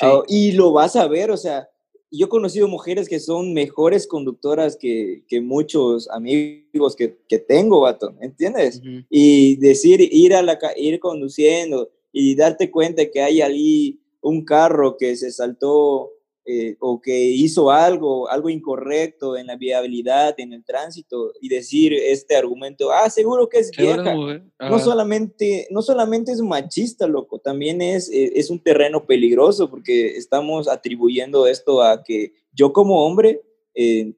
Ah, 0.00 0.22
y 0.28 0.52
lo 0.52 0.72
vas 0.72 0.96
a 0.96 1.06
ver, 1.08 1.30
o 1.30 1.36
sea, 1.36 1.68
yo 2.10 2.26
he 2.26 2.28
conocido 2.28 2.68
mujeres 2.68 3.08
que 3.08 3.20
son 3.20 3.52
mejores 3.52 4.06
conductoras 4.06 4.76
que, 4.76 5.24
que 5.28 5.40
muchos 5.40 6.08
amigos 6.10 6.94
que, 6.96 7.18
que, 7.28 7.38
tengo, 7.38 7.80
vato, 7.80 8.14
¿entiendes? 8.20 8.80
Y 9.10 9.56
decir, 9.56 10.00
ir, 10.00 10.34
a 10.34 10.42
la, 10.42 10.58
ir 10.76 11.00
conduciendo 11.00 11.90
y 12.12 12.34
darte 12.36 12.70
cuenta 12.70 13.10
que 13.10 13.22
hay 13.22 13.40
ahí 13.40 14.00
un 14.20 14.44
carro 14.44 14.96
que 14.96 15.16
se 15.16 15.30
saltó 15.30 16.12
eh, 16.48 16.76
o 16.78 17.00
que 17.00 17.24
hizo 17.24 17.72
algo, 17.72 18.30
algo 18.30 18.48
incorrecto 18.48 19.36
en 19.36 19.48
la 19.48 19.56
viabilidad, 19.56 20.32
en 20.38 20.52
el 20.52 20.64
tránsito, 20.64 21.32
y 21.40 21.48
decir 21.48 21.92
este 21.92 22.36
argumento, 22.36 22.92
ah, 22.92 23.10
seguro 23.10 23.48
que 23.48 23.58
es 23.58 23.72
vieja. 23.76 24.14
No 24.60 24.78
solamente, 24.78 25.66
no 25.72 25.82
solamente 25.82 26.30
es 26.30 26.40
machista, 26.40 27.08
loco, 27.08 27.40
también 27.40 27.82
es, 27.82 28.08
eh, 28.10 28.34
es 28.36 28.48
un 28.48 28.60
terreno 28.60 29.06
peligroso 29.06 29.68
porque 29.68 30.16
estamos 30.16 30.68
atribuyendo 30.68 31.48
esto 31.48 31.82
a 31.82 32.04
que 32.04 32.34
yo 32.52 32.72
como 32.72 33.04
hombre, 33.04 33.42
eh, 33.74 34.14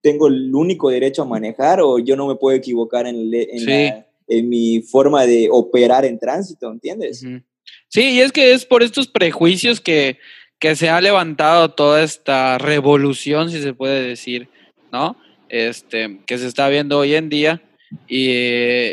tengo 0.00 0.28
el 0.28 0.54
único 0.54 0.88
derecho 0.88 1.20
a 1.20 1.26
manejar 1.26 1.82
o 1.82 1.98
yo 1.98 2.16
no 2.16 2.26
me 2.26 2.36
puedo 2.36 2.56
equivocar 2.56 3.06
en, 3.06 3.30
en, 3.34 4.48
mi 4.48 4.80
forma 4.80 5.26
de 5.26 5.48
operar 5.50 6.06
en 6.06 6.18
tránsito, 6.18 6.70
¿entiendes? 6.70 7.22
Sí, 7.88 8.02
y 8.12 8.20
es 8.20 8.32
que 8.32 8.54
es 8.54 8.64
por 8.64 8.82
estos 8.82 9.08
prejuicios 9.08 9.78
que, 9.78 10.16
que 10.60 10.76
se 10.76 10.90
ha 10.90 11.00
levantado 11.00 11.70
toda 11.70 12.02
esta 12.02 12.58
revolución, 12.58 13.50
si 13.50 13.62
se 13.62 13.72
puede 13.72 14.06
decir, 14.06 14.48
¿no? 14.92 15.16
Este, 15.48 16.20
que 16.26 16.38
se 16.38 16.46
está 16.46 16.68
viendo 16.68 16.98
hoy 16.98 17.14
en 17.14 17.30
día. 17.30 17.62
Y, 18.06 18.30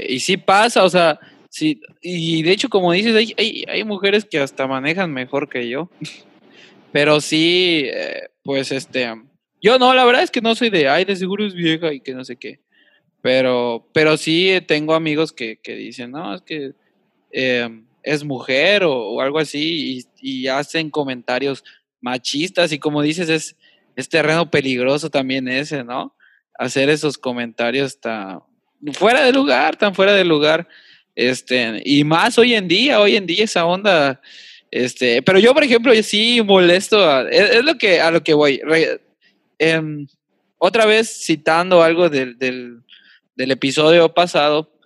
y 0.08 0.20
sí 0.22 0.38
pasa, 0.38 0.84
o 0.84 0.90
sea, 0.90 1.20
sí, 1.50 1.82
y 2.02 2.42
de 2.42 2.52
hecho, 2.52 2.70
como 2.70 2.94
dices, 2.94 3.14
hay, 3.14 3.34
hay, 3.38 3.66
hay 3.68 3.84
mujeres 3.84 4.26
que 4.26 4.40
hasta 4.40 4.66
manejan 4.66 5.14
mejor 5.14 5.50
que 5.50 5.68
yo. 5.68 5.92
Pero 6.94 7.20
sí, 7.20 7.84
eh, 7.86 8.30
pues 8.44 8.72
este, 8.72 9.14
yo 9.62 9.78
no, 9.78 9.94
la 9.94 10.06
verdad 10.06 10.24
es 10.24 10.32
que 10.32 10.42
no 10.42 10.56
soy 10.56 10.70
de, 10.70 10.88
ay, 10.88 11.04
de 11.04 11.18
seguro 11.18 11.46
es 11.46 11.54
vieja 11.54 11.94
y 11.94 12.00
que 12.00 12.14
no 12.14 12.24
sé 12.24 12.38
qué. 12.38 12.62
Pero, 13.22 13.90
pero 13.94 14.16
sí 14.16 14.62
tengo 14.68 14.94
amigos 14.94 15.34
que, 15.34 15.58
que 15.58 15.76
dicen, 15.76 16.12
no, 16.12 16.34
es 16.36 16.42
que 16.44 16.74
em, 17.32 17.87
es 18.08 18.24
mujer 18.24 18.84
o, 18.86 19.20
algo 19.22 19.40
así 19.40 20.06
y, 20.22 20.48
hacen 20.48 20.90
comentarios 20.90 21.64
machistas 22.00 22.72
y 22.72 22.80
como 22.80 23.02
dices, 23.02 23.30
es, 23.30 24.10
terreno 24.10 24.50
peligroso 24.50 25.10
también 25.10 25.48
ese, 25.48 25.84
¿no? 25.84 26.16
Hacer 26.58 26.90
esos 26.90 27.18
comentarios 27.18 28.00
tan 28.00 28.42
fuera 28.94 29.26
de 29.26 29.34
lugar, 29.34 29.76
tan 29.76 29.94
fuera 29.94 30.14
de 30.14 30.24
lugar. 30.24 30.68
Este, 31.16 31.82
y 31.84 32.04
más 32.04 32.38
hoy 32.38 32.54
en 32.54 32.68
día, 32.68 33.02
hoy 33.02 33.16
en 33.16 33.26
día 33.26 33.44
esa 33.44 33.66
onda, 33.66 34.22
este, 34.70 35.22
pero 35.24 35.40
yo, 35.40 35.54
por 35.54 35.64
ejemplo, 35.64 35.92
sí 36.04 36.42
molesto, 36.44 37.28
es, 37.28 37.64
lo 37.66 37.76
que, 37.78 38.00
a 38.00 38.12
lo 38.12 38.24
que 38.24 38.34
voy. 38.34 38.62
Em, 39.58 40.08
otra 40.60 40.86
vez 40.86 41.26
citando 41.26 41.82
algo 41.82 42.10
del, 42.10 42.38
del 42.38 43.52
episodio 43.52 44.14
pasado, 44.14 44.77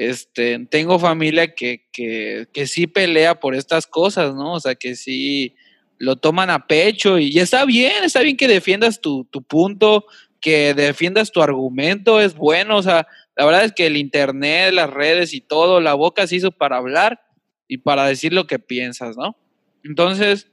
este, 0.00 0.58
tengo 0.70 0.98
familia 0.98 1.54
que, 1.54 1.86
que, 1.92 2.48
que, 2.54 2.66
sí 2.66 2.86
pelea 2.86 3.38
por 3.38 3.54
estas 3.54 3.86
cosas, 3.86 4.34
¿no? 4.34 4.54
O 4.54 4.60
sea, 4.60 4.74
que 4.74 4.96
sí 4.96 5.54
lo 5.98 6.16
toman 6.16 6.48
a 6.48 6.66
pecho 6.66 7.18
y, 7.18 7.38
está 7.38 7.66
bien, 7.66 8.02
está 8.02 8.22
bien 8.22 8.38
que 8.38 8.48
defiendas 8.48 9.02
tu, 9.02 9.26
tu, 9.26 9.42
punto, 9.42 10.06
que 10.40 10.72
defiendas 10.72 11.30
tu 11.30 11.42
argumento, 11.42 12.18
es 12.18 12.34
bueno, 12.34 12.78
o 12.78 12.82
sea, 12.82 13.06
la 13.36 13.44
verdad 13.44 13.64
es 13.64 13.72
que 13.72 13.86
el 13.86 13.98
Internet, 13.98 14.72
las 14.72 14.88
redes 14.88 15.34
y 15.34 15.42
todo, 15.42 15.82
la 15.82 15.92
boca 15.92 16.26
se 16.26 16.36
hizo 16.36 16.50
para 16.50 16.78
hablar 16.78 17.20
y 17.68 17.76
para 17.76 18.06
decir 18.06 18.32
lo 18.32 18.46
que 18.46 18.58
piensas, 18.58 19.18
¿no? 19.18 19.36
Entonces, 19.84 20.50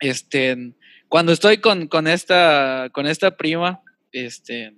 este, 0.00 0.74
cuando 1.08 1.30
estoy 1.30 1.58
con, 1.58 1.86
con, 1.86 2.08
esta, 2.08 2.88
con 2.90 3.06
esta 3.06 3.36
prima, 3.36 3.82
este, 4.10 4.74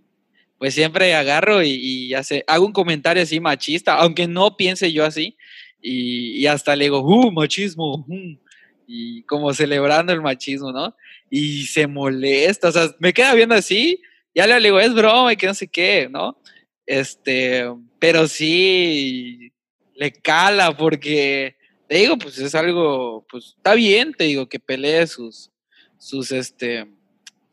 pues 0.59 0.75
siempre 0.75 1.15
agarro 1.15 1.63
y, 1.63 2.13
hago 2.47 2.67
un 2.67 2.73
comentario 2.73 3.23
así 3.23 3.41
machista, 3.41 3.95
aunque 3.95 4.27
no 4.27 4.57
piense 4.57 4.93
yo 4.93 5.05
así, 5.05 5.37
y, 5.81 6.47
hasta 6.47 6.75
le 6.77 6.85
digo, 6.85 7.01
¡uh, 7.01 7.31
machismo! 7.33 8.07
Uh", 8.09 8.39
y 8.87 9.23
como 9.25 9.53
celebrando 9.53 10.13
el 10.13 10.23
machismo, 10.23 10.73
¿no? 10.73 10.97
Y 11.31 11.65
se 11.65 11.87
molesta, 11.87 12.69
o 12.69 12.73
sea, 12.73 12.95
me 13.01 13.13
queda 13.13 13.35
viendo 13.35 13.55
así, 13.55 14.01
ya 14.35 14.47
le 14.47 14.61
digo, 14.61 14.79
es 14.79 14.95
broma 14.95 15.33
y 15.33 15.37
que 15.37 15.47
no 15.47 15.55
sé 15.55 15.67
qué, 15.69 16.09
¿no? 16.11 16.41
Este, 16.87 17.65
pero 17.99 18.29
sí 18.29 19.53
le 19.95 20.13
cala 20.13 20.77
porque, 20.77 21.57
te 21.89 21.99
digo, 21.99 22.17
pues 22.17 22.39
es 22.39 22.55
algo, 22.55 23.27
pues 23.29 23.55
está 23.57 23.75
bien, 23.75 24.15
te 24.15 24.25
digo, 24.25 24.49
que 24.49 24.61
pelee 24.61 25.07
sus, 25.07 25.51
sus, 25.99 26.31
este, 26.33 26.87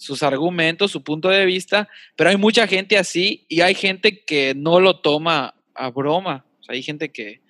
sus 0.04 0.22
argumentos, 0.22 0.92
su 0.92 1.02
punto 1.02 1.30
de 1.30 1.46
vista, 1.46 1.88
pero 2.18 2.30
hay 2.30 2.36
mucha 2.36 2.68
gente 2.68 2.98
así 2.98 3.46
y 3.48 3.62
hay 3.62 3.74
gente 3.74 4.26
que 4.26 4.54
no 4.54 4.82
lo 4.82 5.00
toma 5.00 5.56
a 5.74 5.90
broma. 5.92 6.46
hay 6.68 6.84
gente 6.84 7.12
que, 7.12 7.42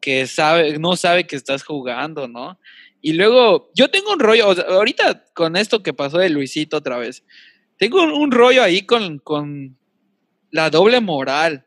que 0.00 0.28
sabe, 0.28 0.78
no 0.78 0.96
sabe 0.96 1.26
que 1.26 1.34
estás 1.34 1.64
jugando, 1.64 2.28
¿no? 2.28 2.60
Y 3.00 3.14
luego, 3.14 3.70
yo 3.74 3.88
tengo 3.90 4.12
un 4.12 4.20
rollo, 4.20 4.46
ahorita 4.46 5.24
con 5.34 5.56
esto 5.56 5.82
que 5.82 5.92
pasó 5.92 6.18
de 6.18 6.30
Luisito 6.30 6.76
otra 6.76 6.98
vez, 6.98 7.24
tengo 7.78 8.02
un, 8.02 8.30
rollo 8.30 8.62
ahí 8.62 8.82
con, 8.82 9.18
con 9.18 9.76
la 10.52 10.70
doble 10.70 11.00
moral, 11.00 11.66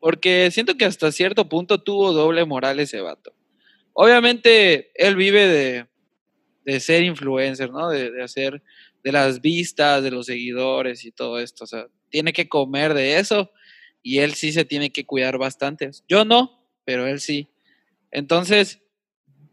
porque 0.00 0.50
siento 0.50 0.76
que 0.76 0.84
hasta 0.84 1.12
cierto 1.12 1.48
punto 1.48 1.80
tuvo 1.80 2.12
doble 2.12 2.44
moral 2.44 2.80
ese 2.80 3.00
vato. 3.00 3.32
Obviamente, 3.92 4.90
él 4.94 5.14
vive 5.14 5.46
de, 5.46 5.86
de 6.64 6.80
ser 6.80 7.04
influencer, 7.04 7.70
¿no? 7.70 7.88
De, 7.88 8.10
de 8.10 8.22
hacer 8.22 8.62
de 9.02 9.12
las 9.12 9.40
vistas, 9.40 10.02
de 10.02 10.10
los 10.10 10.26
seguidores 10.26 11.04
y 11.04 11.12
todo 11.12 11.38
esto. 11.38 11.64
O 11.64 11.66
sea, 11.66 11.86
tiene 12.10 12.32
que 12.32 12.48
comer 12.48 12.94
de 12.94 13.18
eso 13.18 13.50
y 14.02 14.18
él 14.18 14.34
sí 14.34 14.52
se 14.52 14.64
tiene 14.64 14.90
que 14.90 15.06
cuidar 15.06 15.38
bastante. 15.38 15.90
Yo 16.08 16.24
no, 16.24 16.66
pero 16.84 17.06
él 17.06 17.20
sí. 17.20 17.48
Entonces, 18.10 18.80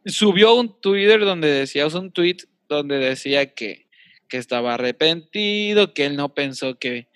subió 0.05 0.55
un 0.55 0.79
Twitter 0.81 1.19
donde 1.21 1.49
decía, 1.49 1.87
un 1.87 2.11
tweet 2.11 2.37
donde 2.67 2.97
decía 2.97 3.53
que, 3.53 3.87
que 4.27 4.37
estaba 4.37 4.73
arrepentido, 4.73 5.93
que 5.93 6.05
él 6.05 6.15
no 6.15 6.33
pensó 6.33 6.77
que, 6.79 7.07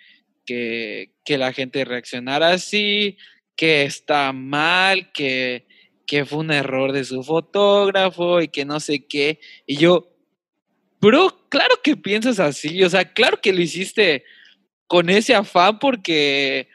que, 0.46 1.14
que, 1.26 1.38
la 1.38 1.54
gente 1.54 1.86
reaccionara 1.86 2.52
así, 2.52 3.18
que 3.56 3.84
está 3.84 4.32
mal, 4.34 5.12
que, 5.12 5.68
que 6.06 6.26
fue 6.26 6.40
un 6.40 6.52
error 6.52 6.92
de 6.92 7.06
su 7.06 7.24
fotógrafo 7.24 8.42
y 8.42 8.48
que 8.48 8.66
no 8.66 8.80
sé 8.80 9.06
qué. 9.08 9.40
Y 9.66 9.78
yo, 9.78 10.11
Bro, 11.02 11.48
claro 11.50 11.76
que 11.84 11.98
piensas 11.98 12.40
así, 12.40 12.84
o 12.84 12.90
sea, 12.90 13.06
claro 13.06 13.42
que 13.42 13.52
lo 13.52 13.62
hiciste 13.62 14.24
con 14.86 15.10
ese 15.10 15.34
afán 15.34 15.80
porque, 15.80 16.68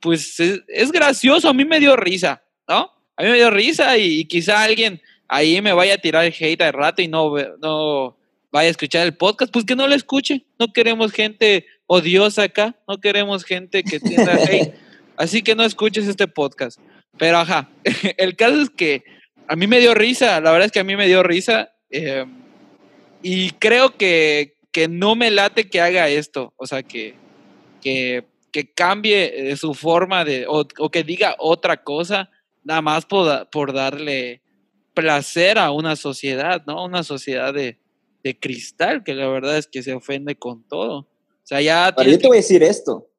pues, 0.00 0.38
es, 0.38 0.92
gracioso, 0.92 1.48
a 1.48 1.54
mí 1.54 1.64
me 1.64 1.80
dio 1.80 1.96
risa, 1.96 2.44
¿no? 2.68 2.92
A 3.16 3.22
mí 3.22 3.30
me 3.30 3.36
dio 3.36 3.50
risa 3.50 3.98
y, 3.98 4.26
quizá 4.26 4.62
alguien 4.62 5.02
ahí 5.26 5.60
me 5.60 5.72
vaya 5.72 5.94
a 5.94 5.98
tirar 5.98 6.24
el 6.24 6.34
hate 6.38 6.62
al 6.62 6.72
rato 6.72 7.02
y 7.02 7.08
no, 7.08 7.34
no 7.60 8.16
vaya 8.52 8.68
a 8.68 8.70
escuchar 8.70 9.06
el 9.06 9.16
podcast, 9.16 9.52
pues 9.52 9.64
que 9.64 9.74
no 9.74 9.88
lo 9.88 9.94
escuche. 9.94 10.44
No 10.58 10.72
queremos 10.72 11.10
gente 11.10 11.66
odiosa 11.86 12.44
acá, 12.44 12.76
no 12.86 13.00
queremos 13.00 13.44
gente 13.44 13.82
que 13.82 13.98
tenga 13.98 14.34
hate. 14.48 14.74
Así 15.16 15.42
que 15.42 15.56
no 15.56 15.64
escuches 15.64 16.06
este 16.06 16.28
podcast. 16.28 16.78
Pero 17.18 17.38
ajá, 17.38 17.68
el 18.18 18.36
caso 18.36 18.60
es 18.60 18.70
que 18.70 19.02
a 19.48 19.56
mí 19.56 19.66
me 19.66 19.80
dio 19.80 19.94
risa, 19.94 20.40
la 20.40 20.52
verdad 20.52 20.66
es 20.66 20.72
que 20.72 20.80
a 20.80 20.84
mí 20.84 20.94
me 20.94 21.08
dio 21.08 21.22
risa. 21.24 21.72
Eh, 21.90 22.24
y 23.24 23.52
creo 23.52 23.96
que, 23.96 24.52
no 24.90 25.16
me 25.16 25.30
late 25.30 25.70
que 25.70 25.80
haga 25.80 26.10
esto, 26.10 26.52
o 26.56 26.66
sea, 26.66 26.82
que, 26.82 27.14
que, 27.80 28.22
cambie 28.74 29.50
eh, 29.50 29.56
su 29.56 29.72
forma 29.72 30.26
de, 30.26 30.44
o, 30.46 30.66
que 30.90 31.02
diga 31.02 31.34
otra 31.38 31.82
cosa, 31.82 32.30
nada 32.62 32.82
más 32.82 33.06
por, 33.06 33.48
por, 33.48 33.72
darle 33.72 34.42
placer 34.92 35.58
a 35.58 35.70
una 35.70 35.96
sociedad, 35.96 36.62
¿no? 36.66 36.84
Una 36.84 37.02
sociedad 37.02 37.54
de, 37.54 37.78
cristal, 38.40 39.02
que 39.02 39.14
la 39.14 39.26
verdad 39.28 39.56
es 39.56 39.66
que 39.66 39.82
se 39.82 39.94
ofende 39.94 40.36
con 40.36 40.62
todo. 40.68 40.98
O 40.98 41.46
sea, 41.46 41.62
ya... 41.62 41.94
yo 42.04 42.18
te 42.18 42.26
voy 42.26 42.36
a 42.36 42.40
decir 42.40 42.62
esto. 42.62 43.10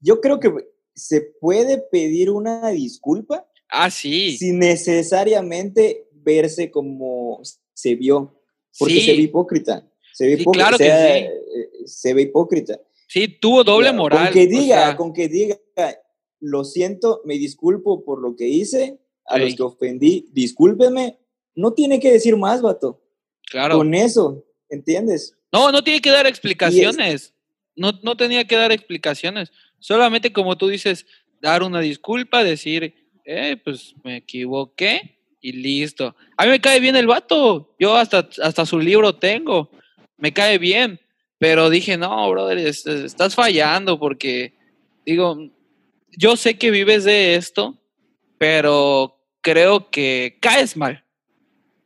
Yo 0.00 0.20
creo 0.20 0.40
que 0.40 0.52
se 0.94 1.20
puede 1.40 1.78
pedir 1.78 2.30
una 2.30 2.68
disculpa. 2.70 3.46
Ah, 3.68 3.90
sí. 3.90 4.36
Sin 4.36 4.58
necesariamente 4.58 6.08
verse 6.14 6.70
como 6.72 7.40
se 7.74 7.94
vio. 7.94 8.41
Porque 8.78 9.00
se 9.00 9.12
ve 9.12 9.22
hipócrita. 9.22 9.86
Se 10.12 10.26
ve 10.26 10.32
hipócrita. 10.32 10.68
Claro 10.68 10.78
que 10.78 11.30
sí. 11.84 11.86
Se 11.86 12.14
ve 12.14 12.22
hipócrita. 12.22 12.80
Sí, 13.08 13.28
tuvo 13.28 13.62
doble 13.62 13.92
moral. 13.92 14.24
Con 14.26 14.32
que 14.32 14.46
diga, 14.46 14.96
con 14.96 15.12
que 15.12 15.28
diga, 15.28 15.58
lo 16.40 16.64
siento, 16.64 17.22
me 17.24 17.34
disculpo 17.34 18.04
por 18.04 18.20
lo 18.20 18.36
que 18.36 18.48
hice, 18.48 18.98
a 19.26 19.38
los 19.38 19.54
que 19.54 19.62
ofendí, 19.62 20.28
discúlpeme. 20.32 21.18
No 21.54 21.72
tiene 21.72 22.00
que 22.00 22.10
decir 22.10 22.36
más, 22.36 22.62
vato. 22.62 23.02
Claro. 23.50 23.76
Con 23.76 23.94
eso, 23.94 24.44
¿entiendes? 24.68 25.36
No, 25.52 25.70
no 25.70 25.84
tiene 25.84 26.00
que 26.00 26.10
dar 26.10 26.26
explicaciones. 26.26 27.34
No, 27.76 27.92
no 28.02 28.16
tenía 28.16 28.46
que 28.46 28.56
dar 28.56 28.72
explicaciones. 28.72 29.52
Solamente 29.78 30.32
como 30.32 30.56
tú 30.56 30.68
dices, 30.68 31.06
dar 31.40 31.62
una 31.62 31.80
disculpa, 31.80 32.42
decir, 32.42 32.94
eh, 33.24 33.56
pues 33.62 33.94
me 34.02 34.16
equivoqué 34.16 35.18
y 35.42 35.52
listo. 35.52 36.14
A 36.36 36.44
mí 36.44 36.50
me 36.50 36.60
cae 36.60 36.80
bien 36.80 36.96
el 36.96 37.06
vato. 37.06 37.74
Yo 37.78 37.96
hasta, 37.96 38.28
hasta 38.42 38.64
su 38.64 38.78
libro 38.78 39.14
tengo. 39.16 39.70
Me 40.16 40.32
cae 40.32 40.56
bien. 40.56 41.00
Pero 41.38 41.68
dije, 41.68 41.96
no, 41.96 42.30
brother, 42.30 42.56
estás 42.58 43.34
fallando 43.34 43.98
porque, 43.98 44.54
digo, 45.04 45.50
yo 46.16 46.36
sé 46.36 46.56
que 46.56 46.70
vives 46.70 47.02
de 47.02 47.34
esto, 47.34 47.76
pero 48.38 49.18
creo 49.40 49.90
que 49.90 50.38
caes 50.40 50.76
mal. 50.76 51.04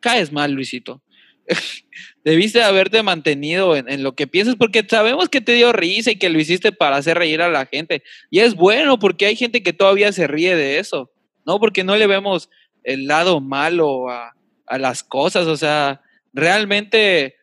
Caes 0.00 0.30
mal, 0.30 0.52
Luisito. 0.52 1.02
Debiste 2.24 2.62
haberte 2.62 3.02
mantenido 3.02 3.76
en, 3.76 3.88
en, 3.88 4.02
lo 4.02 4.14
que 4.14 4.26
piensas 4.26 4.56
porque 4.56 4.84
sabemos 4.86 5.30
que 5.30 5.40
te 5.40 5.52
dio 5.52 5.72
risa 5.72 6.10
y 6.10 6.16
que 6.16 6.28
lo 6.28 6.38
hiciste 6.38 6.72
para 6.72 6.96
hacer 6.96 7.16
reír 7.16 7.40
a 7.40 7.48
la 7.48 7.64
gente. 7.64 8.02
Y 8.30 8.40
es 8.40 8.54
bueno 8.54 8.98
porque 8.98 9.24
hay 9.24 9.36
gente 9.36 9.62
que 9.62 9.72
todavía 9.72 10.12
se 10.12 10.26
ríe 10.26 10.54
de 10.54 10.78
eso, 10.78 11.10
¿no? 11.46 11.58
Porque 11.58 11.82
no 11.82 11.96
le 11.96 12.06
vemos 12.06 12.50
el 12.86 13.08
lado 13.08 13.40
malo 13.40 14.08
a, 14.08 14.32
las 14.78 15.02
cosas, 15.04 15.46
o 15.46 15.56
sea, 15.56 16.02
realmente 16.32 17.36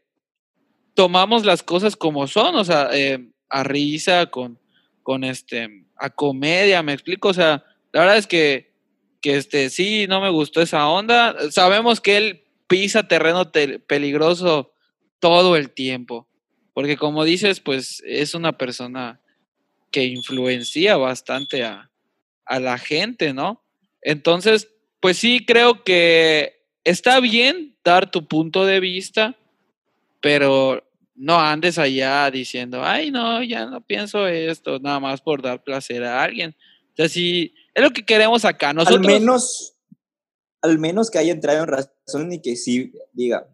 tomamos 0.94 1.46
las 1.46 1.64
cosas 1.64 1.96
como 1.96 2.28
son, 2.28 2.56
o 2.56 2.66
sea, 2.66 2.90
eh, 2.92 3.30
a 3.50 3.64
risa, 3.64 4.28
con, 4.28 4.60
con 5.04 5.24
este, 5.24 5.86
a 5.98 6.10
comedia, 6.10 6.82
me 6.82 6.94
explico, 6.94 7.30
o 7.30 7.34
sea, 7.34 7.64
la 7.92 8.02
verdad 8.02 8.18
es 8.18 8.28
que, 8.28 8.74
que 9.22 9.38
este, 9.38 9.70
sí, 9.70 10.06
no 10.08 10.20
me 10.20 10.30
gustó 10.30 10.62
esa 10.62 10.88
onda. 10.88 11.36
Sabemos 11.52 12.02
que 12.02 12.18
él 12.18 12.44
pisa 12.68 13.08
terreno 13.08 13.52
peligroso 13.88 14.74
todo 15.20 15.56
el 15.56 15.72
tiempo, 15.72 16.28
porque 16.74 16.98
como 16.98 17.24
dices, 17.24 17.60
pues 17.60 18.02
es 18.06 18.34
una 18.34 18.58
persona 18.58 19.22
que 19.92 20.06
influencia 20.06 20.98
bastante 20.98 21.64
a, 21.64 21.90
a 22.46 22.60
la 22.60 22.78
gente, 22.78 23.34
¿no? 23.34 23.64
Entonces, 24.02 24.73
pues 25.04 25.18
sí, 25.18 25.46
creo 25.46 25.84
que 25.84 26.64
está 26.86 27.20
bien 27.20 27.76
dar 27.84 28.10
tu 28.10 28.26
punto 28.26 28.66
de 28.66 28.80
vista, 28.80 29.36
pero 30.22 30.82
no 31.14 31.42
andes 31.42 31.78
allá 31.78 32.32
diciendo, 32.32 32.86
ay, 32.86 33.12
no, 33.12 33.44
ya 33.44 33.66
no 33.66 33.82
pienso 33.82 34.26
esto, 34.30 34.80
nada 34.80 35.02
más 35.02 35.20
por 35.20 35.42
dar 35.42 35.62
placer 35.62 36.06
a 36.06 36.24
alguien. 36.24 36.56
O 36.94 36.96
sea, 36.96 37.10
sí, 37.10 37.54
es 37.74 37.84
lo 37.84 37.92
que 37.92 38.06
queremos 38.06 38.46
acá. 38.46 38.72
Nosotros, 38.72 39.06
al 39.06 39.20
menos, 39.20 39.74
al 40.62 40.80
menos 40.80 41.12
que 41.12 41.18
haya 41.20 41.34
entrado 41.34 41.64
en 41.64 41.68
razón 41.68 42.32
y 42.32 42.42
que 42.42 42.56
sí 42.56 42.94
diga, 43.12 43.46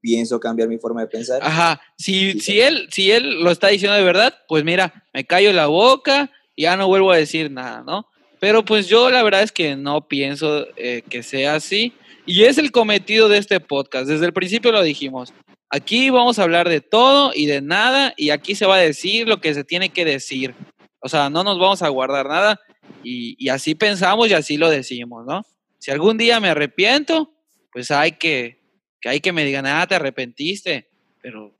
pienso 0.00 0.40
cambiar 0.40 0.68
mi 0.68 0.78
forma 0.78 1.02
de 1.02 1.06
pensar. 1.06 1.38
Ajá, 1.40 1.80
si, 1.96 2.40
si, 2.40 2.60
él, 2.60 2.88
si 2.90 3.12
él 3.12 3.44
lo 3.44 3.52
está 3.52 3.68
diciendo 3.68 3.96
de 3.96 4.02
verdad, 4.02 4.34
pues 4.48 4.64
mira, 4.64 5.04
me 5.14 5.24
callo 5.24 5.52
la 5.52 5.68
boca 5.68 6.32
y 6.56 6.62
ya 6.62 6.76
no 6.76 6.88
vuelvo 6.88 7.12
a 7.12 7.16
decir 7.16 7.48
nada, 7.48 7.84
¿no? 7.86 8.08
Pero 8.38 8.64
pues 8.64 8.88
yo 8.88 9.10
la 9.10 9.22
verdad 9.22 9.42
es 9.42 9.52
que 9.52 9.76
no 9.76 10.08
pienso 10.08 10.66
eh, 10.76 11.02
que 11.08 11.22
sea 11.22 11.54
así. 11.54 11.92
Y 12.26 12.44
es 12.44 12.58
el 12.58 12.72
cometido 12.72 13.28
de 13.28 13.38
este 13.38 13.60
podcast. 13.60 14.08
Desde 14.08 14.26
el 14.26 14.32
principio 14.32 14.72
lo 14.72 14.82
dijimos. 14.82 15.32
Aquí 15.70 16.10
vamos 16.10 16.38
a 16.38 16.42
hablar 16.42 16.68
de 16.68 16.80
todo 16.80 17.32
y 17.34 17.46
de 17.46 17.60
nada 17.60 18.14
y 18.16 18.30
aquí 18.30 18.54
se 18.54 18.66
va 18.66 18.76
a 18.76 18.80
decir 18.80 19.26
lo 19.26 19.40
que 19.40 19.54
se 19.54 19.64
tiene 19.64 19.90
que 19.90 20.04
decir. 20.04 20.54
O 21.00 21.08
sea, 21.08 21.30
no 21.30 21.44
nos 21.44 21.58
vamos 21.58 21.82
a 21.82 21.88
guardar 21.88 22.28
nada 22.28 22.60
y, 23.02 23.48
así 23.48 23.74
pensamos 23.74 24.28
y 24.28 24.34
así 24.34 24.56
lo 24.56 24.70
decimos, 24.70 25.24
¿no? 25.26 25.42
Si 25.78 25.90
algún 25.90 26.18
día 26.18 26.40
me 26.40 26.48
arrepiento, 26.48 27.32
pues 27.72 27.90
hay 27.90 28.12
que, 28.12 28.60
que 29.00 29.08
hay 29.08 29.20
que 29.20 29.32
me 29.32 29.44
digan, 29.44 29.66
ah, 29.66 29.86
te 29.86 29.94
arrepentiste, 29.94 30.88
pero 31.20 31.56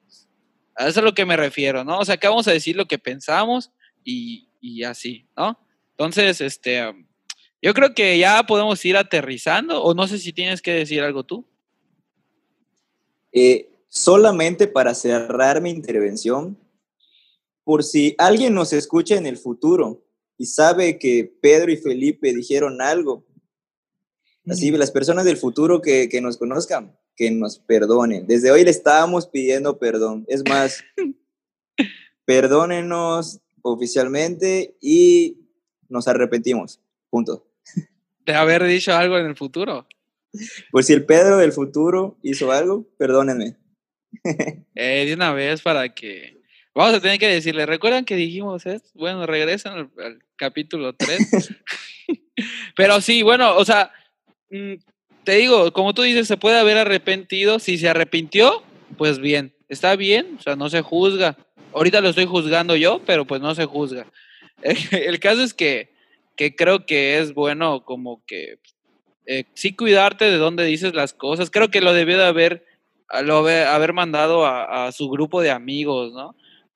a 0.74 0.82
eso 0.82 0.90
es 0.90 0.98
a 0.98 1.02
lo 1.02 1.14
que 1.14 1.26
me 1.26 1.36
refiero, 1.36 1.84
¿no? 1.84 1.98
O 1.98 2.04
sea, 2.04 2.16
que 2.16 2.28
vamos 2.28 2.48
a 2.48 2.52
decir 2.52 2.76
lo 2.76 2.86
que 2.86 2.98
pensamos 2.98 3.72
y, 4.04 4.48
y 4.60 4.84
así, 4.84 5.26
¿no? 5.36 5.58
Entonces, 5.98 6.42
este, 6.42 6.82
yo 7.62 7.72
creo 7.72 7.94
que 7.94 8.18
ya 8.18 8.42
podemos 8.46 8.84
ir 8.84 8.98
aterrizando 8.98 9.82
o 9.82 9.94
no 9.94 10.06
sé 10.06 10.18
si 10.18 10.30
tienes 10.34 10.60
que 10.60 10.72
decir 10.72 11.00
algo 11.00 11.24
tú. 11.24 11.46
Eh, 13.32 13.70
solamente 13.88 14.66
para 14.66 14.94
cerrar 14.94 15.62
mi 15.62 15.70
intervención, 15.70 16.58
por 17.64 17.82
si 17.82 18.14
alguien 18.18 18.52
nos 18.52 18.74
escucha 18.74 19.16
en 19.16 19.26
el 19.26 19.38
futuro 19.38 20.04
y 20.36 20.44
sabe 20.44 20.98
que 20.98 21.32
Pedro 21.40 21.72
y 21.72 21.78
Felipe 21.78 22.34
dijeron 22.34 22.82
algo, 22.82 23.24
así 24.46 24.70
las 24.70 24.90
personas 24.90 25.24
del 25.24 25.38
futuro 25.38 25.80
que, 25.80 26.10
que 26.10 26.20
nos 26.20 26.36
conozcan, 26.36 26.94
que 27.16 27.30
nos 27.30 27.58
perdonen. 27.58 28.26
Desde 28.26 28.50
hoy 28.50 28.64
le 28.64 28.70
estábamos 28.70 29.26
pidiendo 29.26 29.78
perdón. 29.78 30.26
Es 30.28 30.44
más, 30.46 30.84
perdónenos 32.26 33.40
oficialmente 33.62 34.76
y 34.80 35.45
nos 35.88 36.08
arrepentimos. 36.08 36.80
Punto. 37.10 37.46
De 38.24 38.34
haber 38.34 38.64
dicho 38.64 38.94
algo 38.94 39.18
en 39.18 39.26
el 39.26 39.36
futuro. 39.36 39.86
Pues 40.70 40.86
si 40.86 40.92
el 40.92 41.04
Pedro 41.04 41.38
del 41.38 41.52
futuro 41.52 42.18
hizo 42.22 42.52
algo, 42.52 42.86
perdónenme. 42.98 43.56
Eh, 44.74 45.04
de 45.06 45.14
una 45.14 45.32
vez 45.32 45.62
para 45.62 45.94
que... 45.94 46.40
Vamos 46.74 46.94
a 46.94 47.00
tener 47.00 47.18
que 47.18 47.28
decirle, 47.28 47.64
¿recuerdan 47.64 48.04
que 48.04 48.16
dijimos 48.16 48.66
esto? 48.66 48.90
Bueno, 48.94 49.26
regresan 49.26 49.90
al, 49.98 50.18
capítulo 50.36 50.94
3. 50.94 51.54
Pero 52.76 53.00
sí, 53.00 53.22
bueno, 53.22 53.56
o 53.56 53.64
sea, 53.64 53.92
mm, 54.50 54.74
te 55.24 55.32
digo, 55.36 55.72
como 55.72 55.94
tú 55.94 56.02
dices, 56.02 56.28
se 56.28 56.36
puede 56.36 56.58
haber 56.58 56.76
arrepentido. 56.76 57.58
Si 57.58 57.78
se 57.78 57.88
arrepintió, 57.88 58.62
pues 58.98 59.18
bien, 59.18 59.54
está 59.68 59.96
bien, 59.96 60.36
o 60.38 60.42
sea, 60.42 60.56
no 60.56 60.68
se 60.68 60.82
juzga. 60.82 61.36
Ahorita 61.72 62.00
lo 62.00 62.10
estoy 62.10 62.26
juzgando 62.26 62.76
yo, 62.76 63.00
pero 63.06 63.26
pues 63.26 63.40
no 63.40 63.54
se 63.54 63.64
juzga. 63.64 64.06
El, 64.92 65.20
caso 65.20 65.42
es 65.42 65.54
que, 65.54 65.92
que, 66.36 66.54
creo 66.54 66.86
que 66.86 67.18
es 67.18 67.34
bueno 67.34 67.84
como 67.84 68.24
que 68.26 68.58
eh, 69.26 69.44
sí 69.54 69.74
cuidarte 69.74 70.24
de 70.24 70.36
dónde 70.36 70.64
dices 70.64 70.94
las 70.94 71.12
cosas. 71.12 71.50
Creo 71.50 71.70
que 71.70 71.80
lo 71.80 71.92
debió 71.92 72.16
de 72.18 72.24
haber 72.24 72.64
lo 73.22 73.46
haber 73.46 73.92
mandado 73.92 74.44
a, 74.46 74.90
su 74.92 75.08
grupo 75.08 75.40
de 75.40 75.50
amigos, 75.50 76.12
¿no? 76.12 76.34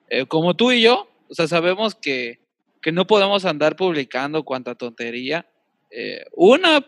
Eh, 0.09 0.27
como 0.27 0.55
tú 0.55 0.71
y 0.73 0.83
yo, 0.83 1.09
o 1.29 1.35
sea, 1.35 1.49
sabemos 1.49 1.95
que, 1.95 2.39
que 2.81 2.93
no 2.93 3.07
podemos 3.07 3.45
andar 3.45 3.77
publicando 3.77 4.45
cuanta 4.45 4.75
tontería. 4.75 5.47
Eh, 5.91 6.25
una, 6.33 6.87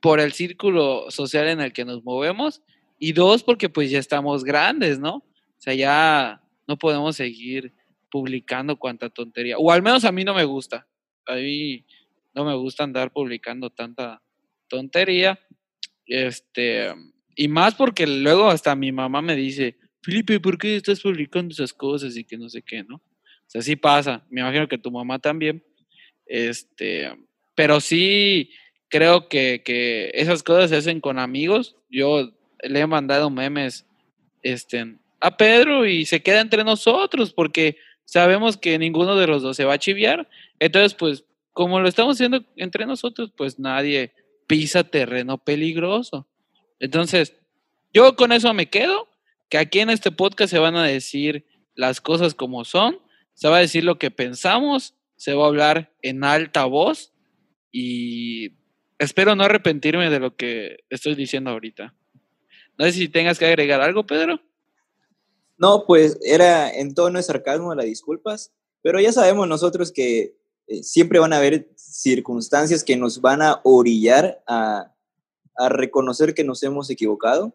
por 0.00 0.18
el 0.20 0.32
círculo 0.32 1.10
social 1.10 1.48
en 1.48 1.60
el 1.60 1.72
que 1.72 1.84
nos 1.84 2.02
movemos, 2.04 2.62
y 2.98 3.12
dos, 3.12 3.42
porque 3.42 3.68
pues 3.68 3.90
ya 3.90 3.98
estamos 3.98 4.44
grandes, 4.44 4.98
¿no? 4.98 5.16
O 5.16 5.62
sea, 5.62 5.74
ya 5.74 6.42
no 6.66 6.76
podemos 6.76 7.16
seguir 7.16 7.72
publicando 8.10 8.76
cuanta 8.76 9.08
tontería. 9.10 9.56
O 9.58 9.70
al 9.70 9.82
menos 9.82 10.04
a 10.04 10.12
mí 10.12 10.24
no 10.24 10.34
me 10.34 10.44
gusta. 10.44 10.86
A 11.26 11.34
mí 11.36 11.84
no 12.34 12.44
me 12.44 12.54
gusta 12.54 12.84
andar 12.84 13.12
publicando 13.12 13.70
tanta 13.70 14.22
tontería. 14.68 15.38
Este, 16.06 16.92
y 17.36 17.48
más 17.48 17.74
porque 17.74 18.06
luego 18.06 18.48
hasta 18.48 18.74
mi 18.74 18.92
mamá 18.92 19.22
me 19.22 19.36
dice, 19.36 19.76
Felipe, 20.02 20.40
¿por 20.40 20.58
qué 20.58 20.76
estás 20.76 21.00
publicando 21.00 21.52
esas 21.52 21.72
cosas 21.72 22.16
y 22.16 22.24
que 22.24 22.36
no 22.36 22.48
sé 22.48 22.62
qué, 22.62 22.82
no? 22.84 22.96
O 22.96 23.46
sea, 23.46 23.62
sí 23.62 23.76
pasa. 23.76 24.24
Me 24.30 24.40
imagino 24.40 24.68
que 24.68 24.78
tu 24.78 24.90
mamá 24.90 25.18
también. 25.18 25.64
Este, 26.26 27.12
pero 27.54 27.80
sí 27.80 28.50
creo 28.88 29.28
que, 29.28 29.62
que 29.64 30.10
esas 30.14 30.42
cosas 30.42 30.70
se 30.70 30.76
hacen 30.76 31.00
con 31.00 31.18
amigos. 31.18 31.76
Yo 31.88 32.32
le 32.62 32.80
he 32.80 32.86
mandado 32.86 33.30
memes 33.30 33.86
este, 34.42 34.96
a 35.20 35.36
Pedro 35.36 35.86
y 35.86 36.04
se 36.04 36.22
queda 36.22 36.40
entre 36.40 36.64
nosotros 36.64 37.32
porque 37.32 37.76
sabemos 38.10 38.56
que 38.56 38.76
ninguno 38.76 39.14
de 39.14 39.28
los 39.28 39.40
dos 39.40 39.56
se 39.56 39.64
va 39.64 39.74
a 39.74 39.78
chiviar. 39.78 40.28
Entonces, 40.58 40.94
pues, 40.94 41.24
como 41.52 41.78
lo 41.78 41.88
estamos 41.88 42.16
haciendo 42.16 42.44
entre 42.56 42.84
nosotros, 42.84 43.30
pues 43.36 43.60
nadie 43.60 44.12
pisa 44.48 44.82
terreno 44.82 45.38
peligroso. 45.38 46.26
Entonces, 46.80 47.36
yo 47.92 48.16
con 48.16 48.32
eso 48.32 48.52
me 48.52 48.68
quedo, 48.68 49.08
que 49.48 49.58
aquí 49.58 49.78
en 49.78 49.90
este 49.90 50.10
podcast 50.10 50.50
se 50.50 50.58
van 50.58 50.74
a 50.74 50.84
decir 50.84 51.46
las 51.76 52.00
cosas 52.00 52.34
como 52.34 52.64
son, 52.64 52.98
se 53.34 53.48
va 53.48 53.58
a 53.58 53.60
decir 53.60 53.84
lo 53.84 53.96
que 53.96 54.10
pensamos, 54.10 54.94
se 55.14 55.34
va 55.34 55.44
a 55.44 55.48
hablar 55.48 55.92
en 56.02 56.24
alta 56.24 56.64
voz 56.64 57.12
y 57.70 58.54
espero 58.98 59.36
no 59.36 59.44
arrepentirme 59.44 60.10
de 60.10 60.18
lo 60.18 60.34
que 60.34 60.78
estoy 60.90 61.14
diciendo 61.14 61.50
ahorita. 61.50 61.94
No 62.76 62.86
sé 62.86 62.92
si 62.92 63.08
tengas 63.08 63.38
que 63.38 63.46
agregar 63.46 63.80
algo, 63.80 64.04
Pedro. 64.04 64.40
No, 65.60 65.84
pues 65.86 66.18
era 66.22 66.72
en 66.72 66.94
tono 66.94 67.18
de 67.18 67.22
sarcasmo 67.22 67.74
las 67.74 67.86
disculpas, 67.86 68.52
pero 68.82 68.98
ya 68.98 69.12
sabemos 69.12 69.46
nosotros 69.46 69.92
que 69.92 70.34
eh, 70.66 70.82
siempre 70.82 71.20
van 71.20 71.32
a 71.32 71.36
haber 71.36 71.70
circunstancias 71.76 72.82
que 72.82 72.96
nos 72.96 73.20
van 73.20 73.42
a 73.42 73.60
orillar 73.62 74.42
a 74.48 74.92
a 75.60 75.68
reconocer 75.68 76.32
que 76.32 76.42
nos 76.42 76.62
hemos 76.62 76.88
equivocado. 76.88 77.54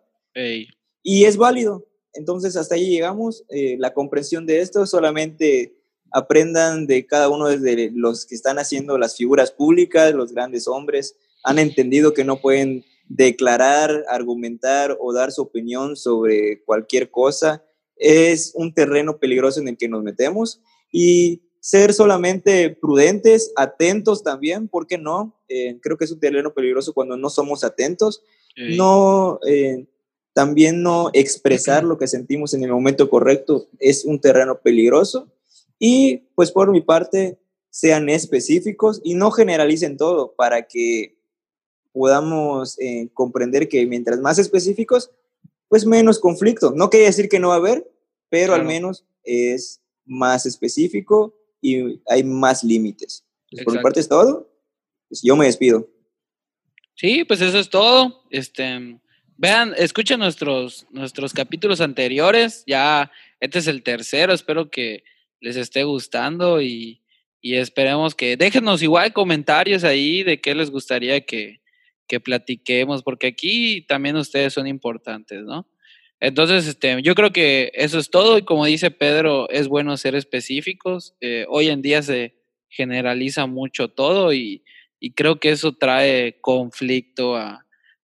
Y 1.02 1.26
es 1.26 1.38
válido. 1.38 1.88
Entonces, 2.14 2.56
hasta 2.56 2.76
ahí 2.76 2.88
llegamos. 2.88 3.44
Eh, 3.50 3.78
la 3.80 3.94
comprensión 3.94 4.46
de 4.46 4.62
esto 4.62 4.86
solamente 4.86 5.76
aprendan 6.12 6.86
de 6.86 7.08
cada 7.08 7.30
uno 7.30 7.48
de 7.48 7.92
los 7.94 8.28
que 8.28 8.36
están 8.36 8.60
haciendo 8.60 9.00
las 9.00 9.18
figuras 9.18 9.52
públicas, 9.52 10.14
los 10.14 10.34
grandes 10.34 10.68
hombres, 10.68 11.18
han 11.44 11.58
entendido 11.58 12.14
que 12.14 12.24
no 12.24 12.40
pueden 12.40 12.86
declarar, 13.08 14.06
argumentar 14.08 14.96
o 15.00 15.12
dar 15.12 15.32
su 15.32 15.42
opinión 15.42 15.96
sobre 15.96 16.64
cualquier 16.64 17.10
cosa. 17.10 17.64
Es 17.98 18.52
un 18.56 18.74
terreno 18.74 19.18
peligroso 19.18 19.60
en 19.60 19.68
el 19.68 19.78
que 19.78 19.88
nos 19.88 20.04
metemos 20.04 20.62
y 20.92 21.42
ser 21.60 21.94
solamente 21.94 22.70
prudentes, 22.70 23.52
atentos 23.56 24.24
también, 24.24 24.68
¿por 24.68 24.86
qué 24.86 24.98
no? 24.98 25.36
Eh, 25.50 25.80
creo 25.82 25.98
que 25.98 26.06
es 26.06 26.12
un 26.12 26.20
terreno 26.20 26.54
peligroso 26.54 26.94
cuando 26.94 27.18
no 27.18 27.30
somos 27.30 27.64
atentos, 27.64 28.24
no, 28.56 29.40
eh, 29.48 29.86
también 30.34 30.84
no 30.84 31.10
expresar 31.14 31.84
lo 31.84 31.98
que 31.98 32.08
sentimos 32.08 32.54
en 32.54 32.64
el 32.64 32.72
momento 32.72 33.10
correcto 33.10 33.68
es 33.80 34.06
un 34.06 34.20
terreno 34.20 34.60
peligroso. 34.60 35.32
Y 35.80 36.18
pues 36.36 36.52
por 36.52 36.72
mi 36.72 36.82
parte 36.82 37.40
sean 37.70 38.10
específicos 38.10 39.02
y 39.04 39.16
no 39.16 39.32
generalicen 39.32 39.98
todo 39.98 40.34
para 40.36 40.68
que 40.68 41.18
podamos 41.94 42.80
eh, 42.80 43.10
comprender 43.14 43.70
que 43.70 43.86
mientras 43.86 44.20
más 44.20 44.38
específicos, 44.38 45.12
pues 45.76 45.86
menos 45.86 46.20
conflicto. 46.20 46.72
No 46.74 46.90
quiere 46.90 47.08
decir 47.08 47.28
que 47.28 47.38
no 47.38 47.50
va 47.50 47.56
a 47.56 47.58
haber, 47.58 47.86
pero 48.30 48.54
al 48.54 48.64
menos 48.64 49.04
es 49.26 49.82
más 50.06 50.46
específico 50.46 51.36
y 51.60 52.00
hay 52.08 52.24
más 52.24 52.64
límites. 52.64 53.26
Pues, 53.52 53.66
por 53.66 53.76
mi 53.76 53.84
parte 53.84 54.00
es 54.00 54.08
todo. 54.08 54.50
Pues 55.10 55.20
yo 55.22 55.36
me 55.36 55.48
despido. 55.48 55.86
Sí, 56.94 57.26
pues 57.26 57.42
eso 57.42 57.60
es 57.60 57.70
todo. 57.70 58.24
Este, 58.30 59.02
vean, 59.36 59.74
escuchen 59.76 60.18
nuestros, 60.18 60.88
nuestros 60.92 61.34
capítulos 61.34 61.82
anteriores. 61.82 62.64
Ya, 62.66 63.12
este 63.42 63.60
es 63.60 63.68
el 63.68 63.84
tercero. 63.84 64.32
Espero 64.32 64.72
que 64.72 65.04
les 65.42 65.58
esté 65.58 65.84
gustando 65.84 66.62
y, 66.62 67.02
y 67.42 67.56
esperemos 67.56 68.16
que 68.16 68.38
déjenos 68.38 68.82
igual 68.82 69.12
comentarios 69.12 69.84
ahí 69.84 70.24
de 70.24 70.40
qué 70.40 70.56
les 70.56 70.72
gustaría 70.72 71.26
que, 71.26 71.60
que 72.08 72.20
platiquemos, 72.20 73.04
porque 73.04 73.28
aquí 73.28 73.82
también 73.82 74.16
ustedes 74.16 74.54
son 74.54 74.68
importantes, 74.68 75.44
¿no? 75.44 75.68
Entonces, 76.20 76.68
este, 76.68 77.02
yo 77.02 77.14
creo 77.14 77.32
que 77.32 77.72
eso 77.74 78.00
es 78.00 78.10
todo 78.10 78.38
y 78.38 78.44
como 78.44 78.66
dice 78.66 78.90
Pedro, 78.90 79.50
es 79.50 79.68
bueno 79.68 79.98
ser 79.98 80.16
específicos. 80.16 81.14
Eh, 81.22 81.46
hoy 81.50 81.70
en 81.70 81.82
día 81.82 82.02
se 82.02 82.36
generaliza 82.70 83.46
mucho 83.46 83.90
todo 83.90 84.34
y, 84.34 84.64
y 85.00 85.12
creo 85.12 85.40
que 85.40 85.52
eso 85.52 85.74
trae 85.74 86.40
conflicto 86.42 87.36
a, 87.36 87.66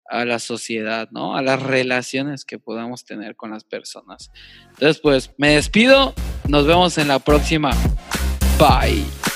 a, 0.09 0.25
la 0.25 0.39
sociedad, 0.39 1.09
¿no? 1.11 1.35
A 1.35 1.41
las 1.41 1.61
relaciones 1.61 2.45
que 2.45 2.59
podamos 2.59 3.05
tener 3.05 3.35
con 3.35 3.51
las 3.51 3.63
personas. 3.63 4.31
Entonces, 4.69 4.99
pues 5.01 5.31
me 5.37 5.55
despido, 5.55 6.13
nos 6.47 6.65
vemos 6.65 6.97
en 6.97 7.09
la 7.09 7.19
próxima. 7.19 7.71
Bye. 8.57 9.26